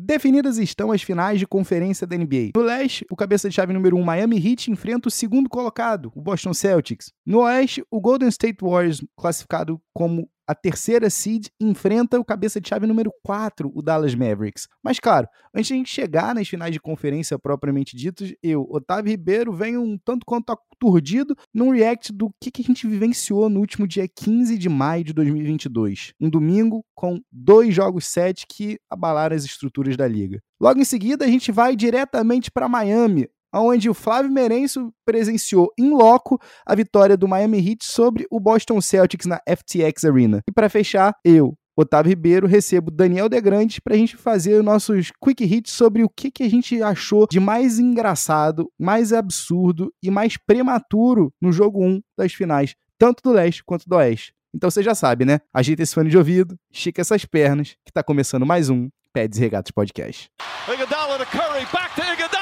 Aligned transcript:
Definidas 0.00 0.58
estão 0.58 0.92
as 0.92 1.02
finais 1.02 1.40
de 1.40 1.46
conferência 1.46 2.06
da 2.06 2.16
NBA. 2.16 2.52
No 2.54 2.62
leste, 2.62 3.04
o 3.10 3.16
cabeça 3.16 3.48
de 3.48 3.54
chave 3.56 3.72
número 3.72 3.96
1 3.96 4.02
Miami 4.04 4.36
Heat 4.36 4.70
enfrenta 4.70 5.08
o 5.08 5.10
segundo 5.10 5.48
colocado, 5.48 6.12
o 6.14 6.20
Boston 6.20 6.54
Celtics. 6.54 7.12
No 7.26 7.40
oeste, 7.40 7.84
o 7.90 8.00
Golden 8.00 8.28
State 8.28 8.58
Warriors, 8.62 9.04
classificado 9.16 9.80
como 9.92 10.30
a 10.48 10.54
terceira 10.54 11.10
seed 11.10 11.48
enfrenta 11.60 12.18
o 12.18 12.24
cabeça 12.24 12.58
de 12.58 12.66
chave 12.66 12.86
número 12.86 13.12
4, 13.22 13.70
o 13.74 13.82
Dallas 13.82 14.14
Mavericks. 14.14 14.66
Mas 14.82 14.98
claro, 14.98 15.28
antes 15.54 15.68
de 15.68 15.74
a 15.74 15.76
gente 15.76 15.90
chegar 15.90 16.34
nas 16.34 16.48
finais 16.48 16.72
de 16.72 16.80
conferência 16.80 17.38
propriamente 17.38 17.94
ditas, 17.94 18.32
eu, 18.42 18.66
Otávio 18.70 19.10
Ribeiro, 19.10 19.52
venho 19.52 19.82
um 19.82 19.98
tanto 19.98 20.24
quanto 20.24 20.50
aturdido 20.50 21.36
num 21.52 21.70
react 21.70 22.12
do 22.14 22.30
que, 22.40 22.50
que 22.50 22.62
a 22.62 22.64
gente 22.64 22.86
vivenciou 22.86 23.50
no 23.50 23.60
último 23.60 23.86
dia 23.86 24.08
15 24.08 24.56
de 24.56 24.70
maio 24.70 25.04
de 25.04 25.12
2022. 25.12 26.14
Um 26.18 26.30
domingo 26.30 26.82
com 26.94 27.20
dois 27.30 27.74
jogos 27.74 28.06
7 28.06 28.46
que 28.48 28.78
abalaram 28.88 29.36
as 29.36 29.44
estruturas 29.44 29.98
da 29.98 30.08
liga. 30.08 30.40
Logo 30.58 30.80
em 30.80 30.84
seguida, 30.84 31.26
a 31.26 31.28
gente 31.28 31.52
vai 31.52 31.76
diretamente 31.76 32.50
para 32.50 32.68
Miami, 32.68 33.28
onde 33.52 33.88
o 33.88 33.94
Flávio 33.94 34.30
Merenço 34.30 34.92
presenciou 35.04 35.72
em 35.78 35.90
loco 35.90 36.40
a 36.66 36.74
vitória 36.74 37.16
do 37.16 37.28
Miami 37.28 37.58
Heat 37.58 37.84
sobre 37.84 38.26
o 38.30 38.40
Boston 38.40 38.80
Celtics 38.80 39.26
na 39.26 39.40
FTX 39.48 40.04
Arena. 40.04 40.42
E 40.48 40.52
para 40.52 40.68
fechar, 40.68 41.14
eu, 41.24 41.54
Otávio 41.76 42.10
Ribeiro, 42.10 42.46
recebo 42.46 42.90
Daniel 42.90 43.28
Degrande 43.28 43.80
para 43.80 43.94
a 43.94 43.96
gente 43.96 44.16
fazer 44.16 44.62
nossos 44.64 45.12
quick 45.22 45.44
hits 45.44 45.72
sobre 45.72 46.02
o 46.02 46.08
que, 46.08 46.30
que 46.30 46.42
a 46.42 46.50
gente 46.50 46.82
achou 46.82 47.26
de 47.28 47.38
mais 47.38 47.78
engraçado, 47.78 48.68
mais 48.78 49.12
absurdo 49.12 49.92
e 50.02 50.10
mais 50.10 50.36
prematuro 50.36 51.32
no 51.40 51.52
jogo 51.52 51.84
1 51.84 52.00
das 52.16 52.32
finais, 52.32 52.74
tanto 52.98 53.22
do 53.22 53.30
leste 53.30 53.62
quanto 53.64 53.88
do 53.88 53.94
oeste. 53.94 54.32
Então 54.52 54.68
você 54.70 54.82
já 54.82 54.94
sabe, 54.94 55.24
né? 55.24 55.40
Ajeita 55.54 55.82
esse 55.82 55.94
fone 55.94 56.10
de 56.10 56.18
ouvido, 56.18 56.56
estica 56.72 57.00
essas 57.00 57.24
pernas, 57.24 57.76
que 57.84 57.90
está 57.90 58.02
começando 58.02 58.44
mais 58.44 58.68
um 58.68 58.88
Peds 59.12 59.38
Regatos 59.38 59.70
Podcast. 59.70 60.28
Curry, 60.66 61.66
back 61.72 61.94
to 61.94 62.37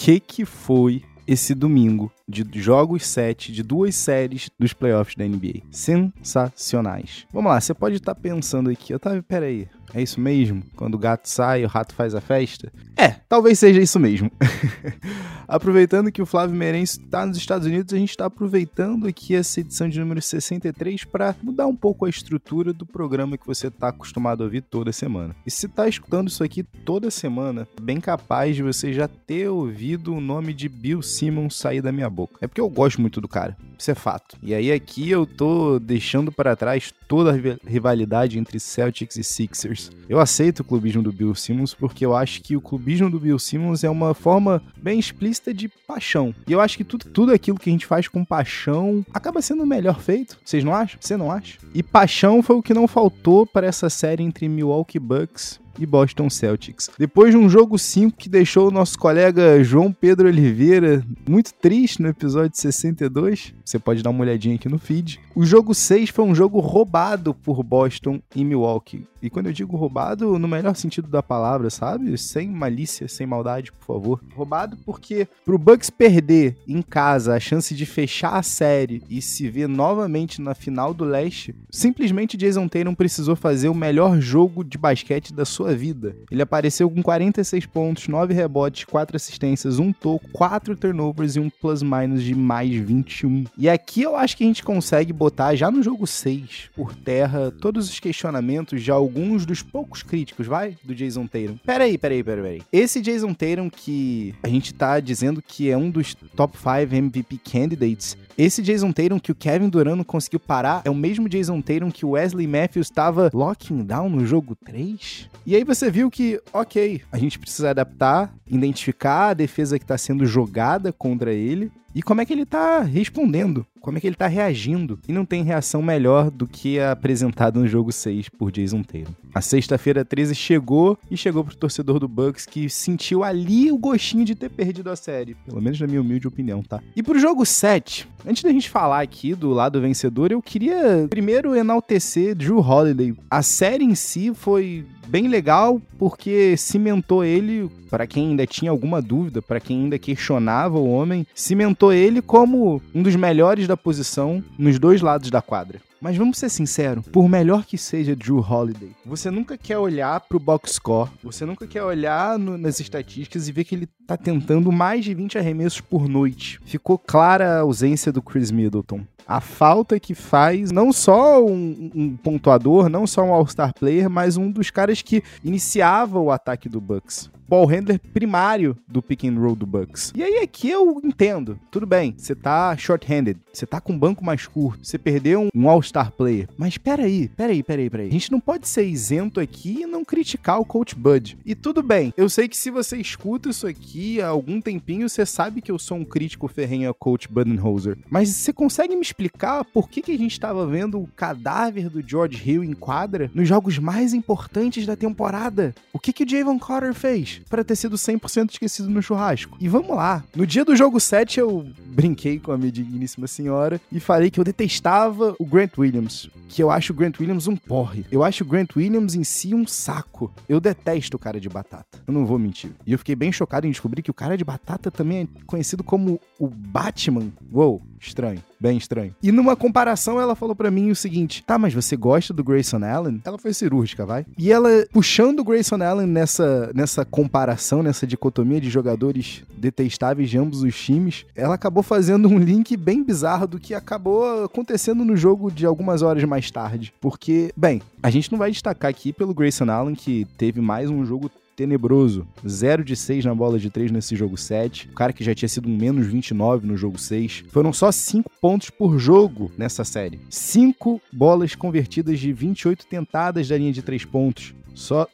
que 0.00 0.18
que 0.18 0.46
foi 0.46 1.02
esse 1.26 1.54
domingo 1.54 2.10
de 2.26 2.42
jogos 2.54 3.04
7 3.06 3.52
de 3.52 3.62
duas 3.62 3.94
séries 3.94 4.48
dos 4.58 4.72
playoffs 4.72 5.14
da 5.14 5.26
NBA. 5.26 5.60
Sensacionais. 5.70 7.26
Vamos 7.30 7.52
lá, 7.52 7.60
você 7.60 7.74
pode 7.74 7.96
estar 7.96 8.14
pensando 8.14 8.70
aqui, 8.70 8.94
Otávio, 8.94 9.22
peraí, 9.22 9.68
é 9.94 10.02
isso 10.02 10.20
mesmo? 10.20 10.62
Quando 10.76 10.94
o 10.94 10.98
gato 10.98 11.28
sai, 11.28 11.64
o 11.64 11.68
rato 11.68 11.94
faz 11.94 12.14
a 12.14 12.20
festa? 12.20 12.72
É, 12.96 13.08
talvez 13.28 13.58
seja 13.58 13.80
isso 13.80 13.98
mesmo. 13.98 14.30
aproveitando 15.50 16.12
que 16.12 16.22
o 16.22 16.26
Flávio 16.26 16.54
Meirense 16.54 17.00
está 17.00 17.26
nos 17.26 17.36
Estados 17.36 17.66
Unidos, 17.66 17.92
a 17.92 17.98
gente 17.98 18.10
está 18.10 18.26
aproveitando 18.26 19.08
aqui 19.08 19.34
essa 19.34 19.60
edição 19.60 19.88
de 19.88 19.98
número 19.98 20.22
63 20.22 21.04
para 21.04 21.34
mudar 21.42 21.66
um 21.66 21.74
pouco 21.74 22.06
a 22.06 22.08
estrutura 22.08 22.72
do 22.72 22.86
programa 22.86 23.36
que 23.36 23.46
você 23.46 23.66
está 23.66 23.88
acostumado 23.88 24.42
a 24.42 24.44
ouvir 24.44 24.62
toda 24.62 24.92
semana. 24.92 25.34
E 25.44 25.50
se 25.50 25.66
está 25.66 25.88
escutando 25.88 26.28
isso 26.28 26.44
aqui 26.44 26.62
toda 26.62 27.10
semana, 27.10 27.66
bem 27.82 28.00
capaz 28.00 28.54
de 28.54 28.62
você 28.62 28.92
já 28.92 29.08
ter 29.08 29.48
ouvido 29.48 30.14
o 30.14 30.20
nome 30.20 30.54
de 30.54 30.68
Bill 30.68 31.02
Simmons 31.02 31.56
sair 31.56 31.82
da 31.82 31.90
minha 31.90 32.08
boca. 32.08 32.38
É 32.40 32.46
porque 32.46 32.60
eu 32.60 32.68
gosto 32.68 33.00
muito 33.00 33.20
do 33.20 33.26
cara, 33.26 33.56
isso 33.76 33.90
é 33.90 33.94
fato. 33.94 34.36
E 34.40 34.54
aí 34.54 34.70
aqui 34.70 35.10
eu 35.10 35.26
tô 35.26 35.80
deixando 35.80 36.30
para 36.30 36.54
trás 36.54 36.94
toda 37.08 37.32
a 37.32 37.68
rivalidade 37.68 38.38
entre 38.38 38.60
Celtics 38.60 39.16
e 39.16 39.24
Sixers. 39.24 39.79
Eu 40.08 40.18
aceito 40.18 40.60
o 40.60 40.64
clubismo 40.64 41.02
do 41.02 41.12
Bill 41.12 41.34
Simmons 41.34 41.72
porque 41.72 42.04
eu 42.04 42.16
acho 42.16 42.42
que 42.42 42.56
o 42.56 42.60
clubismo 42.60 43.08
do 43.08 43.20
Bill 43.20 43.38
Simmons 43.38 43.84
é 43.84 43.88
uma 43.88 44.12
forma 44.12 44.60
bem 44.76 44.98
explícita 44.98 45.54
de 45.54 45.68
paixão. 45.68 46.34
E 46.48 46.52
eu 46.52 46.60
acho 46.60 46.76
que 46.76 46.84
tudo, 46.84 47.04
tudo 47.04 47.32
aquilo 47.32 47.58
que 47.58 47.70
a 47.70 47.72
gente 47.72 47.86
faz 47.86 48.08
com 48.08 48.24
paixão 48.24 49.06
acaba 49.14 49.40
sendo 49.40 49.64
melhor 49.64 50.00
feito. 50.00 50.36
Vocês 50.44 50.64
não 50.64 50.74
acham? 50.74 50.98
Você 51.00 51.16
não 51.16 51.30
acha? 51.30 51.58
E 51.72 51.82
paixão 51.82 52.42
foi 52.42 52.56
o 52.56 52.62
que 52.62 52.74
não 52.74 52.88
faltou 52.88 53.46
para 53.46 53.66
essa 53.66 53.88
série 53.88 54.24
entre 54.24 54.48
Milwaukee 54.48 54.98
Bucks 54.98 55.60
e 55.80 55.86
Boston 55.86 56.28
Celtics. 56.28 56.90
Depois 56.98 57.32
de 57.32 57.36
um 57.36 57.48
jogo 57.48 57.78
5 57.78 58.16
que 58.16 58.28
deixou 58.28 58.68
o 58.68 58.70
nosso 58.70 58.98
colega 58.98 59.62
João 59.64 59.92
Pedro 59.92 60.28
Oliveira 60.28 61.04
muito 61.28 61.52
triste 61.54 62.02
no 62.02 62.08
episódio 62.08 62.56
62, 62.56 63.54
você 63.64 63.78
pode 63.78 64.02
dar 64.02 64.10
uma 64.10 64.22
olhadinha 64.22 64.54
aqui 64.56 64.68
no 64.68 64.78
feed. 64.78 65.20
O 65.34 65.44
jogo 65.44 65.74
6 65.74 66.10
foi 66.10 66.24
um 66.24 66.34
jogo 66.34 66.60
roubado 66.60 67.32
por 67.32 67.62
Boston 67.62 68.20
e 68.34 68.44
Milwaukee. 68.44 69.06
E 69.22 69.28
quando 69.28 69.46
eu 69.46 69.52
digo 69.52 69.76
roubado, 69.76 70.38
no 70.38 70.48
melhor 70.48 70.74
sentido 70.74 71.08
da 71.08 71.22
palavra, 71.22 71.68
sabe? 71.68 72.16
Sem 72.16 72.48
malícia, 72.48 73.06
sem 73.06 73.26
maldade, 73.26 73.70
por 73.70 73.84
favor. 73.84 74.20
Roubado 74.34 74.76
porque 74.78 75.28
pro 75.44 75.58
Bucks 75.58 75.90
perder 75.90 76.56
em 76.66 76.80
casa 76.80 77.34
a 77.34 77.40
chance 77.40 77.74
de 77.74 77.84
fechar 77.84 78.34
a 78.34 78.42
série 78.42 79.02
e 79.10 79.20
se 79.20 79.48
ver 79.48 79.68
novamente 79.68 80.40
na 80.40 80.54
final 80.54 80.94
do 80.94 81.04
leste, 81.04 81.54
simplesmente 81.70 82.36
Jason 82.36 82.66
Tatum 82.66 82.94
precisou 82.94 83.36
fazer 83.36 83.68
o 83.68 83.74
melhor 83.74 84.18
jogo 84.20 84.64
de 84.64 84.78
basquete 84.78 85.34
da 85.34 85.44
sua 85.44 85.69
vida. 85.74 86.16
Ele 86.30 86.42
apareceu 86.42 86.90
com 86.90 87.02
46 87.02 87.66
pontos, 87.66 88.08
9 88.08 88.34
rebotes, 88.34 88.84
4 88.84 89.16
assistências, 89.16 89.78
um 89.78 89.92
toco, 89.92 90.28
4 90.32 90.76
turnovers 90.76 91.36
e 91.36 91.40
um 91.40 91.50
plus-minus 91.50 92.22
de 92.22 92.34
mais 92.34 92.70
21. 92.74 93.44
E 93.56 93.68
aqui 93.68 94.02
eu 94.02 94.16
acho 94.16 94.36
que 94.36 94.44
a 94.44 94.46
gente 94.46 94.62
consegue 94.62 95.12
botar 95.12 95.54
já 95.54 95.70
no 95.70 95.82
jogo 95.82 96.06
6 96.06 96.70
por 96.74 96.94
terra 96.94 97.50
todos 97.50 97.88
os 97.88 98.00
questionamentos 98.00 98.82
de 98.82 98.90
alguns 98.90 99.44
dos 99.44 99.62
poucos 99.62 100.02
críticos, 100.02 100.46
vai? 100.46 100.76
Do 100.84 100.94
Jason 100.94 101.26
Tatum. 101.26 101.58
Peraí, 101.64 101.98
peraí, 101.98 102.22
peraí, 102.22 102.42
peraí. 102.42 102.62
Esse 102.72 103.00
Jason 103.00 103.34
Tatum 103.34 103.68
que 103.70 104.34
a 104.42 104.48
gente 104.48 104.74
tá 104.74 105.00
dizendo 105.00 105.42
que 105.42 105.70
é 105.70 105.76
um 105.76 105.90
dos 105.90 106.14
top 106.36 106.56
5 106.56 106.94
MVP 106.94 107.38
candidates, 107.38 108.16
esse 108.42 108.62
Jason 108.62 108.90
Tatum 108.90 109.20
que 109.20 109.32
o 109.32 109.34
Kevin 109.34 109.68
Durant 109.68 110.02
conseguiu 110.04 110.40
parar 110.40 110.80
é 110.84 110.90
o 110.90 110.94
mesmo 110.94 111.28
Jason 111.28 111.60
Tatum 111.60 111.90
que 111.90 112.06
o 112.06 112.10
Wesley 112.10 112.46
Matthews 112.46 112.86
estava 112.86 113.30
locking 113.34 113.84
down 113.84 114.08
no 114.08 114.24
jogo 114.24 114.56
3? 114.64 115.28
E 115.46 115.54
aí 115.54 115.62
você 115.62 115.90
viu 115.90 116.10
que, 116.10 116.40
ok, 116.52 117.02
a 117.12 117.18
gente 117.18 117.38
precisa 117.38 117.70
adaptar, 117.70 118.34
identificar 118.46 119.28
a 119.28 119.34
defesa 119.34 119.78
que 119.78 119.84
está 119.84 119.98
sendo 119.98 120.24
jogada 120.24 120.90
contra 120.90 121.34
ele 121.34 121.70
e 121.94 122.02
como 122.02 122.20
é 122.20 122.24
que 122.24 122.32
ele 122.32 122.46
tá 122.46 122.80
respondendo, 122.80 123.66
como 123.80 123.98
é 123.98 124.00
que 124.00 124.06
ele 124.06 124.16
tá 124.16 124.26
reagindo. 124.26 124.98
E 125.08 125.12
não 125.12 125.24
tem 125.24 125.42
reação 125.42 125.82
melhor 125.82 126.30
do 126.30 126.46
que 126.46 126.78
a 126.78 126.92
apresentada 126.92 127.58
no 127.58 127.66
jogo 127.66 127.90
6 127.90 128.28
por 128.28 128.52
Jason 128.52 128.82
Taylor. 128.82 129.12
A 129.34 129.40
sexta-feira 129.40 130.04
13 130.04 130.34
chegou 130.34 130.98
e 131.10 131.16
chegou 131.16 131.42
pro 131.42 131.56
torcedor 131.56 131.98
do 131.98 132.06
Bucks 132.06 132.46
que 132.46 132.68
sentiu 132.68 133.24
ali 133.24 133.72
o 133.72 133.78
gostinho 133.78 134.24
de 134.24 134.34
ter 134.34 134.50
perdido 134.50 134.90
a 134.90 134.96
série, 134.96 135.34
pelo 135.46 135.62
menos 135.62 135.80
na 135.80 135.86
minha 135.86 136.00
humilde 136.00 136.28
opinião, 136.28 136.62
tá? 136.62 136.80
E 136.94 137.02
pro 137.02 137.18
jogo 137.18 137.46
7, 137.46 138.06
antes 138.26 138.42
da 138.42 138.50
gente 138.50 138.68
falar 138.68 139.00
aqui 139.00 139.34
do 139.34 139.50
lado 139.50 139.80
vencedor, 139.80 140.30
eu 140.30 140.42
queria 140.42 141.06
primeiro 141.08 141.56
enaltecer 141.56 142.34
Drew 142.34 142.58
Holiday. 142.58 143.14
A 143.30 143.42
série 143.42 143.84
em 143.84 143.94
si 143.94 144.32
foi 144.34 144.84
bem 145.10 145.26
legal 145.26 145.82
porque 145.98 146.56
cimentou 146.56 147.24
ele, 147.24 147.68
para 147.90 148.06
quem 148.06 148.30
ainda 148.30 148.46
tinha 148.46 148.70
alguma 148.70 149.02
dúvida, 149.02 149.42
para 149.42 149.58
quem 149.58 149.82
ainda 149.82 149.98
questionava 149.98 150.78
o 150.78 150.88
homem, 150.88 151.26
cimentou 151.34 151.92
ele 151.92 152.22
como 152.22 152.80
um 152.94 153.02
dos 153.02 153.16
melhores 153.16 153.66
da 153.66 153.76
posição 153.76 154.42
nos 154.56 154.78
dois 154.78 155.00
lados 155.00 155.28
da 155.28 155.42
quadra. 155.42 155.80
Mas 156.00 156.16
vamos 156.16 156.38
ser 156.38 156.48
sinceros, 156.48 157.06
por 157.08 157.28
melhor 157.28 157.66
que 157.66 157.76
seja 157.76 158.16
Drew 158.16 158.38
Holiday, 158.38 158.92
você 159.04 159.30
nunca 159.30 159.58
quer 159.58 159.76
olhar 159.76 160.18
pro 160.20 160.40
box 160.40 160.74
score, 160.74 161.10
você 161.22 161.44
nunca 161.44 161.66
quer 161.66 161.82
olhar 161.82 162.38
no, 162.38 162.56
nas 162.56 162.80
estatísticas 162.80 163.46
e 163.46 163.52
ver 163.52 163.64
que 163.64 163.74
ele 163.74 163.88
tá 164.06 164.16
tentando 164.16 164.72
mais 164.72 165.04
de 165.04 165.12
20 165.12 165.36
arremessos 165.36 165.82
por 165.82 166.08
noite. 166.08 166.58
Ficou 166.64 166.96
clara 166.96 167.58
a 167.58 167.60
ausência 167.60 168.10
do 168.10 168.22
Chris 168.22 168.50
Middleton 168.50 169.02
a 169.30 169.40
falta 169.40 170.00
que 170.00 170.12
faz 170.12 170.72
não 170.72 170.92
só 170.92 171.40
um, 171.40 171.88
um 171.94 172.16
pontuador, 172.16 172.88
não 172.88 173.06
só 173.06 173.22
um 173.22 173.32
All-Star 173.32 173.72
player, 173.72 174.10
mas 174.10 174.36
um 174.36 174.50
dos 174.50 174.70
caras 174.70 175.02
que 175.02 175.22
iniciava 175.44 176.18
o 176.18 176.32
ataque 176.32 176.68
do 176.68 176.80
Bucks 176.80 177.30
ball 177.50 177.66
handler 177.66 177.98
primário 177.98 178.76
do 178.86 179.02
pick 179.02 179.24
and 179.24 179.36
roll 179.36 179.56
do 179.56 179.66
Bucks. 179.66 180.12
E 180.14 180.22
aí 180.22 180.36
aqui 180.36 180.70
eu 180.70 181.00
entendo. 181.02 181.58
Tudo 181.68 181.84
bem, 181.84 182.14
você 182.16 182.32
tá 182.32 182.76
short-handed, 182.76 183.40
você 183.52 183.66
tá 183.66 183.80
com 183.80 183.92
um 183.92 183.98
banco 183.98 184.24
mais 184.24 184.46
curto, 184.46 184.86
você 184.86 184.96
perdeu 184.96 185.48
um 185.52 185.68
All-Star 185.68 186.12
player. 186.12 186.48
Mas 186.56 186.78
peraí, 186.78 187.26
peraí, 187.26 187.60
peraí, 187.60 187.90
peraí. 187.90 188.06
A 188.06 188.12
gente 188.12 188.30
não 188.30 188.38
pode 188.38 188.68
ser 188.68 188.84
isento 188.84 189.40
aqui 189.40 189.80
e 189.82 189.86
não 189.86 190.04
criticar 190.04 190.60
o 190.60 190.64
Coach 190.64 190.94
Bud. 190.94 191.36
E 191.44 191.56
tudo 191.56 191.82
bem, 191.82 192.14
eu 192.16 192.28
sei 192.28 192.46
que 192.46 192.56
se 192.56 192.70
você 192.70 192.98
escuta 192.98 193.48
isso 193.50 193.66
aqui 193.66 194.20
há 194.20 194.28
algum 194.28 194.60
tempinho, 194.60 195.08
você 195.08 195.26
sabe 195.26 195.60
que 195.60 195.72
eu 195.72 195.78
sou 195.78 195.98
um 195.98 196.04
crítico 196.04 196.46
ferrenho 196.46 196.86
ao 196.86 196.94
Coach 196.94 197.26
Budenholzer. 197.26 197.98
Mas 198.08 198.28
você 198.28 198.52
consegue 198.52 198.94
me 198.94 199.02
explicar 199.02 199.64
por 199.64 199.88
que, 199.88 200.02
que 200.02 200.12
a 200.12 200.18
gente 200.18 200.32
estava 200.32 200.64
vendo 200.68 201.00
o 201.00 201.08
cadáver 201.16 201.90
do 201.90 202.00
George 202.00 202.48
Hill 202.48 202.62
em 202.62 202.74
quadra 202.74 203.28
nos 203.34 203.48
jogos 203.48 203.76
mais 203.76 204.14
importantes 204.14 204.86
da 204.86 204.94
temporada? 204.94 205.74
O 205.92 205.98
que, 205.98 206.12
que 206.12 206.22
o 206.22 206.28
Javon 206.28 206.56
Carter 206.56 206.94
fez? 206.94 207.39
Para 207.48 207.64
ter 207.64 207.76
sido 207.76 207.96
100% 207.96 208.50
esquecido 208.50 208.90
no 208.90 209.02
churrasco. 209.02 209.56
E 209.60 209.68
vamos 209.68 209.96
lá. 209.96 210.24
No 210.34 210.46
dia 210.46 210.64
do 210.64 210.76
jogo 210.76 211.00
7 211.00 211.40
eu 211.40 211.66
brinquei 211.86 212.38
com 212.38 212.52
a 212.52 212.58
minha 212.58 212.72
digníssima 212.72 213.26
senhora 213.26 213.80
e 213.90 214.00
falei 214.00 214.30
que 214.30 214.38
eu 214.38 214.44
detestava 214.44 215.34
o 215.38 215.44
Grant 215.44 215.76
Williams, 215.78 216.28
que 216.48 216.62
eu 216.62 216.70
acho 216.70 216.92
o 216.92 216.96
Grant 216.96 217.18
Williams 217.20 217.46
um 217.46 217.56
porre. 217.56 218.04
Eu 218.10 218.22
acho 218.22 218.44
o 218.44 218.46
Grant 218.46 218.76
Williams 218.76 219.14
em 219.14 219.24
si 219.24 219.54
um 219.54 219.66
saco. 219.66 220.32
Eu 220.48 220.60
detesto 220.60 221.16
o 221.16 221.20
cara 221.20 221.40
de 221.40 221.48
batata. 221.48 221.98
Eu 222.06 222.12
não 222.12 222.26
vou 222.26 222.38
mentir. 222.38 222.72
E 222.86 222.92
eu 222.92 222.98
fiquei 222.98 223.14
bem 223.14 223.32
chocado 223.32 223.66
em 223.66 223.70
descobrir 223.70 224.02
que 224.02 224.10
o 224.10 224.14
cara 224.14 224.36
de 224.36 224.44
batata 224.44 224.90
também 224.90 225.22
é 225.22 225.44
conhecido 225.46 225.82
como 225.82 226.20
o 226.38 226.48
Batman. 226.48 227.28
Uou, 227.52 227.82
estranho. 228.00 228.42
Bem 228.58 228.76
estranho. 228.76 229.14
E 229.22 229.30
numa 229.30 229.54
comparação, 229.54 230.20
ela 230.20 230.34
falou 230.34 230.54
para 230.54 230.70
mim 230.70 230.90
o 230.90 230.96
seguinte: 230.96 231.42
tá, 231.46 231.58
mas 231.58 231.74
você 231.74 231.96
gosta 231.96 232.32
do 232.32 232.42
Grayson 232.42 232.84
Allen? 232.84 233.20
Ela 233.24 233.38
foi 233.38 233.52
cirúrgica, 233.52 234.04
vai. 234.06 234.26
E 234.36 234.50
ela, 234.50 234.86
puxando 234.92 235.40
o 235.40 235.44
Grayson 235.44 235.82
Allen 235.82 236.06
nessa, 236.06 236.70
nessa 236.74 237.04
comparação, 237.04 237.82
nessa 237.82 238.06
dicotomia 238.06 238.60
de 238.60 238.70
jogadores 238.70 239.42
detestáveis 239.56 240.30
de 240.30 240.38
ambos 240.38 240.62
os 240.62 240.78
times, 240.78 241.24
ela 241.34 241.54
acabou 241.54 241.82
fazendo 241.82 242.28
um 242.28 242.38
link 242.38 242.76
bem 242.76 243.02
bizarro 243.02 243.46
do 243.46 243.58
que 243.58 243.74
acabou 243.74 244.44
acontecendo 244.44 245.04
no 245.04 245.16
jogo 245.16 245.50
de 245.50 245.66
algumas 245.66 246.02
horas 246.02 246.24
mais 246.24 246.50
tarde. 246.50 246.92
Porque, 247.00 247.52
bem, 247.56 247.82
a 248.02 248.10
gente 248.10 248.30
não 248.32 248.38
vai 248.38 248.50
destacar 248.50 248.90
aqui 248.90 249.12
pelo 249.12 249.34
Grayson 249.34 249.70
Allen, 249.70 249.94
que 249.94 250.26
teve 250.36 250.60
mais 250.60 250.88
um 250.90 251.04
jogo 251.04 251.30
tenebroso. 251.60 252.26
0 252.46 252.82
de 252.82 252.96
6 252.96 253.26
na 253.26 253.34
bola 253.34 253.58
de 253.58 253.68
3 253.68 253.90
nesse 253.90 254.16
jogo 254.16 254.34
7. 254.34 254.88
O 254.90 254.94
cara 254.94 255.12
que 255.12 255.22
já 255.22 255.34
tinha 255.34 255.48
sido 255.48 255.68
um 255.68 255.76
menos 255.76 256.06
29 256.06 256.66
no 256.66 256.74
jogo 256.74 256.98
6. 256.98 257.44
Foram 257.50 257.70
só 257.70 257.92
5 257.92 258.30
pontos 258.40 258.70
por 258.70 258.98
jogo 258.98 259.52
nessa 259.58 259.84
série. 259.84 260.20
5 260.30 261.02
bolas 261.12 261.54
convertidas 261.54 262.18
de 262.18 262.32
28 262.32 262.86
tentadas 262.86 263.46
da 263.46 263.58
linha 263.58 263.72
de 263.72 263.82
3 263.82 264.06
pontos. 264.06 264.54
Só 264.74 265.06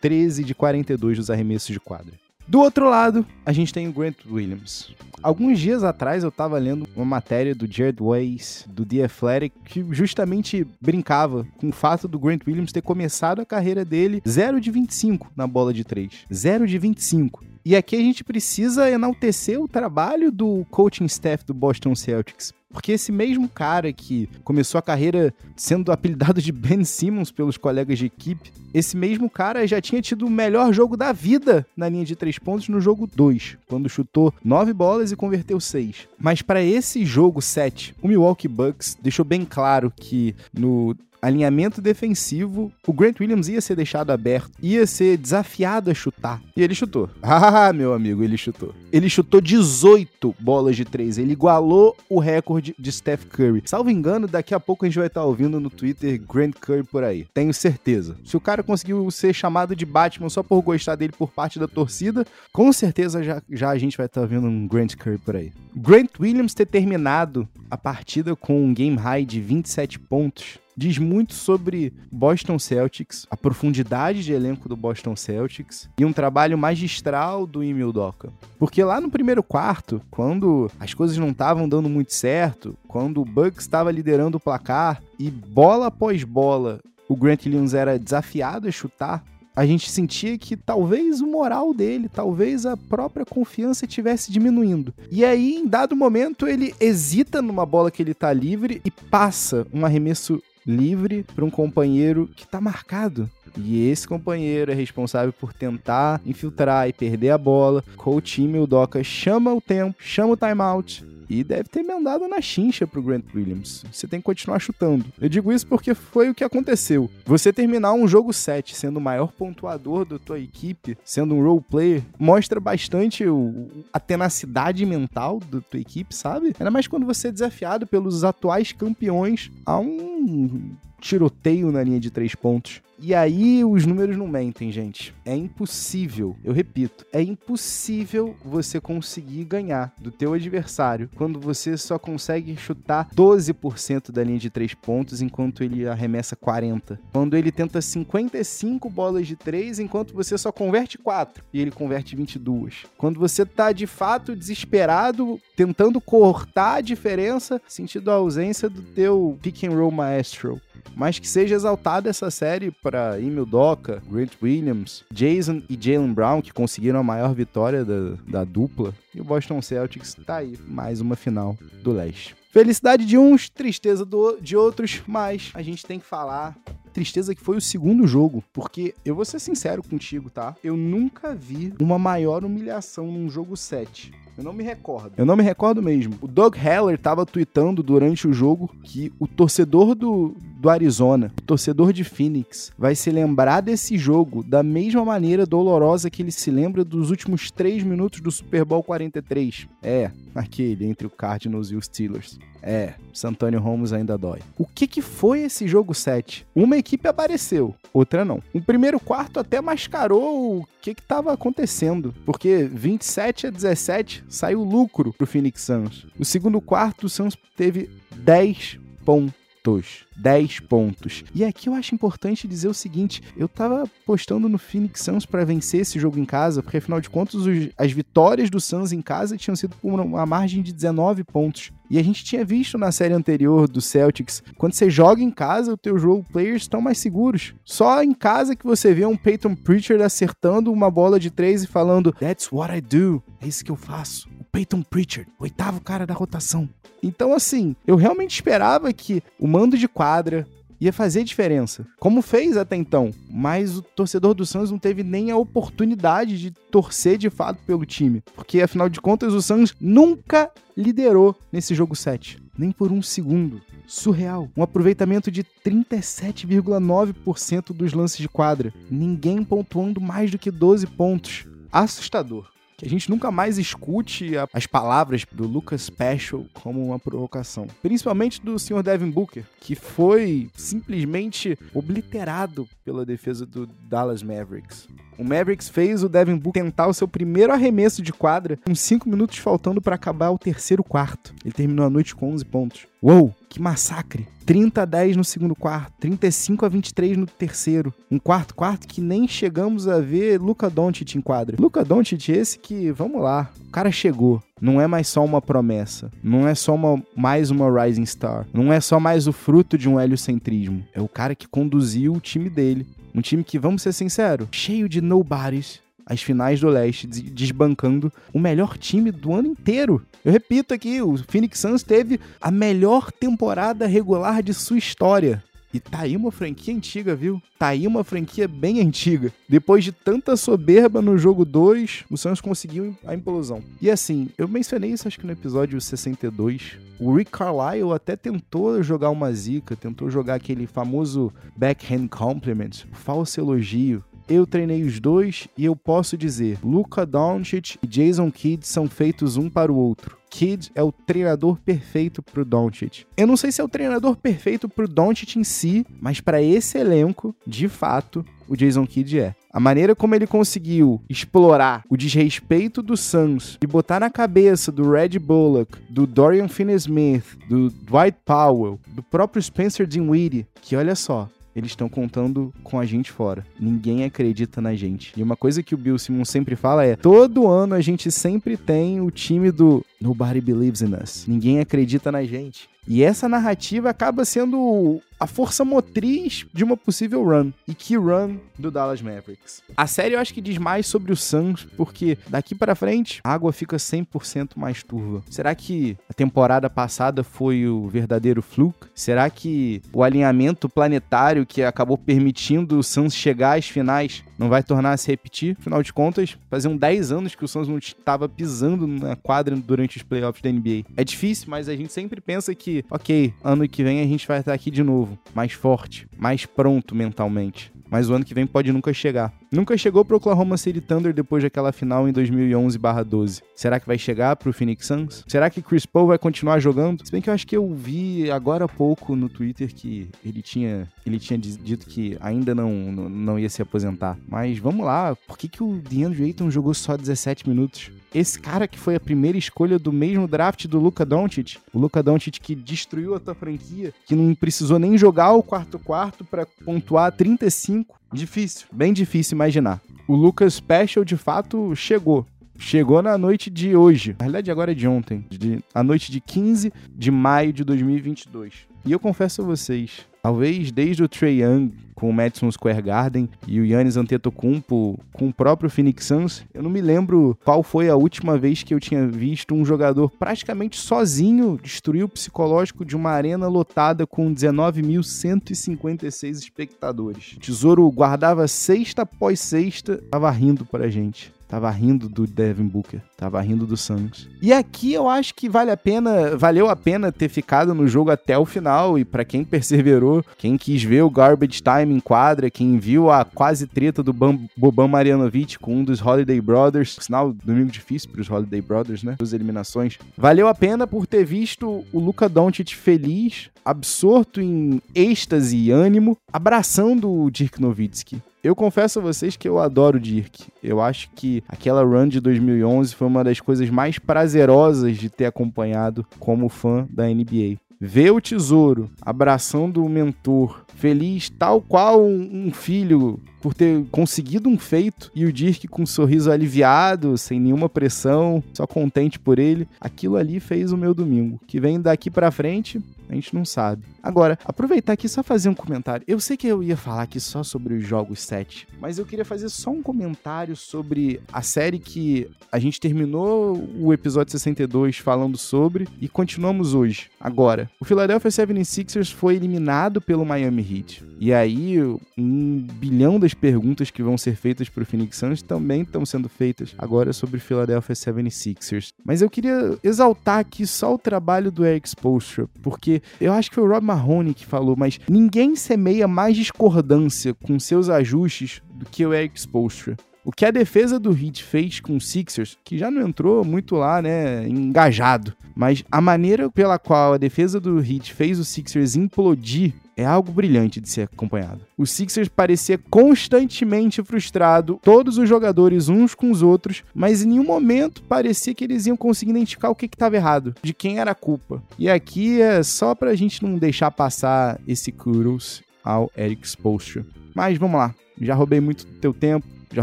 13 0.00 0.42
de 0.42 0.52
42 0.52 1.18
dos 1.18 1.30
arremessos 1.30 1.72
de 1.72 1.78
quadra. 1.78 2.23
Do 2.46 2.60
outro 2.60 2.90
lado, 2.90 3.26
a 3.44 3.52
gente 3.52 3.72
tem 3.72 3.88
o 3.88 3.92
Grant 3.92 4.16
Williams. 4.30 4.94
Alguns 5.22 5.58
dias 5.58 5.82
atrás 5.82 6.22
eu 6.22 6.28
estava 6.28 6.58
lendo 6.58 6.86
uma 6.94 7.04
matéria 7.04 7.54
do 7.54 7.66
Jared 7.66 8.02
Weiss, 8.02 8.66
do 8.68 8.84
The 8.84 9.04
Athletic, 9.04 9.54
que 9.64 9.84
justamente 9.92 10.66
brincava 10.78 11.46
com 11.56 11.70
o 11.70 11.72
fato 11.72 12.06
do 12.06 12.18
Grant 12.18 12.42
Williams 12.46 12.72
ter 12.72 12.82
começado 12.82 13.40
a 13.40 13.46
carreira 13.46 13.84
dele 13.84 14.22
0 14.28 14.60
de 14.60 14.70
25 14.70 15.32
na 15.34 15.46
bola 15.46 15.72
de 15.72 15.84
3. 15.84 16.10
0 16.32 16.66
de 16.66 16.78
25. 16.78 17.42
E 17.64 17.74
aqui 17.74 17.96
a 17.96 18.00
gente 18.00 18.22
precisa 18.22 18.90
enaltecer 18.90 19.58
o 19.58 19.66
trabalho 19.66 20.30
do 20.30 20.66
coaching 20.70 21.06
staff 21.06 21.46
do 21.46 21.54
Boston 21.54 21.94
Celtics. 21.94 22.52
Porque 22.74 22.92
esse 22.92 23.12
mesmo 23.12 23.48
cara 23.48 23.92
que 23.92 24.28
começou 24.42 24.78
a 24.78 24.82
carreira 24.82 25.32
sendo 25.56 25.92
apelidado 25.92 26.42
de 26.42 26.50
Ben 26.50 26.84
Simmons 26.84 27.30
pelos 27.30 27.56
colegas 27.56 27.98
de 27.98 28.06
equipe, 28.06 28.52
esse 28.74 28.96
mesmo 28.96 29.30
cara 29.30 29.64
já 29.66 29.80
tinha 29.80 30.02
tido 30.02 30.26
o 30.26 30.30
melhor 30.30 30.72
jogo 30.72 30.96
da 30.96 31.12
vida 31.12 31.64
na 31.76 31.88
linha 31.88 32.04
de 32.04 32.16
três 32.16 32.36
pontos 32.36 32.68
no 32.68 32.80
jogo 32.80 33.06
2, 33.06 33.56
quando 33.68 33.88
chutou 33.88 34.34
nove 34.44 34.72
bolas 34.72 35.12
e 35.12 35.16
converteu 35.16 35.60
seis. 35.60 36.08
Mas 36.18 36.42
para 36.42 36.60
esse 36.60 37.06
jogo 37.06 37.40
7, 37.40 37.94
o 38.02 38.08
Milwaukee 38.08 38.48
Bucks 38.48 38.98
deixou 39.00 39.24
bem 39.24 39.44
claro 39.44 39.92
que 39.96 40.34
no 40.52 40.96
alinhamento 41.24 41.80
defensivo, 41.80 42.70
o 42.86 42.92
Grant 42.92 43.18
Williams 43.20 43.48
ia 43.48 43.60
ser 43.60 43.74
deixado 43.74 44.10
aberto, 44.10 44.50
ia 44.62 44.86
ser 44.86 45.16
desafiado 45.16 45.90
a 45.90 45.94
chutar. 45.94 46.42
E 46.54 46.62
ele 46.62 46.74
chutou. 46.74 47.08
Ah, 47.56 47.72
meu 47.72 47.94
amigo, 47.94 48.22
ele 48.22 48.36
chutou. 48.36 48.74
Ele 48.92 49.08
chutou 49.08 49.40
18 49.40 50.34
bolas 50.38 50.76
de 50.76 50.84
3. 50.84 51.18
Ele 51.18 51.32
igualou 51.32 51.96
o 52.08 52.18
recorde 52.18 52.63
de 52.78 52.92
Steph 52.92 53.24
Curry. 53.26 53.62
Salvo 53.66 53.90
engano, 53.90 54.28
daqui 54.28 54.54
a 54.54 54.60
pouco 54.60 54.84
a 54.84 54.88
gente 54.88 54.98
vai 54.98 55.08
estar 55.08 55.24
ouvindo 55.24 55.58
no 55.58 55.68
Twitter 55.68 56.20
Grant 56.20 56.54
Curry 56.60 56.84
por 56.84 57.02
aí. 57.02 57.26
Tenho 57.34 57.52
certeza. 57.52 58.16
Se 58.24 58.36
o 58.36 58.40
cara 58.40 58.62
conseguiu 58.62 59.10
ser 59.10 59.34
chamado 59.34 59.74
de 59.74 59.84
Batman 59.84 60.28
só 60.28 60.42
por 60.42 60.62
gostar 60.62 60.94
dele 60.94 61.12
por 61.16 61.30
parte 61.30 61.58
da 61.58 61.66
torcida, 61.66 62.24
com 62.52 62.72
certeza 62.72 63.22
já, 63.22 63.42
já 63.50 63.70
a 63.70 63.78
gente 63.78 63.96
vai 63.96 64.06
estar 64.06 64.24
vendo 64.26 64.46
um 64.46 64.66
Grant 64.66 64.94
Curry 64.94 65.18
por 65.18 65.36
aí. 65.36 65.52
Grant 65.74 66.10
Williams 66.20 66.54
ter 66.54 66.66
terminado 66.66 67.48
a 67.70 67.76
partida 67.76 68.36
com 68.36 68.64
um 68.64 68.72
game 68.72 68.96
high 68.96 69.24
de 69.24 69.40
27 69.40 69.98
pontos 69.98 70.58
diz 70.76 70.98
muito 70.98 71.34
sobre 71.34 71.92
Boston 72.10 72.58
Celtics, 72.58 73.26
a 73.30 73.36
profundidade 73.36 74.24
de 74.24 74.32
elenco 74.32 74.68
do 74.68 74.76
Boston 74.76 75.16
Celtics 75.16 75.88
e 75.98 76.04
um 76.04 76.12
trabalho 76.12 76.58
magistral 76.58 77.46
do 77.46 77.62
Emil 77.62 77.92
Doca. 77.92 78.32
Porque 78.58 78.82
lá 78.82 79.00
no 79.00 79.10
primeiro 79.10 79.42
quarto, 79.42 80.00
quando 80.10 80.70
as 80.78 80.94
coisas 80.94 81.16
não 81.16 81.30
estavam 81.30 81.68
dando 81.68 81.88
muito 81.88 82.12
certo, 82.12 82.76
quando 82.88 83.20
o 83.20 83.24
Bucks 83.24 83.64
estava 83.64 83.90
liderando 83.90 84.36
o 84.38 84.40
placar 84.40 85.02
e 85.18 85.30
bola 85.30 85.86
após 85.86 86.24
bola 86.24 86.80
o 87.08 87.16
Grant 87.16 87.44
Williams 87.44 87.74
era 87.74 87.98
desafiado 87.98 88.66
a 88.66 88.70
chutar, 88.70 89.22
a 89.56 89.64
gente 89.64 89.88
sentia 89.88 90.36
que 90.36 90.56
talvez 90.56 91.20
o 91.20 91.26
moral 91.26 91.72
dele, 91.72 92.08
talvez 92.08 92.66
a 92.66 92.76
própria 92.76 93.24
confiança 93.24 93.84
estivesse 93.84 94.32
diminuindo. 94.32 94.92
E 95.10 95.24
aí, 95.24 95.54
em 95.54 95.66
dado 95.66 95.94
momento, 95.94 96.48
ele 96.48 96.74
hesita 96.80 97.40
numa 97.40 97.64
bola 97.64 97.90
que 97.90 98.02
ele 98.02 98.14
tá 98.14 98.32
livre 98.32 98.82
e 98.84 98.90
passa 98.90 99.64
um 99.72 99.86
arremesso 99.86 100.42
livre 100.66 101.24
para 101.34 101.44
um 101.44 101.50
companheiro 101.50 102.28
que 102.34 102.44
está 102.44 102.60
marcado. 102.60 103.28
E 103.56 103.88
esse 103.88 104.06
companheiro 104.06 104.72
é 104.72 104.74
responsável 104.74 105.32
por 105.32 105.52
tentar 105.52 106.20
infiltrar 106.24 106.88
e 106.88 106.92
perder 106.92 107.30
a 107.30 107.38
bola. 107.38 107.84
Coach 107.96 108.42
Emil 108.42 108.66
Doca 108.66 109.02
chama 109.04 109.54
o 109.54 109.60
tempo, 109.60 109.96
chama 110.00 110.32
o 110.32 110.36
timeout, 110.36 111.04
e 111.28 111.42
deve 111.42 111.64
ter 111.64 111.82
mandado 111.82 112.26
na 112.28 112.40
chincha 112.40 112.86
pro 112.86 113.02
Grant 113.02 113.24
Williams. 113.34 113.84
Você 113.90 114.06
tem 114.06 114.20
que 114.20 114.24
continuar 114.24 114.58
chutando. 114.58 115.04
Eu 115.20 115.28
digo 115.28 115.52
isso 115.52 115.66
porque 115.66 115.94
foi 115.94 116.30
o 116.30 116.34
que 116.34 116.44
aconteceu. 116.44 117.10
Você 117.24 117.52
terminar 117.52 117.92
um 117.92 118.06
jogo 118.06 118.32
7 118.32 118.74
sendo 118.74 118.98
o 118.98 119.00
maior 119.00 119.32
pontuador 119.32 120.04
da 120.04 120.18
tua 120.18 120.38
equipe, 120.38 120.96
sendo 121.04 121.34
um 121.34 121.42
role 121.44 121.60
player, 121.60 122.02
mostra 122.18 122.60
bastante 122.60 123.26
o, 123.26 123.68
a 123.92 124.00
tenacidade 124.00 124.84
mental 124.84 125.40
da 125.50 125.60
tua 125.60 125.80
equipe, 125.80 126.14
sabe? 126.14 126.54
Ainda 126.58 126.70
mais 126.70 126.86
quando 126.86 127.06
você 127.06 127.28
é 127.28 127.32
desafiado 127.32 127.86
pelos 127.86 128.24
atuais 128.24 128.72
campeões 128.72 129.50
a 129.64 129.78
um 129.78 130.74
tiroteio 131.04 131.70
na 131.70 131.82
linha 131.82 132.00
de 132.00 132.10
três 132.10 132.34
pontos. 132.34 132.80
E 132.98 133.14
aí 133.14 133.62
os 133.64 133.84
números 133.84 134.16
não 134.16 134.26
mentem, 134.26 134.72
gente. 134.72 135.12
É 135.24 135.36
impossível, 135.36 136.36
eu 136.42 136.52
repito, 136.52 137.04
é 137.12 137.20
impossível 137.20 138.34
você 138.42 138.80
conseguir 138.80 139.44
ganhar 139.44 139.92
do 140.00 140.10
teu 140.10 140.32
adversário 140.32 141.10
quando 141.14 141.40
você 141.40 141.76
só 141.76 141.98
consegue 141.98 142.56
chutar 142.56 143.08
12% 143.14 144.10
da 144.10 144.22
linha 144.22 144.38
de 144.38 144.48
três 144.48 144.72
pontos 144.72 145.20
enquanto 145.20 145.62
ele 145.62 145.86
arremessa 145.86 146.36
40. 146.36 146.98
Quando 147.12 147.36
ele 147.36 147.52
tenta 147.52 147.82
55 147.82 148.88
bolas 148.88 149.26
de 149.26 149.36
três 149.36 149.78
enquanto 149.78 150.14
você 150.14 150.38
só 150.38 150.52
converte 150.52 150.96
4 150.96 151.44
e 151.52 151.60
ele 151.60 151.70
converte 151.72 152.16
22. 152.16 152.86
Quando 152.96 153.18
você 153.18 153.44
tá 153.44 153.72
de 153.72 153.86
fato 153.86 154.36
desesperado 154.36 155.38
tentando 155.56 156.00
cortar 156.00 156.76
a 156.76 156.80
diferença, 156.80 157.60
sentindo 157.68 158.10
a 158.10 158.14
ausência 158.14 158.70
do 158.70 158.82
teu 158.82 159.36
pick 159.42 159.64
and 159.64 159.76
roll 159.76 159.90
maestro 159.90 160.60
mas 160.94 161.18
que 161.18 161.28
seja 161.28 161.54
exaltada 161.54 162.08
essa 162.08 162.30
série 162.30 162.70
para 162.70 163.20
Emil 163.20 163.46
Doca, 163.46 164.02
Grant 164.10 164.32
Williams, 164.42 165.04
Jason 165.10 165.62
e 165.68 165.78
Jalen 165.80 166.12
Brown, 166.12 166.42
que 166.42 166.52
conseguiram 166.52 167.00
a 167.00 167.02
maior 167.02 167.34
vitória 167.34 167.84
da, 167.84 168.16
da 168.26 168.44
dupla, 168.44 168.94
e 169.14 169.20
o 169.20 169.24
Boston 169.24 169.60
Celtics 169.62 170.14
tá 170.26 170.36
aí, 170.36 170.58
mais 170.66 171.00
uma 171.00 171.16
final 171.16 171.56
do 171.82 171.92
leste. 171.92 172.36
Felicidade 172.52 173.04
de 173.04 173.18
uns, 173.18 173.48
tristeza 173.48 174.04
do, 174.04 174.38
de 174.40 174.56
outros, 174.56 175.02
mas 175.06 175.50
a 175.54 175.62
gente 175.62 175.84
tem 175.84 175.98
que 175.98 176.06
falar 176.06 176.56
tristeza 176.92 177.34
que 177.34 177.42
foi 177.42 177.56
o 177.56 177.60
segundo 177.60 178.06
jogo, 178.06 178.42
porque 178.52 178.94
eu 179.04 179.16
vou 179.16 179.24
ser 179.24 179.40
sincero 179.40 179.82
contigo, 179.82 180.30
tá? 180.30 180.54
Eu 180.62 180.76
nunca 180.76 181.34
vi 181.34 181.74
uma 181.80 181.98
maior 181.98 182.44
humilhação 182.44 183.10
num 183.10 183.28
jogo 183.28 183.56
7. 183.56 184.12
Eu 184.38 184.44
não 184.44 184.52
me 184.52 184.64
recordo. 184.64 185.12
Eu 185.16 185.26
não 185.26 185.36
me 185.36 185.42
recordo 185.42 185.82
mesmo. 185.82 186.16
O 186.20 186.26
Doug 186.26 186.56
Heller 186.56 186.98
tava 186.98 187.26
tweetando 187.26 187.82
durante 187.82 188.26
o 188.26 188.32
jogo 188.32 188.70
que 188.82 189.12
o 189.18 189.26
torcedor 189.26 189.94
do, 189.94 190.36
do 190.64 190.70
Arizona, 190.70 191.30
o 191.36 191.42
torcedor 191.42 191.92
de 191.92 192.02
Phoenix, 192.04 192.72
vai 192.78 192.94
se 192.94 193.10
lembrar 193.10 193.60
desse 193.60 193.98
jogo 193.98 194.42
da 194.42 194.62
mesma 194.62 195.04
maneira 195.04 195.44
dolorosa 195.44 196.08
que 196.08 196.22
ele 196.22 196.32
se 196.32 196.50
lembra 196.50 196.82
dos 196.82 197.10
últimos 197.10 197.50
três 197.50 197.82
minutos 197.82 198.22
do 198.22 198.30
Super 198.30 198.64
Bowl 198.64 198.82
43. 198.82 199.68
É, 199.82 200.10
aquele 200.34 200.86
entre 200.86 201.06
o 201.06 201.10
Cardinals 201.10 201.70
e 201.70 201.76
os 201.76 201.84
Steelers. 201.84 202.38
É, 202.62 202.94
Santônio 203.12 203.60
Holmes 203.60 203.92
ainda 203.92 204.16
dói. 204.16 204.38
O 204.56 204.64
que 204.64 204.86
que 204.86 205.02
foi 205.02 205.40
esse 205.40 205.68
jogo 205.68 205.92
7? 205.92 206.46
Uma 206.54 206.78
equipe 206.78 207.06
apareceu, 207.06 207.74
outra 207.92 208.24
não. 208.24 208.42
O 208.54 208.62
primeiro 208.62 208.98
quarto 208.98 209.38
até 209.38 209.60
mascarou 209.60 210.60
o 210.60 210.66
que 210.80 210.94
que 210.94 211.02
tava 211.02 211.30
acontecendo, 211.30 212.14
porque 212.24 212.66
27 212.72 213.48
a 213.48 213.50
17 213.50 214.24
saiu 214.30 214.64
lucro 214.64 215.12
pro 215.12 215.26
Phoenix 215.26 215.60
Suns. 215.60 216.06
O 216.18 216.24
segundo 216.24 216.58
quarto 216.58 217.04
o 217.04 217.10
Suns 217.10 217.36
teve 217.54 217.90
10 218.16 218.78
pontos 219.04 219.43
pontos. 219.64 220.04
10 220.16 220.60
pontos. 220.60 221.24
E 221.34 221.44
aqui 221.44 221.68
eu 221.68 221.74
acho 221.74 221.94
importante 221.94 222.46
dizer 222.46 222.68
o 222.68 222.74
seguinte: 222.74 223.22
eu 223.36 223.48
tava 223.48 223.90
postando 224.06 224.48
no 224.48 224.58
Phoenix 224.58 225.00
Suns 225.00 225.26
para 225.26 225.44
vencer 225.44 225.80
esse 225.80 225.98
jogo 225.98 226.18
em 226.18 226.24
casa, 226.24 226.62
porque 226.62 226.76
afinal 226.76 227.00
de 227.00 227.10
contas 227.10 227.46
os, 227.46 227.70
as 227.76 227.90
vitórias 227.90 228.50
do 228.50 228.60
Suns 228.60 228.92
em 228.92 229.02
casa 229.02 229.36
tinham 229.36 229.56
sido 229.56 229.74
por 229.76 229.98
uma 229.98 230.26
margem 230.26 230.62
de 230.62 230.72
19 230.72 231.24
pontos. 231.24 231.72
E 231.90 231.98
a 231.98 232.02
gente 232.02 232.24
tinha 232.24 232.44
visto 232.44 232.78
na 232.78 232.92
série 232.92 233.14
anterior 233.14 233.68
do 233.68 233.80
Celtics, 233.80 234.42
quando 234.56 234.74
você 234.74 234.88
joga 234.88 235.22
em 235.22 235.30
casa, 235.30 235.72
os 235.74 235.80
teus 235.80 236.02
role 236.02 236.24
players 236.32 236.62
estão 236.62 236.80
mais 236.80 236.98
seguros. 236.98 237.54
Só 237.64 238.02
em 238.02 238.12
casa 238.12 238.56
que 238.56 238.64
você 238.64 238.94
vê 238.94 239.04
um 239.04 239.16
Peyton 239.16 239.54
Pritchard 239.54 240.02
acertando 240.02 240.72
uma 240.72 240.90
bola 240.90 241.18
de 241.18 241.30
três 241.30 241.64
e 241.64 241.66
falando 241.66 242.12
That's 242.12 242.50
what 242.52 242.74
I 242.74 242.80
do. 242.80 243.22
É 243.40 243.46
isso 243.46 243.64
que 243.64 243.70
eu 243.70 243.76
faço. 243.76 244.28
Peyton 244.54 244.82
Pritchard, 244.82 245.30
oitavo 245.40 245.80
cara 245.80 246.06
da 246.06 246.14
rotação. 246.14 246.68
Então, 247.02 247.34
assim, 247.34 247.74
eu 247.84 247.96
realmente 247.96 248.36
esperava 248.36 248.92
que 248.92 249.20
o 249.36 249.48
mando 249.48 249.76
de 249.76 249.88
quadra, 249.88 250.46
ia 250.80 250.92
fazer 250.92 251.24
diferença, 251.24 251.84
como 251.98 252.22
fez 252.22 252.56
até 252.56 252.76
então. 252.76 253.10
Mas 253.28 253.76
o 253.76 253.82
torcedor 253.82 254.32
do 254.32 254.46
Suns 254.46 254.70
não 254.70 254.78
teve 254.78 255.02
nem 255.02 255.32
a 255.32 255.36
oportunidade 255.36 256.38
de 256.38 256.52
torcer 256.70 257.18
de 257.18 257.30
fato 257.30 257.58
pelo 257.66 257.84
time, 257.84 258.22
porque 258.32 258.62
afinal 258.62 258.88
de 258.88 259.00
contas 259.00 259.32
o 259.32 259.42
Suns 259.42 259.74
nunca 259.80 260.48
liderou 260.76 261.34
nesse 261.50 261.74
jogo 261.74 261.96
7, 261.96 262.40
nem 262.56 262.70
por 262.70 262.92
um 262.92 263.02
segundo. 263.02 263.60
Surreal. 263.88 264.48
Um 264.56 264.62
aproveitamento 264.62 265.32
de 265.32 265.42
37,9% 265.42 267.72
dos 267.72 267.92
lances 267.92 268.18
de 268.18 268.28
quadra. 268.28 268.72
Ninguém 268.88 269.42
pontuando 269.42 270.00
mais 270.00 270.30
do 270.30 270.38
que 270.38 270.52
12 270.52 270.86
pontos. 270.86 271.44
Assustador 271.72 272.53
que 272.76 272.86
a 272.86 272.88
gente 272.88 273.10
nunca 273.10 273.30
mais 273.30 273.58
escute 273.58 274.36
a, 274.36 274.48
as 274.52 274.66
palavras 274.66 275.24
do 275.30 275.46
Lucas 275.46 275.82
Special 275.82 276.44
como 276.52 276.84
uma 276.84 276.98
provocação. 276.98 277.66
Principalmente 277.82 278.40
do 278.40 278.58
Sr. 278.58 278.82
Devin 278.82 279.10
Booker, 279.10 279.44
que 279.60 279.74
foi 279.74 280.48
simplesmente 280.54 281.58
obliterado 281.72 282.68
pela 282.84 283.04
defesa 283.04 283.46
do 283.46 283.66
Dallas 283.66 284.22
Mavericks. 284.22 284.88
O 285.18 285.24
Mavericks 285.24 285.68
fez 285.68 286.02
o 286.02 286.08
Devin 286.08 286.36
Booker 286.36 286.54
tentar 286.64 286.86
o 286.86 286.94
seu 286.94 287.06
primeiro 287.06 287.52
arremesso 287.52 288.00
de 288.00 288.12
quadra, 288.12 288.58
com 288.64 288.74
5 288.74 289.08
minutos 289.08 289.38
faltando 289.38 289.80
para 289.80 289.96
acabar 289.96 290.30
o 290.30 290.38
terceiro 290.38 290.82
quarto. 290.82 291.34
Ele 291.44 291.52
terminou 291.52 291.84
a 291.84 291.90
noite 291.90 292.14
com 292.14 292.32
11 292.32 292.44
pontos. 292.44 292.86
Uou, 293.02 293.34
que 293.50 293.60
massacre! 293.60 294.26
30 294.46 294.82
a 294.82 294.84
10 294.84 295.16
no 295.16 295.24
segundo 295.24 295.54
quarto, 295.54 295.92
35 296.00 296.66
a 296.66 296.68
23 296.68 297.16
no 297.16 297.26
terceiro. 297.26 297.92
Um 298.10 298.18
quarto 298.18 298.54
quarto 298.54 298.86
que 298.86 299.00
nem 299.00 299.26
chegamos 299.26 299.88
a 299.88 300.00
ver 300.00 300.40
Luca 300.40 300.68
Doncic 300.68 301.14
em 301.14 301.20
quadra. 301.20 301.56
Luca 301.58 301.84
Doncic 301.84 302.28
esse 302.28 302.58
que, 302.58 302.92
vamos 302.92 303.22
lá, 303.22 303.50
o 303.68 303.70
cara 303.70 303.90
chegou. 303.90 304.42
Não 304.60 304.80
é 304.80 304.86
mais 304.86 305.08
só 305.08 305.24
uma 305.24 305.42
promessa, 305.42 306.10
não 306.22 306.46
é 306.46 306.54
só 306.54 306.74
uma, 306.74 307.02
mais 307.16 307.50
uma 307.50 307.82
rising 307.82 308.06
star, 308.06 308.46
não 308.52 308.72
é 308.72 308.80
só 308.80 309.00
mais 309.00 309.26
o 309.26 309.32
fruto 309.32 309.76
de 309.76 309.88
um 309.88 310.00
heliocentrismo. 310.00 310.84
É 310.94 311.00
o 311.00 311.08
cara 311.08 311.34
que 311.34 311.48
conduziu 311.48 312.12
o 312.12 312.20
time 312.20 312.48
dele 312.48 312.86
um 313.14 313.20
time 313.20 313.44
que, 313.44 313.58
vamos 313.58 313.82
ser 313.82 313.92
sinceros, 313.92 314.48
cheio 314.50 314.88
de 314.88 315.00
nobodies, 315.00 315.80
as 316.06 316.22
finais 316.22 316.60
do 316.60 316.68
leste, 316.68 317.06
desbancando 317.06 318.12
o 318.32 318.38
melhor 318.38 318.76
time 318.76 319.10
do 319.10 319.32
ano 319.32 319.48
inteiro. 319.48 320.04
Eu 320.24 320.32
repito 320.32 320.74
aqui, 320.74 321.00
o 321.00 321.16
Phoenix 321.28 321.60
Suns 321.60 321.82
teve 321.82 322.20
a 322.40 322.50
melhor 322.50 323.10
temporada 323.10 323.86
regular 323.86 324.42
de 324.42 324.52
sua 324.52 324.78
história. 324.78 325.42
E 325.74 325.80
tá 325.80 326.02
aí 326.02 326.16
uma 326.16 326.30
franquia 326.30 326.72
antiga, 326.72 327.16
viu? 327.16 327.42
Tá 327.58 327.66
aí 327.66 327.84
uma 327.84 328.04
franquia 328.04 328.46
bem 328.46 328.80
antiga. 328.80 329.32
Depois 329.48 329.82
de 329.82 329.90
tanta 329.90 330.36
soberba 330.36 331.02
no 331.02 331.18
jogo 331.18 331.44
2, 331.44 332.04
o 332.08 332.16
Suns 332.16 332.40
conseguiu 332.40 332.96
a 333.04 333.12
implosão. 333.12 333.60
E 333.82 333.90
assim, 333.90 334.28
eu 334.38 334.46
mencionei 334.46 334.90
isso 334.90 335.08
acho 335.08 335.18
que 335.18 335.26
no 335.26 335.32
episódio 335.32 335.80
62. 335.80 336.78
O 337.00 337.12
Rick 337.12 337.32
Carlisle 337.32 337.92
até 337.92 338.14
tentou 338.14 338.80
jogar 338.84 339.10
uma 339.10 339.32
zica, 339.32 339.74
tentou 339.74 340.08
jogar 340.08 340.36
aquele 340.36 340.64
famoso 340.68 341.32
backhand 341.56 342.06
compliment, 342.06 342.84
falso 342.92 343.40
elogio, 343.40 344.04
eu 344.28 344.46
treinei 344.46 344.82
os 344.84 345.00
dois 345.00 345.48
e 345.56 345.64
eu 345.64 345.76
posso 345.76 346.16
dizer, 346.16 346.58
Luca 346.62 347.04
Doncic 347.04 347.76
e 347.82 347.86
Jason 347.86 348.30
Kidd 348.30 348.66
são 348.66 348.88
feitos 348.88 349.36
um 349.36 349.50
para 349.50 349.70
o 349.70 349.76
outro. 349.76 350.16
Kidd 350.34 350.72
é 350.74 350.82
o 350.82 350.90
treinador 350.90 351.58
perfeito 351.64 352.20
pro 352.20 352.44
Doncic. 352.44 353.04
Eu 353.16 353.24
não 353.24 353.36
sei 353.36 353.52
se 353.52 353.60
é 353.60 353.64
o 353.64 353.68
treinador 353.68 354.16
perfeito 354.16 354.68
pro 354.68 354.88
Doncic 354.88 355.36
em 355.36 355.44
si, 355.44 355.86
mas 356.00 356.20
para 356.20 356.42
esse 356.42 356.76
elenco, 356.76 357.32
de 357.46 357.68
fato, 357.68 358.24
o 358.48 358.56
Jason 358.56 358.84
Kidd 358.84 359.20
é. 359.20 359.36
A 359.52 359.60
maneira 359.60 359.94
como 359.94 360.12
ele 360.12 360.26
conseguiu 360.26 361.00
explorar 361.08 361.84
o 361.88 361.96
desrespeito 361.96 362.82
do 362.82 362.96
Suns 362.96 363.56
e 363.62 363.66
botar 363.68 364.00
na 364.00 364.10
cabeça 364.10 364.72
do 364.72 364.90
Red 364.90 365.20
Bullock, 365.20 365.78
do 365.88 366.04
Dorian 366.04 366.48
Finney-Smith, 366.48 367.38
do 367.48 367.70
Dwight 367.70 368.18
Powell, 368.24 368.80
do 368.88 369.04
próprio 369.04 369.40
Spencer 369.40 369.86
Dinwiddie, 369.86 370.48
que 370.60 370.74
olha 370.74 370.96
só, 370.96 371.28
eles 371.54 371.70
estão 371.70 371.88
contando 371.88 372.52
com 372.62 372.78
a 372.78 372.84
gente 372.84 373.10
fora. 373.12 373.46
Ninguém 373.58 374.04
acredita 374.04 374.60
na 374.60 374.74
gente. 374.74 375.12
E 375.16 375.22
uma 375.22 375.36
coisa 375.36 375.62
que 375.62 375.74
o 375.74 375.78
Bill 375.78 375.98
Simmons 375.98 376.28
sempre 376.28 376.56
fala 376.56 376.84
é: 376.84 376.96
todo 376.96 377.46
ano 377.46 377.74
a 377.74 377.80
gente 377.80 378.10
sempre 378.10 378.56
tem 378.56 379.00
o 379.00 379.10
time 379.10 379.50
do 379.50 379.84
Nobody 380.00 380.40
Believes 380.40 380.82
in 380.82 380.94
Us. 380.94 381.26
Ninguém 381.26 381.60
acredita 381.60 382.10
na 382.10 382.24
gente. 382.24 382.68
E 382.86 383.02
essa 383.02 383.28
narrativa 383.28 383.90
acaba 383.90 384.24
sendo 384.24 385.00
a 385.18 385.26
força 385.26 385.64
motriz 385.64 386.44
de 386.52 386.64
uma 386.64 386.76
possível 386.76 387.24
run. 387.24 387.50
E 387.66 387.74
que 387.74 387.96
run 387.96 388.36
do 388.58 388.70
Dallas 388.70 389.00
Mavericks. 389.00 389.62
A 389.76 389.86
série 389.86 390.14
eu 390.14 390.20
acho 390.20 390.34
que 390.34 390.40
diz 390.40 390.58
mais 390.58 390.86
sobre 390.86 391.12
o 391.12 391.16
Suns, 391.16 391.66
porque 391.76 392.18
daqui 392.28 392.54
para 392.54 392.74
frente 392.74 393.20
a 393.24 393.32
água 393.32 393.52
fica 393.52 393.76
100% 393.76 394.50
mais 394.56 394.82
turva. 394.82 395.22
Será 395.30 395.54
que 395.54 395.96
a 396.08 396.12
temporada 396.12 396.68
passada 396.68 397.24
foi 397.24 397.66
o 397.66 397.88
verdadeiro 397.88 398.42
fluke? 398.42 398.86
Será 398.94 399.30
que 399.30 399.80
o 399.92 400.02
alinhamento 400.02 400.68
planetário 400.68 401.46
que 401.46 401.62
acabou 401.62 401.96
permitindo 401.96 402.78
o 402.78 402.82
Suns 402.82 403.14
chegar 403.14 403.58
às 403.58 403.66
finais 403.66 404.22
não 404.38 404.48
vai 404.48 404.62
tornar 404.62 404.92
a 404.92 404.96
se 404.96 405.08
repetir? 405.08 405.56
Afinal 405.58 405.82
de 405.82 405.92
contas, 405.92 406.36
faziam 406.50 406.76
10 406.76 407.12
anos 407.12 407.34
que 407.34 407.44
o 407.44 407.48
Suns 407.48 407.68
não 407.68 407.78
estava 407.78 408.28
pisando 408.28 408.86
na 408.86 409.16
quadra 409.16 409.56
durante 409.56 409.96
os 409.96 410.02
playoffs 410.02 410.42
da 410.42 410.50
NBA. 410.50 410.84
É 410.96 411.04
difícil, 411.04 411.46
mas 411.48 411.68
a 411.68 411.76
gente 411.76 411.92
sempre 411.92 412.20
pensa 412.20 412.54
que, 412.54 412.84
ok, 412.90 413.32
ano 413.42 413.68
que 413.68 413.82
vem 413.82 414.00
a 414.00 414.06
gente 414.06 414.26
vai 414.26 414.40
estar 414.40 414.52
aqui 414.52 414.70
de 414.70 414.82
novo, 414.82 415.18
mais 415.34 415.52
forte, 415.52 416.08
mais 416.16 416.46
pronto 416.46 416.94
mentalmente 416.94 417.72
mas 417.94 418.10
o 418.10 418.14
ano 418.14 418.24
que 418.24 418.34
vem 418.34 418.44
pode 418.44 418.72
nunca 418.72 418.92
chegar. 418.92 419.32
Nunca 419.54 419.78
chegou 419.78 420.04
pro 420.04 420.16
Oklahoma 420.16 420.56
City 420.56 420.80
Thunder 420.80 421.14
depois 421.14 421.42
daquela 421.42 421.70
final 421.70 422.08
em 422.08 422.12
2011/12. 422.12 423.40
Será 423.54 423.78
que 423.78 423.86
vai 423.86 423.96
chegar 423.96 424.34
pro 424.34 424.52
Phoenix 424.52 424.86
Suns? 424.86 425.24
Será 425.28 425.48
que 425.48 425.62
Chris 425.62 425.86
Paul 425.86 426.08
vai 426.08 426.18
continuar 426.18 426.58
jogando? 426.58 427.06
Se 427.06 427.12
bem 427.12 427.22
que 427.22 427.30
eu 427.30 427.34
acho 427.34 427.46
que 427.46 427.56
eu 427.56 427.72
vi 427.72 428.30
agora 428.32 428.64
há 428.64 428.68
pouco 428.68 429.14
no 429.14 429.28
Twitter 429.28 429.72
que 429.72 430.08
ele 430.24 430.42
tinha, 430.42 430.88
ele 431.06 431.20
tinha 431.20 431.38
dito 431.38 431.86
que 431.86 432.18
ainda 432.20 432.52
não, 432.52 432.70
não, 432.70 433.08
não 433.08 433.38
ia 433.38 433.48
se 433.48 433.62
aposentar. 433.62 434.18
Mas 434.28 434.58
vamos 434.58 434.84
lá, 434.84 435.16
por 435.28 435.38
que, 435.38 435.46
que 435.46 435.62
o 435.62 435.80
DeAndre 435.80 436.24
Ayton 436.24 436.50
jogou 436.50 436.74
só 436.74 436.96
17 436.96 437.48
minutos? 437.48 437.92
Esse 438.14 438.38
cara 438.38 438.68
que 438.68 438.78
foi 438.78 438.94
a 438.94 439.00
primeira 439.00 439.36
escolha 439.36 439.76
do 439.76 439.92
mesmo 439.92 440.28
draft 440.28 440.66
do 440.66 440.78
Luka 440.78 441.04
Doncic, 441.04 441.58
o 441.72 441.78
Luka 441.80 442.00
Doncic 442.00 442.38
que 442.40 442.54
destruiu 442.54 443.14
a 443.14 443.20
tua 443.20 443.34
franquia, 443.34 443.92
que 444.06 444.14
não 444.14 444.34
precisou 444.36 444.78
nem 444.78 444.96
jogar 444.96 445.32
o 445.32 445.42
quarto 445.42 445.80
quarto 445.80 446.24
para 446.24 446.46
pontuar 446.64 447.10
35. 447.10 447.96
Difícil, 448.14 448.66
bem 448.72 448.92
difícil 448.92 449.34
imaginar. 449.34 449.80
O 450.06 450.14
Lucas 450.14 450.54
Special 450.54 451.04
de 451.04 451.16
fato 451.16 451.74
chegou. 451.74 452.24
Chegou 452.56 453.02
na 453.02 453.18
noite 453.18 453.50
de 453.50 453.74
hoje. 453.74 454.12
Na 454.18 454.24
realidade, 454.26 454.50
agora 454.50 454.70
é 454.70 454.74
de 454.74 454.86
ontem. 454.86 455.26
De, 455.28 455.58
a 455.74 455.82
noite 455.82 456.12
de 456.12 456.20
15 456.20 456.72
de 456.94 457.10
maio 457.10 457.52
de 457.52 457.64
2022. 457.64 458.68
E 458.86 458.92
eu 458.92 459.00
confesso 459.00 459.42
a 459.42 459.44
vocês, 459.44 460.06
talvez 460.24 460.72
desde 460.72 461.02
o 461.02 461.08
Trey 461.08 461.42
Young 461.42 461.70
com 461.94 462.08
o 462.08 462.12
Madison 462.12 462.50
Square 462.50 462.80
Garden 462.80 463.28
e 463.46 463.60
o 463.60 463.66
Yannis 463.66 463.98
Antetokounmpo 463.98 464.98
com 465.12 465.28
o 465.28 465.32
próprio 465.32 465.68
Phoenix 465.68 466.06
Suns, 466.06 466.46
eu 466.54 466.62
não 466.62 466.70
me 466.70 466.80
lembro 466.80 467.38
qual 467.44 467.62
foi 467.62 467.90
a 467.90 467.96
última 467.96 468.38
vez 468.38 468.62
que 468.62 468.72
eu 468.72 468.80
tinha 468.80 469.06
visto 469.06 469.54
um 469.54 469.66
jogador 469.66 470.10
praticamente 470.10 470.78
sozinho 470.78 471.60
destruir 471.62 472.04
o 472.04 472.08
psicológico 472.08 472.86
de 472.86 472.96
uma 472.96 473.10
arena 473.10 473.48
lotada 473.48 474.06
com 474.06 474.34
19.156 474.34 476.30
espectadores. 476.30 477.34
O 477.36 477.40
Tesouro 477.40 477.86
guardava 477.90 478.48
sexta 478.48 479.02
após 479.02 479.38
sexta, 479.40 480.02
tava 480.10 480.30
rindo 480.30 480.64
pra 480.64 480.88
gente. 480.88 481.33
Tava 481.48 481.70
rindo 481.70 482.08
do 482.08 482.26
Devin 482.26 482.66
Booker, 482.66 483.00
tava 483.16 483.40
rindo 483.40 483.66
do 483.66 483.76
Suns. 483.76 484.28
E 484.42 484.52
aqui 484.52 484.92
eu 484.92 485.08
acho 485.08 485.34
que 485.34 485.48
vale 485.48 485.70
a 485.70 485.76
pena, 485.76 486.36
valeu 486.36 486.68
a 486.68 486.76
pena 486.76 487.12
ter 487.12 487.28
ficado 487.28 487.74
no 487.74 487.86
jogo 487.86 488.10
até 488.10 488.36
o 488.36 488.44
final 488.44 488.98
e 488.98 489.04
para 489.04 489.24
quem 489.24 489.44
perseverou, 489.44 490.24
quem 490.38 490.56
quis 490.56 490.82
ver 490.82 491.02
o 491.02 491.10
garbage 491.10 491.62
time 491.62 491.94
em 491.94 492.00
quadra, 492.00 492.50
quem 492.50 492.78
viu 492.78 493.10
a 493.10 493.24
quase 493.24 493.66
treta 493.66 494.02
do 494.02 494.12
Boban 494.12 494.88
Marjanovic 494.88 495.58
com 495.58 495.76
um 495.76 495.84
dos 495.84 496.00
Holiday 496.04 496.40
Brothers, 496.40 496.96
sinal 497.00 497.32
domingo 497.32 497.70
difícil 497.70 498.10
para 498.10 498.20
os 498.20 498.30
Holiday 498.30 498.60
Brothers, 498.60 499.02
né? 499.02 499.16
As 499.20 499.32
eliminações. 499.32 499.98
Valeu 500.16 500.48
a 500.48 500.54
pena 500.54 500.86
por 500.86 501.06
ter 501.06 501.24
visto 501.24 501.84
o 501.92 501.98
Luca 502.00 502.28
Doncic 502.28 502.74
feliz, 502.74 503.50
absorto 503.64 504.40
em 504.40 504.80
êxtase 504.94 505.56
e 505.56 505.70
ânimo, 505.70 506.16
abraçando 506.32 507.10
o 507.10 507.30
Dirk 507.30 507.60
Nowitzki. 507.60 508.20
Eu 508.44 508.54
confesso 508.54 508.98
a 508.98 509.02
vocês 509.02 509.38
que 509.38 509.48
eu 509.48 509.58
adoro 509.58 509.98
Dirk. 509.98 510.44
Eu 510.62 510.78
acho 510.78 511.08
que 511.16 511.42
aquela 511.48 511.82
run 511.82 512.06
de 512.06 512.20
2011 512.20 512.94
foi 512.94 513.06
uma 513.06 513.24
das 513.24 513.40
coisas 513.40 513.70
mais 513.70 513.98
prazerosas 513.98 514.98
de 514.98 515.08
ter 515.08 515.24
acompanhado 515.24 516.04
como 516.20 516.50
fã 516.50 516.86
da 516.90 517.06
NBA 517.06 517.56
vê 517.80 518.10
o 518.10 518.20
tesouro 518.20 518.90
abraçando 519.02 519.84
o 519.84 519.88
mentor, 519.88 520.64
feliz 520.74 521.28
tal 521.28 521.60
qual 521.60 522.02
um 522.02 522.50
filho 522.50 523.20
por 523.42 523.52
ter 523.52 523.84
conseguido 523.90 524.48
um 524.48 524.56
feito 524.56 525.10
e 525.14 525.26
o 525.26 525.32
Dirk 525.32 525.68
com 525.68 525.82
um 525.82 525.86
sorriso 525.86 526.30
aliviado, 526.30 527.18
sem 527.18 527.38
nenhuma 527.38 527.68
pressão, 527.68 528.42
só 528.54 528.66
contente 528.66 529.18
por 529.18 529.38
ele, 529.38 529.68
aquilo 529.78 530.16
ali 530.16 530.40
fez 530.40 530.72
o 530.72 530.78
meu 530.78 530.94
domingo. 530.94 531.38
Que 531.46 531.60
vem 531.60 531.78
daqui 531.78 532.10
para 532.10 532.30
frente, 532.30 532.80
a 533.08 533.14
gente 533.14 533.34
não 533.34 533.44
sabe. 533.44 533.84
Agora, 534.02 534.38
aproveitar 534.44 534.92
aqui 534.92 535.08
só 535.08 535.22
fazer 535.22 535.48
um 535.48 535.54
comentário. 535.54 536.04
Eu 536.06 536.20
sei 536.20 536.36
que 536.36 536.46
eu 536.46 536.62
ia 536.62 536.76
falar 536.76 537.02
aqui 537.02 537.20
só 537.20 537.42
sobre 537.42 537.74
os 537.74 537.86
jogos 537.86 538.20
7, 538.20 538.66
mas 538.80 538.98
eu 538.98 539.06
queria 539.06 539.24
fazer 539.24 539.48
só 539.48 539.70
um 539.70 539.82
comentário 539.82 540.56
sobre 540.56 541.20
a 541.32 541.42
série 541.42 541.78
que 541.78 542.28
a 542.50 542.58
gente 542.58 542.80
terminou 542.80 543.68
o 543.78 543.92
episódio 543.92 544.32
62 544.32 544.98
falando 544.98 545.36
sobre 545.36 545.88
e 546.00 546.08
continuamos 546.08 546.74
hoje. 546.74 547.10
Agora, 547.20 547.70
o 547.80 547.84
Philadelphia 547.84 548.30
76ers 548.30 549.12
foi 549.12 549.36
eliminado 549.36 550.00
pelo 550.00 550.24
Miami 550.24 550.62
Heat. 550.62 551.02
E 551.18 551.32
aí, 551.32 551.78
um 552.18 552.66
bilhão 552.74 553.18
das 553.18 553.34
perguntas 553.34 553.90
que 553.90 554.02
vão 554.02 554.18
ser 554.18 554.36
feitas 554.36 554.68
para 554.68 554.82
o 554.82 554.86
Phoenix 554.86 555.16
Suns 555.16 555.42
também 555.42 555.82
estão 555.82 556.04
sendo 556.04 556.28
feitas 556.28 556.74
agora 556.76 557.12
sobre 557.12 557.38
o 557.38 557.40
Philadelphia 557.40 557.94
76ers. 557.94 558.88
Mas 559.04 559.22
eu 559.22 559.30
queria 559.30 559.78
exaltar 559.82 560.40
aqui 560.40 560.66
só 560.66 560.94
o 560.94 560.98
trabalho 560.98 561.50
do 561.50 561.64
Eric 561.64 561.88
Spoelstra, 561.88 562.48
porque 562.62 562.93
eu 563.20 563.32
acho 563.32 563.50
que 563.50 563.54
foi 563.54 563.64
o 563.64 563.68
Rob 563.68 563.84
Marrone 563.84 564.34
que 564.34 564.46
falou, 564.46 564.74
mas 564.76 564.98
ninguém 565.08 565.56
semeia 565.56 566.06
mais 566.08 566.36
discordância 566.36 567.34
com 567.34 567.58
seus 567.58 567.88
ajustes 567.88 568.62
do 568.74 568.84
que 568.86 569.04
o 569.04 569.14
Eric 569.14 569.38
Spoelstra. 569.38 569.96
O 570.24 570.32
que 570.32 570.46
a 570.46 570.50
defesa 570.50 570.98
do 570.98 571.12
Heat 571.12 571.44
fez 571.44 571.80
com 571.80 571.96
o 571.96 572.00
Sixers, 572.00 572.56
que 572.64 572.78
já 572.78 572.90
não 572.90 573.06
entrou 573.06 573.44
muito 573.44 573.76
lá, 573.76 574.00
né, 574.00 574.48
engajado, 574.48 575.34
mas 575.54 575.84
a 575.92 576.00
maneira 576.00 576.50
pela 576.50 576.78
qual 576.78 577.12
a 577.12 577.18
defesa 577.18 577.60
do 577.60 577.78
Heat 577.78 578.14
fez 578.14 578.38
o 578.38 578.44
Sixers 578.44 578.96
implodir 578.96 579.74
é 579.96 580.04
algo 580.04 580.32
brilhante 580.32 580.80
de 580.80 580.88
ser 580.88 581.02
acompanhado. 581.02 581.66
O 581.76 581.86
Sixers 581.86 582.28
parecia 582.28 582.78
constantemente 582.90 584.02
frustrado, 584.02 584.78
todos 584.82 585.18
os 585.18 585.28
jogadores 585.28 585.88
uns 585.88 586.14
com 586.14 586.30
os 586.30 586.42
outros, 586.42 586.82
mas 586.94 587.22
em 587.22 587.28
nenhum 587.28 587.44
momento 587.44 588.02
parecia 588.02 588.54
que 588.54 588.64
eles 588.64 588.86
iam 588.86 588.96
conseguir 588.96 589.30
identificar 589.30 589.70
o 589.70 589.74
que 589.74 589.86
estava 589.86 590.16
errado, 590.16 590.54
de 590.62 590.74
quem 590.74 590.98
era 590.98 591.12
a 591.12 591.14
culpa. 591.14 591.62
E 591.78 591.88
aqui 591.88 592.40
é 592.40 592.62
só 592.62 592.94
pra 592.94 593.14
gente 593.14 593.42
não 593.42 593.58
deixar 593.58 593.90
passar 593.90 594.60
esse 594.66 594.90
kudos 594.90 595.62
ao 595.82 596.10
Eric 596.16 596.46
Spoelstra. 596.46 597.04
Mas 597.34 597.58
vamos 597.58 597.78
lá, 597.78 597.94
já 598.20 598.34
roubei 598.34 598.60
muito 598.60 598.86
do 598.86 598.94
teu 598.94 599.12
tempo, 599.12 599.46
já 599.72 599.82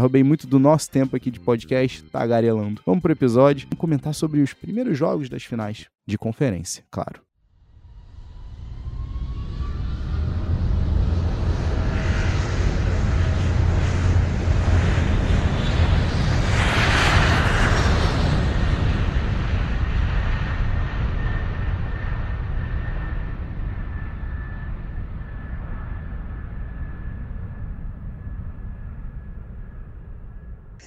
roubei 0.00 0.22
muito 0.22 0.46
do 0.46 0.58
nosso 0.58 0.90
tempo 0.90 1.14
aqui 1.14 1.30
de 1.30 1.38
podcast, 1.38 2.02
tagarelando. 2.04 2.80
Vamos 2.86 3.02
pro 3.02 3.12
episódio, 3.12 3.66
vamos 3.68 3.80
comentar 3.80 4.14
sobre 4.14 4.40
os 4.40 4.54
primeiros 4.54 4.96
jogos 4.96 5.28
das 5.28 5.44
finais 5.44 5.86
de 6.06 6.16
conferência, 6.16 6.82
claro. 6.90 7.20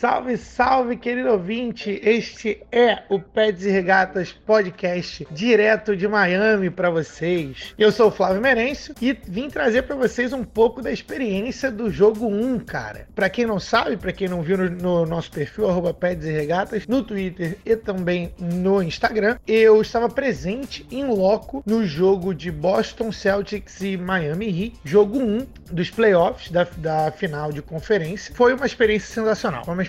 Salve, 0.05 0.37
salve, 0.37 0.97
querido 0.97 1.31
ouvinte! 1.31 1.99
Este 2.03 2.61
é 2.71 3.01
o 3.09 3.19
Pets 3.19 3.65
e 3.65 3.71
Regatas 3.71 4.31
Podcast, 4.31 5.27
direto 5.31 5.97
de 5.97 6.07
Miami 6.07 6.69
para 6.69 6.91
vocês. 6.91 7.73
Eu 7.75 7.91
sou 7.91 8.09
o 8.09 8.11
Flávio 8.11 8.39
Merencio 8.39 8.93
e 9.01 9.13
vim 9.13 9.49
trazer 9.49 9.81
para 9.81 9.95
vocês 9.95 10.31
um 10.31 10.43
pouco 10.43 10.79
da 10.79 10.91
experiência 10.91 11.71
do 11.71 11.89
jogo 11.89 12.27
1, 12.27 12.59
cara. 12.59 13.07
Para 13.15 13.31
quem 13.31 13.47
não 13.47 13.59
sabe, 13.59 13.97
para 13.97 14.13
quem 14.13 14.27
não 14.27 14.43
viu 14.43 14.59
no, 14.59 14.69
no 14.69 15.05
nosso 15.07 15.31
perfil, 15.31 15.67
arroba 15.67 15.91
Pets 15.91 16.23
e 16.23 16.31
Regatas, 16.31 16.85
no 16.85 17.01
Twitter 17.01 17.57
e 17.65 17.75
também 17.75 18.31
no 18.37 18.83
Instagram, 18.83 19.39
eu 19.47 19.81
estava 19.81 20.07
presente 20.07 20.85
em 20.91 21.03
loco 21.05 21.63
no 21.65 21.83
jogo 21.83 22.31
de 22.31 22.51
Boston 22.51 23.11
Celtics 23.11 23.81
e 23.81 23.97
Miami 23.97 24.65
Heat, 24.65 24.75
jogo 24.83 25.17
1 25.17 25.47
dos 25.71 25.89
playoffs 25.89 26.51
da, 26.51 26.67
da 26.77 27.11
final 27.11 27.51
de 27.51 27.63
conferência. 27.63 28.35
Foi 28.35 28.53
uma 28.53 28.67
experiência 28.67 29.11
sensacional. 29.11 29.63
Uma 29.67 29.81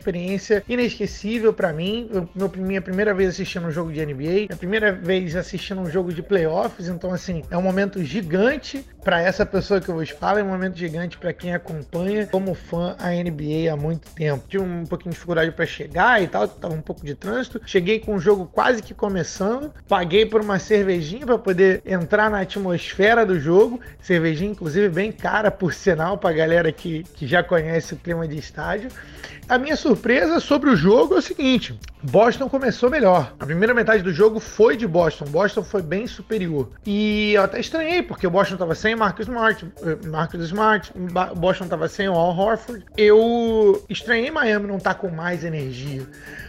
inesquecível 0.69 1.53
para 1.53 1.73
mim. 1.73 2.09
Eu, 2.13 2.29
minha 2.57 2.81
primeira 2.81 3.15
vez 3.15 3.31
assistindo 3.31 3.67
um 3.67 3.71
jogo 3.71 3.93
de 3.93 4.05
NBA, 4.05 4.47
minha 4.47 4.57
primeira 4.57 4.93
vez 4.93 5.35
assistindo 5.35 5.81
um 5.81 5.91
jogo 5.91 6.13
de 6.13 6.23
playoffs, 6.23 6.89
então 6.89 7.13
assim, 7.13 7.43
é 7.51 7.57
um 7.57 7.63
momento 7.63 8.03
gigante 8.05 8.85
para 9.03 9.23
essa 9.23 9.47
pessoa 9.47 9.81
que 9.81 9.89
eu 9.89 9.95
vos 9.95 10.11
falo, 10.11 10.39
é 10.39 10.43
um 10.43 10.49
momento 10.49 10.77
gigante 10.77 11.17
para 11.17 11.33
quem 11.33 11.55
acompanha 11.55 12.27
como 12.27 12.55
fã 12.55 12.97
a 12.99 13.11
NBA 13.11 13.73
há 13.73 13.77
muito 13.77 14.11
tempo. 14.11 14.45
Tive 14.49 14.65
um 14.65 14.85
pouquinho 14.85 15.11
de 15.11 15.17
dificuldade 15.17 15.53
para 15.53 15.65
chegar 15.65 16.21
e 16.23 16.27
tal, 16.27 16.49
tava 16.49 16.75
um 16.75 16.81
pouco 16.81 17.05
de 17.05 17.15
trânsito. 17.15 17.61
Cheguei 17.65 18.01
com 18.01 18.17
o 18.17 18.19
jogo 18.19 18.51
quase 18.53 18.83
que 18.83 18.93
começando, 18.93 19.73
paguei 19.89 20.27
por 20.27 20.41
uma 20.41 20.59
cervejinha 20.59 21.25
para 21.25 21.39
poder 21.39 21.83
entrar 21.87 22.31
na 22.31 22.41
atmosfera 22.41 23.25
do 23.25 23.39
jogo, 23.39 23.81
cervejinha 24.01 24.51
inclusive 24.51 24.89
bem 24.89 25.13
cara 25.13 25.51
por 25.51 25.73
sinal 25.73 26.19
para 26.19 26.35
galera 26.35 26.73
que, 26.73 27.05
que 27.15 27.27
já 27.27 27.43
conhece 27.43 27.95
o 27.95 27.97
clima 27.97 28.27
de 28.27 28.37
estádio. 28.37 28.91
A 29.49 29.59
minha 29.59 29.77
surpresa 29.77 29.96
sobre 30.41 30.71
o 30.71 30.77
jogo 30.77 31.15
é 31.15 31.19
o 31.19 31.23
seguinte: 31.23 31.79
Boston 32.03 32.49
começou 32.49 32.89
melhor. 32.89 33.35
A 33.39 33.47
primeira 33.47 33.75
metade 33.75 34.03
do 34.03 34.13
jogo 34.13 34.39
foi 34.39 34.77
de 34.77 34.87
Boston. 34.87 35.25
Boston 35.27 35.63
foi 35.63 35.83
bem 35.83 36.07
superior. 36.07 36.71
E 36.85 37.33
eu 37.35 37.43
até 37.43 37.59
estranhei, 37.59 38.03
porque 38.03 38.27
o 38.27 38.31
Boston 38.31 38.55
estava 38.55 38.75
sem 38.75 38.95
Marcus 38.95 39.27
Smart, 39.27 39.67
eh, 39.83 40.07
Marcus 40.07 40.41
Smart, 40.45 40.93
Boston 41.37 41.65
estava 41.65 41.89
sem 41.89 42.09
o 42.09 42.15
Al 42.15 42.37
Horford. 42.37 42.85
Eu 42.97 43.85
estranhei 43.89 44.31
Miami 44.31 44.67
não 44.67 44.77
estar 44.77 44.95
tá 44.95 45.01
com 45.01 45.09
mais 45.09 45.45
energia. 45.45 46.07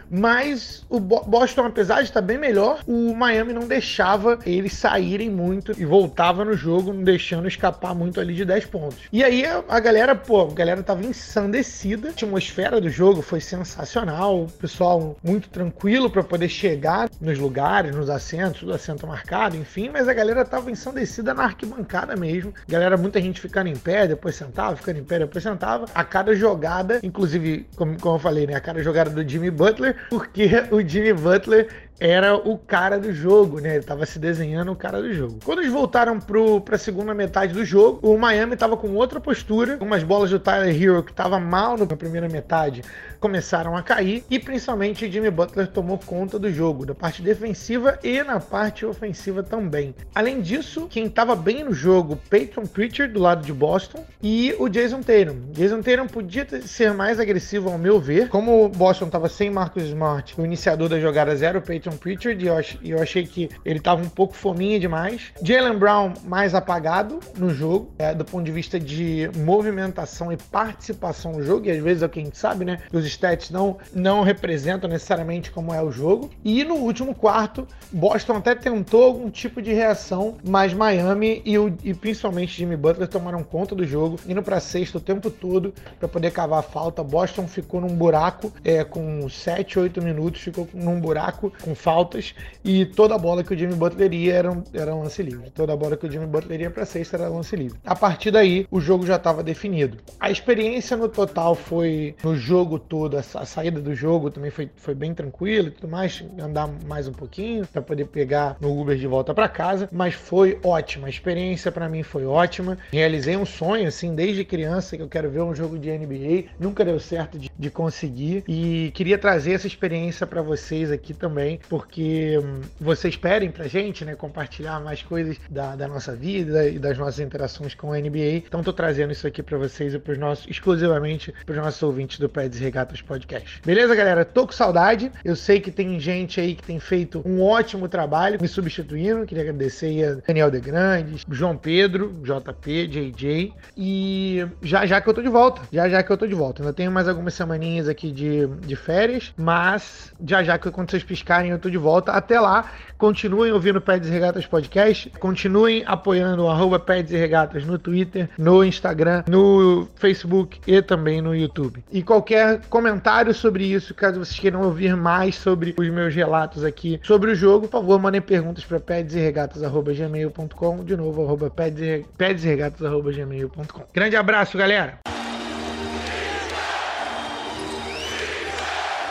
Mas 0.09 0.85
o 0.89 0.99
Boston, 0.99 1.65
apesar 1.65 1.97
de 1.97 2.03
estar 2.03 2.21
bem 2.21 2.37
melhor, 2.37 2.81
o 2.87 3.13
Miami 3.13 3.51
não 3.51 3.67
deixava 3.67 4.39
eles 4.45 4.73
saírem 4.73 5.29
muito 5.29 5.73
e 5.77 5.85
voltava 5.85 6.45
no 6.45 6.53
jogo, 6.53 6.93
não 6.93 7.03
deixando 7.03 7.47
escapar 7.47 7.93
muito 7.93 8.19
ali 8.19 8.33
de 8.33 8.45
10 8.45 8.65
pontos. 8.67 8.99
E 9.11 9.23
aí 9.23 9.43
a 9.45 9.79
galera, 9.79 10.15
pô, 10.15 10.43
a 10.43 10.53
galera 10.53 10.81
tava 10.81 11.03
ensandecida. 11.05 12.07
A 12.07 12.11
atmosfera 12.11 12.79
do 12.79 12.89
jogo 12.89 13.21
foi 13.27 13.41
sensacional, 13.41 14.43
o 14.43 14.47
pessoal 14.49 15.17
muito 15.21 15.49
tranquilo 15.49 16.09
para 16.09 16.23
poder 16.23 16.47
chegar 16.47 17.09
nos 17.19 17.37
lugares, 17.37 17.93
nos 17.93 18.09
assentos, 18.09 18.61
tudo 18.61 18.73
assento 18.73 19.05
marcado, 19.05 19.57
enfim, 19.57 19.89
mas 19.89 20.07
a 20.07 20.13
galera 20.13 20.45
tava 20.45 20.71
ensandecida 20.71 21.33
na 21.33 21.43
arquibancada 21.43 22.15
mesmo. 22.15 22.53
Galera, 22.67 22.95
muita 22.95 23.21
gente 23.21 23.41
ficando 23.41 23.67
em 23.67 23.75
pé, 23.75 24.07
depois 24.07 24.35
sentava, 24.35 24.77
ficando 24.77 24.99
em 24.99 25.03
pé, 25.03 25.19
depois 25.19 25.43
sentava. 25.43 25.85
A 25.93 26.03
cada 26.05 26.33
jogada, 26.33 27.01
inclusive, 27.03 27.67
como, 27.75 27.99
como 27.99 28.15
eu 28.15 28.19
falei, 28.19 28.47
né, 28.47 28.55
a 28.55 28.61
cada 28.61 28.81
jogada 28.81 29.09
do 29.09 29.27
Jimmy 29.27 29.51
Butler, 29.51 29.97
porque 30.09 30.49
o 30.71 30.79
Jimmy 30.81 31.11
Butler 31.11 31.67
era 31.99 32.35
o 32.35 32.57
cara 32.57 32.99
do 32.99 33.13
jogo, 33.13 33.59
né? 33.59 33.75
Ele 33.75 33.83
tava 33.83 34.05
se 34.05 34.19
desenhando 34.19 34.71
o 34.71 34.75
cara 34.75 35.01
do 35.01 35.13
jogo. 35.13 35.39
Quando 35.43 35.59
eles 35.59 35.71
voltaram 35.71 36.19
para 36.19 36.75
a 36.75 36.79
segunda 36.79 37.13
metade 37.13 37.53
do 37.53 37.65
jogo, 37.65 37.99
o 38.07 38.17
Miami 38.17 38.55
tava 38.55 38.77
com 38.77 38.93
outra 38.93 39.19
postura, 39.19 39.77
umas 39.81 40.03
bolas 40.03 40.29
do 40.29 40.39
Tyler 40.39 40.81
Hero 40.81 41.03
que 41.03 41.13
tava 41.13 41.39
mal 41.39 41.77
na 41.77 41.85
primeira 41.85 42.27
metade 42.27 42.83
começaram 43.19 43.75
a 43.75 43.81
cair 43.81 44.23
e 44.29 44.39
principalmente 44.39 45.11
Jimmy 45.11 45.29
Butler 45.29 45.67
tomou 45.67 45.97
conta 45.97 46.37
do 46.37 46.51
jogo, 46.51 46.85
da 46.85 46.93
parte 46.93 47.21
defensiva 47.21 47.97
e 48.03 48.21
na 48.23 48.39
parte 48.39 48.85
ofensiva 48.85 49.43
também. 49.43 49.93
Além 50.13 50.41
disso, 50.41 50.87
quem 50.89 51.05
estava 51.05 51.35
bem 51.35 51.63
no 51.63 51.73
jogo, 51.73 52.17
Peyton 52.29 52.65
Pritchard 52.65 53.13
do 53.13 53.19
lado 53.19 53.43
de 53.43 53.53
Boston 53.53 54.05
e 54.21 54.55
o 54.59 54.69
Jason 54.69 55.01
Tatum. 55.01 55.51
Jason 55.51 55.81
Tatum 55.81 56.07
podia 56.07 56.45
ser 56.61 56.93
mais 56.93 57.19
agressivo 57.19 57.69
ao 57.69 57.77
meu 57.77 57.99
ver, 57.99 58.29
como 58.29 58.65
o 58.65 58.69
Boston 58.69 59.05
estava 59.05 59.27
sem 59.29 59.49
Marcus 59.49 59.83
Smart, 59.83 60.39
o 60.39 60.45
iniciador 60.45 60.89
da 60.89 60.99
jogada 60.99 61.35
zero, 61.35 61.61
Peyton 61.61 61.86
Peyton 61.87 61.97
Pritchard, 61.97 62.43
e 62.43 62.47
eu, 62.47 62.57
ach, 62.57 62.77
eu 62.83 63.01
achei 63.01 63.25
que 63.25 63.49
ele 63.63 63.79
estava 63.79 64.01
um 64.01 64.09
pouco 64.09 64.35
fominha 64.35 64.79
demais. 64.79 65.31
Jalen 65.41 65.77
Brown 65.77 66.13
mais 66.25 66.53
apagado 66.53 67.19
no 67.37 67.49
jogo, 67.49 67.91
é, 67.97 68.13
do 68.13 68.25
ponto 68.25 68.43
de 68.43 68.51
vista 68.51 68.79
de 68.79 69.29
movimentação 69.37 70.31
e 70.31 70.37
participação 70.37 71.33
no 71.33 71.43
jogo, 71.43 71.67
e 71.67 71.71
às 71.71 71.81
vezes 71.81 72.03
é 72.03 72.05
o 72.05 72.09
que 72.09 72.19
a 72.19 72.23
gente 72.23 72.37
sabe, 72.37 72.65
né? 72.65 72.79
Os 72.91 73.05
stats 73.05 73.49
não, 73.49 73.77
não 73.93 74.21
representam 74.21 74.89
necessariamente 74.89 75.51
como 75.51 75.73
é 75.73 75.81
o 75.81 75.91
jogo. 75.91 76.29
E 76.43 76.63
no 76.63 76.75
último 76.75 77.15
quarto, 77.15 77.67
Boston 77.91 78.37
até 78.37 78.53
tentou 78.53 79.03
algum 79.03 79.29
tipo 79.29 79.61
de 79.61 79.73
reação, 79.73 80.37
mas 80.47 80.73
Miami 80.73 81.41
e, 81.45 81.57
o, 81.57 81.73
e 81.83 81.93
principalmente 81.93 82.57
Jimmy 82.57 82.75
Butler 82.75 83.07
tomaram 83.07 83.43
conta 83.43 83.75
do 83.75 83.85
jogo, 83.85 84.19
indo 84.27 84.43
para 84.43 84.59
sexta 84.59 84.97
o 84.97 85.01
tempo 85.01 85.29
todo 85.29 85.73
para 85.99 86.07
poder 86.07 86.31
cavar 86.31 86.59
a 86.59 86.63
falta. 86.63 87.03
Boston 87.03 87.47
ficou 87.47 87.79
num 87.79 87.95
buraco 87.95 88.51
é, 88.63 88.83
com 88.83 89.27
7, 89.29 89.79
8 89.79 90.01
minutos, 90.01 90.41
ficou 90.41 90.67
num 90.73 90.99
buraco 90.99 91.51
com 91.61 91.75
faltas 91.77 92.35
e 92.63 92.85
toda 92.85 93.17
bola 93.17 93.43
que 93.43 93.53
o 93.53 93.57
Jimmy 93.57 93.75
Butler 93.75 94.13
ia 94.13 94.33
era, 94.33 94.63
era 94.73 94.95
lance 94.95 95.21
livre. 95.23 95.49
Toda 95.51 95.75
bola 95.75 95.95
que 95.95 96.05
o 96.05 96.11
Jimmy 96.11 96.27
Butler 96.27 96.61
ia 96.61 96.69
para 96.69 96.85
sexta 96.85 97.17
era 97.17 97.29
lance 97.29 97.55
livre. 97.55 97.79
A 97.85 97.95
partir 97.95 98.31
daí, 98.31 98.67
o 98.69 98.79
jogo 98.79 99.05
já 99.05 99.15
estava 99.15 99.43
definido. 99.43 99.97
A 100.19 100.29
experiência 100.29 100.97
no 100.97 101.07
total 101.07 101.55
foi 101.55 102.15
no 102.23 102.35
jogo 102.35 102.79
todo, 102.79 103.17
a, 103.17 103.19
a 103.19 103.45
saída 103.45 103.79
do 103.79 103.95
jogo 103.95 104.29
também 104.29 104.51
foi, 104.51 104.69
foi 104.75 104.95
bem 104.95 105.13
tranquila 105.13 105.67
e 105.67 105.71
tudo 105.71 105.89
mais, 105.89 106.23
andar 106.39 106.69
mais 106.85 107.07
um 107.07 107.13
pouquinho 107.13 107.65
para 107.67 107.81
poder 107.81 108.05
pegar 108.05 108.57
no 108.59 108.79
Uber 108.79 108.97
de 108.97 109.07
volta 109.07 109.33
para 109.33 109.47
casa, 109.47 109.89
mas 109.91 110.13
foi 110.13 110.59
ótima. 110.63 111.07
A 111.07 111.09
experiência 111.09 111.71
para 111.71 111.87
mim 111.87 112.03
foi 112.03 112.25
ótima. 112.25 112.77
Realizei 112.91 113.37
um 113.37 113.45
sonho 113.45 113.87
assim 113.87 114.15
desde 114.15 114.43
criança 114.43 114.97
que 114.97 115.03
eu 115.03 115.07
quero 115.07 115.29
ver 115.29 115.41
um 115.41 115.55
jogo 115.55 115.77
de 115.77 115.89
NBA. 115.89 116.49
Nunca 116.59 116.83
deu 116.83 116.99
certo 116.99 117.37
de, 117.37 117.51
de 117.57 117.69
conseguir 117.69 118.43
e 118.47 118.91
queria 118.93 119.17
trazer 119.17 119.53
essa 119.53 119.67
experiência 119.67 120.25
para 120.25 120.41
vocês 120.41 120.91
aqui 120.91 121.13
também, 121.13 121.59
porque 121.69 122.39
hum, 122.39 122.61
vocês 122.79 123.15
pedem 123.15 123.51
pra 123.51 123.67
gente, 123.67 124.05
né, 124.05 124.15
compartilhar 124.15 124.79
mais 124.79 125.01
coisas 125.01 125.37
da, 125.49 125.75
da 125.75 125.87
nossa 125.87 126.15
vida 126.15 126.67
e 126.67 126.79
das 126.79 126.97
nossas 126.97 127.19
interações 127.19 127.73
com 127.75 127.91
a 127.91 127.99
NBA. 127.99 128.43
Então 128.47 128.63
tô 128.63 128.73
trazendo 128.73 129.11
isso 129.11 129.27
aqui 129.27 129.43
para 129.43 129.57
vocês 129.57 129.93
e 129.93 129.99
pros 129.99 130.17
nossos, 130.17 130.47
exclusivamente 130.49 131.33
para 131.45 131.53
os 131.53 131.61
nossos 131.61 131.81
ouvintes 131.83 132.19
do 132.19 132.29
Peds 132.29 132.59
Regatas 132.59 133.01
Podcast. 133.01 133.61
Beleza, 133.65 133.95
galera? 133.95 134.25
Tô 134.25 134.45
com 134.45 134.53
saudade. 134.53 135.11
Eu 135.23 135.35
sei 135.35 135.59
que 135.59 135.71
tem 135.71 135.99
gente 135.99 136.39
aí 136.39 136.55
que 136.55 136.63
tem 136.63 136.79
feito 136.79 137.21
um 137.25 137.41
ótimo 137.41 137.87
trabalho 137.87 138.39
me 138.41 138.47
substituindo. 138.47 139.25
Queria 139.25 139.43
agradecer 139.43 140.03
a 140.05 140.27
Daniel 140.27 140.51
De 140.51 140.59
Grandes, 140.59 141.25
João 141.29 141.57
Pedro, 141.57 142.15
JP, 142.23 142.87
JJ. 142.87 143.53
E 143.75 144.45
já 144.61 144.85
já 144.85 145.01
que 145.01 145.09
eu 145.09 145.13
tô 145.13 145.21
de 145.21 145.29
volta. 145.29 145.61
Já 145.71 145.89
já 145.89 146.03
que 146.03 146.11
eu 146.11 146.17
tô 146.17 146.25
de 146.25 146.35
volta. 146.35 146.61
Ainda 146.61 146.73
tenho 146.73 146.91
mais 146.91 147.07
algumas 147.07 147.33
semaninhas 147.33 147.87
aqui 147.87 148.11
de, 148.11 148.47
de 148.47 148.75
férias, 148.75 149.33
mas 149.37 150.13
já 150.25 150.43
já 150.43 150.57
que 150.57 150.71
quando 150.71 150.91
vocês 150.91 151.03
piscarem 151.03 151.53
eu 151.57 151.61
tô 151.61 151.69
de 151.69 151.77
volta. 151.77 152.13
Até 152.13 152.39
lá, 152.39 152.71
continuem 152.97 153.51
ouvindo 153.51 153.81
Peds 153.81 154.09
Regatas 154.09 154.45
Podcast, 154.45 155.09
continuem 155.19 155.83
apoiando 155.85 156.43
o 156.43 156.49
arroba 156.49 156.79
Peds 156.79 157.11
Regatas 157.11 157.65
no 157.65 157.77
Twitter, 157.77 158.29
no 158.37 158.63
Instagram, 158.63 159.25
no 159.27 159.89
Facebook 159.95 160.61
e 160.65 160.81
também 160.81 161.21
no 161.21 161.35
YouTube. 161.35 161.83
E 161.91 162.01
qualquer 162.01 162.61
comentário 162.69 163.33
sobre 163.33 163.65
isso, 163.65 163.93
caso 163.93 164.23
vocês 164.23 164.39
queiram 164.39 164.61
ouvir 164.61 164.95
mais 164.95 165.35
sobre 165.35 165.75
os 165.77 165.89
meus 165.89 166.15
relatos 166.15 166.63
aqui 166.63 167.01
sobre 167.03 167.31
o 167.31 167.35
jogo, 167.35 167.67
por 167.67 167.81
favor, 167.81 167.99
mandem 167.99 168.21
perguntas 168.21 168.63
para 168.63 168.79
pedsregatas.gmail.com, 168.79 170.83
de 170.83 170.95
novo, 170.95 171.23
arroba 171.23 171.49
pedsregatas.gmail.com. 171.49 173.83
Grande 173.93 174.15
abraço, 174.15 174.57
galera! 174.57 175.16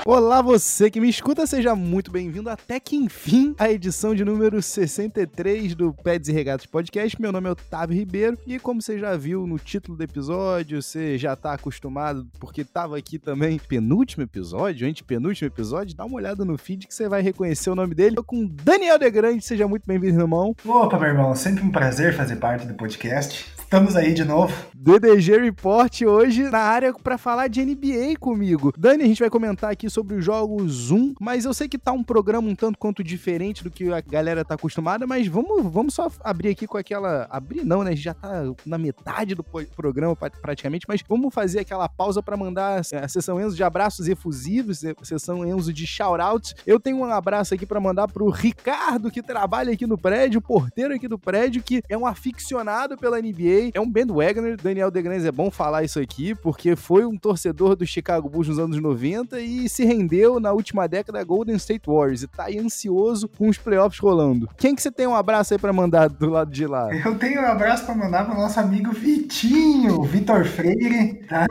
Olá, 0.06 0.40
você 0.40 0.88
que 0.88 1.00
me 1.00 1.08
escuta, 1.08 1.48
seja 1.48 1.74
muito 1.74 2.12
bem-vindo 2.12 2.48
até 2.48 2.78
que 2.78 2.94
enfim 2.94 3.56
à 3.58 3.68
edição 3.68 4.14
de 4.14 4.24
número 4.24 4.62
63 4.62 5.74
do 5.74 5.92
Peds 5.92 6.28
e 6.28 6.32
Regatos 6.32 6.64
Podcast. 6.64 7.20
Meu 7.20 7.32
nome 7.32 7.48
é 7.48 7.50
Otávio 7.50 7.96
Ribeiro 7.96 8.38
e 8.46 8.56
como 8.60 8.80
você 8.80 9.00
já 9.00 9.16
viu 9.16 9.48
no 9.48 9.58
título 9.58 9.98
do 9.98 10.04
episódio, 10.04 10.80
você 10.80 11.18
já 11.18 11.34
tá 11.34 11.54
acostumado 11.54 12.24
porque 12.38 12.62
tava 12.62 12.96
aqui 12.96 13.18
também 13.18 13.58
penúltimo 13.58 14.22
episódio, 14.22 14.86
antepenúltimo 14.86 15.48
episódio, 15.48 15.96
dá 15.96 16.04
uma 16.04 16.18
olhada 16.18 16.44
no 16.44 16.56
feed 16.56 16.86
que 16.86 16.94
você 16.94 17.08
vai 17.08 17.20
reconhecer 17.20 17.68
o 17.70 17.74
nome 17.74 17.92
dele. 17.92 18.14
Tô 18.14 18.22
com 18.22 18.46
Daniel 18.46 19.00
Degrande, 19.00 19.44
seja 19.44 19.66
muito 19.66 19.88
bem-vindo, 19.88 20.20
irmão. 20.20 20.54
Opa, 20.64 21.00
meu 21.00 21.08
irmão, 21.08 21.34
sempre 21.34 21.64
um 21.64 21.72
prazer 21.72 22.14
fazer 22.14 22.36
parte 22.36 22.64
do 22.64 22.74
podcast. 22.74 23.55
Estamos 23.66 23.96
aí 23.96 24.14
de 24.14 24.24
novo. 24.24 24.54
DDG 24.72 25.38
Report 25.38 26.02
hoje 26.02 26.44
na 26.44 26.60
área 26.60 26.94
para 26.94 27.18
falar 27.18 27.48
de 27.48 27.64
NBA 27.64 28.14
comigo. 28.20 28.72
Dani, 28.78 29.02
a 29.02 29.06
gente 29.08 29.18
vai 29.18 29.28
comentar 29.28 29.72
aqui 29.72 29.90
sobre 29.90 30.14
os 30.14 30.24
jogos 30.24 30.92
1, 30.92 31.14
mas 31.20 31.44
eu 31.44 31.52
sei 31.52 31.68
que 31.68 31.76
tá 31.76 31.90
um 31.90 32.04
programa 32.04 32.48
um 32.48 32.54
tanto 32.54 32.78
quanto 32.78 33.02
diferente 33.02 33.64
do 33.64 33.70
que 33.70 33.92
a 33.92 34.00
galera 34.00 34.44
tá 34.44 34.54
acostumada, 34.54 35.04
mas 35.04 35.26
vamos, 35.26 35.64
vamos 35.64 35.94
só 35.94 36.08
abrir 36.22 36.50
aqui 36.50 36.68
com 36.68 36.78
aquela. 36.78 37.26
Abrir 37.28 37.64
não, 37.64 37.82
né? 37.82 37.90
A 37.90 37.94
gente 37.96 38.04
já 38.04 38.14
tá 38.14 38.44
na 38.64 38.78
metade 38.78 39.34
do 39.34 39.42
programa 39.42 40.14
praticamente, 40.14 40.86
mas 40.88 41.02
vamos 41.08 41.34
fazer 41.34 41.58
aquela 41.58 41.88
pausa 41.88 42.22
para 42.22 42.36
mandar 42.36 42.78
a 42.78 43.08
sessão 43.08 43.40
Enzo 43.40 43.56
de 43.56 43.64
abraços 43.64 44.06
efusivos, 44.06 44.84
a 44.84 44.94
sessão 45.04 45.44
Enzo 45.44 45.72
de 45.72 45.84
shoutouts. 45.88 46.54
Eu 46.64 46.78
tenho 46.78 46.98
um 46.98 47.04
abraço 47.04 47.52
aqui 47.52 47.66
para 47.66 47.80
mandar 47.80 48.06
pro 48.06 48.30
Ricardo, 48.30 49.10
que 49.10 49.20
trabalha 49.20 49.72
aqui 49.72 49.88
no 49.88 49.98
prédio, 49.98 50.38
o 50.38 50.42
porteiro 50.42 50.94
aqui 50.94 51.08
do 51.08 51.18
prédio, 51.18 51.60
que 51.60 51.82
é 51.88 51.98
um 51.98 52.06
aficionado 52.06 52.96
pela 52.96 53.20
NBA 53.20 53.55
é 53.74 53.80
um 53.80 53.90
bandwagoner. 53.90 54.56
Daniel 54.56 54.90
DeGrandes 54.90 55.24
é 55.24 55.32
bom 55.32 55.50
falar 55.50 55.84
isso 55.84 55.98
aqui, 55.98 56.34
porque 56.34 56.76
foi 56.76 57.04
um 57.04 57.16
torcedor 57.16 57.76
do 57.76 57.86
Chicago 57.86 58.28
Bulls 58.28 58.48
nos 58.48 58.58
anos 58.58 58.80
90 58.80 59.40
e 59.40 59.68
se 59.68 59.84
rendeu 59.84 60.38
na 60.40 60.52
última 60.52 60.86
década 60.86 61.22
Golden 61.24 61.56
State 61.56 61.88
Warriors 61.88 62.22
e 62.22 62.28
tá 62.28 62.44
aí 62.44 62.58
ansioso 62.58 63.28
com 63.28 63.48
os 63.48 63.58
playoffs 63.58 64.00
rolando. 64.00 64.48
Quem 64.56 64.74
que 64.74 64.82
você 64.82 64.90
tem 64.90 65.06
um 65.06 65.14
abraço 65.14 65.54
aí 65.54 65.58
para 65.58 65.72
mandar 65.72 66.08
do 66.08 66.30
lado 66.30 66.50
de 66.50 66.66
lá? 66.66 66.94
Eu 66.94 67.18
tenho 67.18 67.40
um 67.40 67.46
abraço 67.46 67.84
para 67.84 67.94
mandar 67.94 68.24
pro 68.24 68.34
nosso 68.34 68.58
amigo 68.60 68.92
Vitinho, 68.92 70.02
Vitor 70.02 70.44
Freire, 70.44 71.14
tá? 71.28 71.46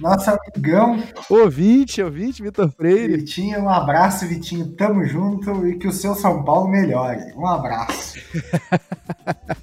Nosso 0.00 0.30
amigão. 0.30 1.00
Ouvinte, 1.30 2.02
ouvinte, 2.02 2.42
Vitor 2.42 2.68
Freire. 2.70 3.18
Vitinho, 3.18 3.60
um 3.60 3.68
abraço, 3.68 4.26
Vitinho. 4.26 4.66
Tamo 4.72 5.04
junto 5.04 5.66
e 5.68 5.78
que 5.78 5.86
o 5.86 5.92
seu 5.92 6.14
São 6.14 6.42
Paulo 6.42 6.68
melhore. 6.68 7.32
Um 7.36 7.46
abraço. 7.46 8.18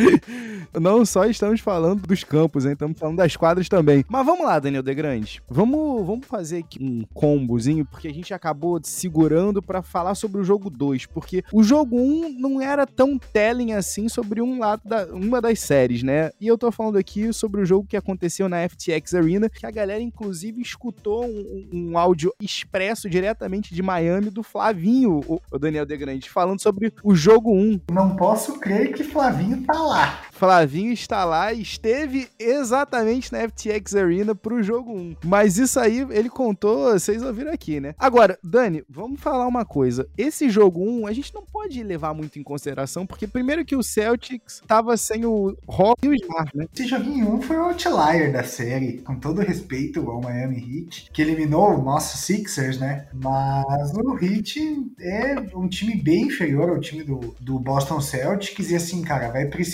Não 0.78 1.04
só 1.04 1.24
estamos 1.24 1.60
falando 1.60 2.06
dos 2.06 2.22
campos, 2.22 2.64
hein? 2.64 2.72
Estamos 2.72 2.98
falando 2.98 3.16
das 3.16 3.36
quadras 3.36 3.68
também. 3.68 4.04
Mas 4.08 4.24
vamos 4.24 4.46
lá, 4.46 4.58
Daniel 4.58 4.82
De 4.82 4.94
Grande. 4.94 5.42
Vamos, 5.48 6.06
vamos 6.06 6.26
fazer 6.26 6.58
aqui 6.58 6.78
um 6.80 7.04
combozinho, 7.12 7.84
porque 7.84 8.06
a 8.06 8.14
gente 8.14 8.32
acabou 8.32 8.78
segurando 8.82 9.60
para 9.60 9.82
falar 9.82 10.14
sobre 10.14 10.40
o 10.40 10.44
jogo 10.44 10.70
2. 10.70 11.06
Porque 11.06 11.42
o 11.52 11.62
jogo 11.62 11.96
1 11.96 12.00
um 12.00 12.38
não 12.38 12.60
era 12.60 12.86
tão 12.86 13.18
telling 13.18 13.72
assim 13.72 14.08
sobre 14.08 14.40
um 14.40 14.60
lado 14.60 14.82
da, 14.84 15.06
uma 15.06 15.40
das 15.40 15.58
séries, 15.60 16.02
né? 16.02 16.30
E 16.40 16.46
eu 16.46 16.56
tô 16.56 16.70
falando 16.70 16.96
aqui 16.96 17.32
sobre 17.32 17.60
o 17.60 17.66
jogo 17.66 17.86
que 17.88 17.96
aconteceu 17.96 18.48
na 18.48 18.68
FTX 18.68 19.14
Arena, 19.14 19.48
que 19.48 19.66
a 19.66 19.70
galera, 19.70 20.00
inclusive, 20.00 20.62
escutou 20.62 21.24
um, 21.24 21.68
um 21.72 21.98
áudio 21.98 22.32
expresso 22.40 23.10
diretamente 23.10 23.74
de 23.74 23.82
Miami 23.82 24.30
do 24.30 24.42
Flavinho, 24.42 25.20
o, 25.26 25.40
o 25.50 25.58
Daniel 25.58 25.84
De 25.84 25.96
Grande, 25.96 26.30
falando 26.30 26.60
sobre 26.60 26.92
o 27.02 27.14
jogo 27.14 27.52
1. 27.52 27.80
Não 27.90 28.14
posso 28.14 28.58
crer 28.60 28.92
que 28.92 29.02
Flavinho 29.02 29.62
tá 29.64 29.72
lá. 29.72 29.89
Flavinho 30.32 30.92
está 30.92 31.24
lá 31.24 31.52
e 31.52 31.60
esteve 31.60 32.28
exatamente 32.38 33.30
na 33.30 33.46
FTX 33.46 33.94
Arena 33.94 34.34
pro 34.34 34.62
jogo 34.62 34.92
1. 34.92 35.16
Mas 35.24 35.58
isso 35.58 35.78
aí 35.78 36.06
ele 36.10 36.30
contou, 36.30 36.92
vocês 36.92 37.22
ouviram 37.22 37.52
aqui, 37.52 37.78
né? 37.78 37.94
Agora, 37.98 38.38
Dani, 38.42 38.82
vamos 38.88 39.20
falar 39.20 39.46
uma 39.46 39.66
coisa. 39.66 40.08
Esse 40.16 40.48
jogo 40.48 40.82
1 40.82 41.06
a 41.06 41.12
gente 41.12 41.34
não 41.34 41.42
pode 41.44 41.82
levar 41.82 42.14
muito 42.14 42.38
em 42.38 42.42
consideração, 42.42 43.06
porque 43.06 43.26
primeiro 43.26 43.66
que 43.66 43.76
o 43.76 43.82
Celtics 43.82 44.62
tava 44.66 44.96
sem 44.96 45.26
o 45.26 45.56
Rock 45.68 46.06
e 46.06 46.08
o 46.08 46.14
Smart, 46.14 46.56
né? 46.56 46.66
Esse 46.72 46.86
joguinho 46.86 47.34
1 47.34 47.42
foi 47.42 47.56
o 47.58 47.64
outlier 47.64 48.32
da 48.32 48.42
série, 48.42 48.98
com 48.98 49.16
todo 49.16 49.42
respeito 49.42 50.08
ao 50.08 50.22
Miami 50.22 50.56
Heat, 50.56 51.10
que 51.12 51.20
eliminou 51.20 51.78
o 51.78 51.82
nosso 51.82 52.16
Sixers, 52.16 52.78
né? 52.78 53.08
Mas 53.12 53.92
o 53.94 54.18
Heat 54.18 54.58
é 55.00 55.34
um 55.54 55.68
time 55.68 55.96
bem 55.96 56.22
inferior 56.28 56.70
ao 56.70 56.80
time 56.80 57.04
do, 57.04 57.34
do 57.38 57.58
Boston 57.58 58.00
Celtics 58.00 58.70
e 58.70 58.76
assim, 58.76 59.02
cara, 59.02 59.28
vai 59.28 59.46
precisar 59.46 59.69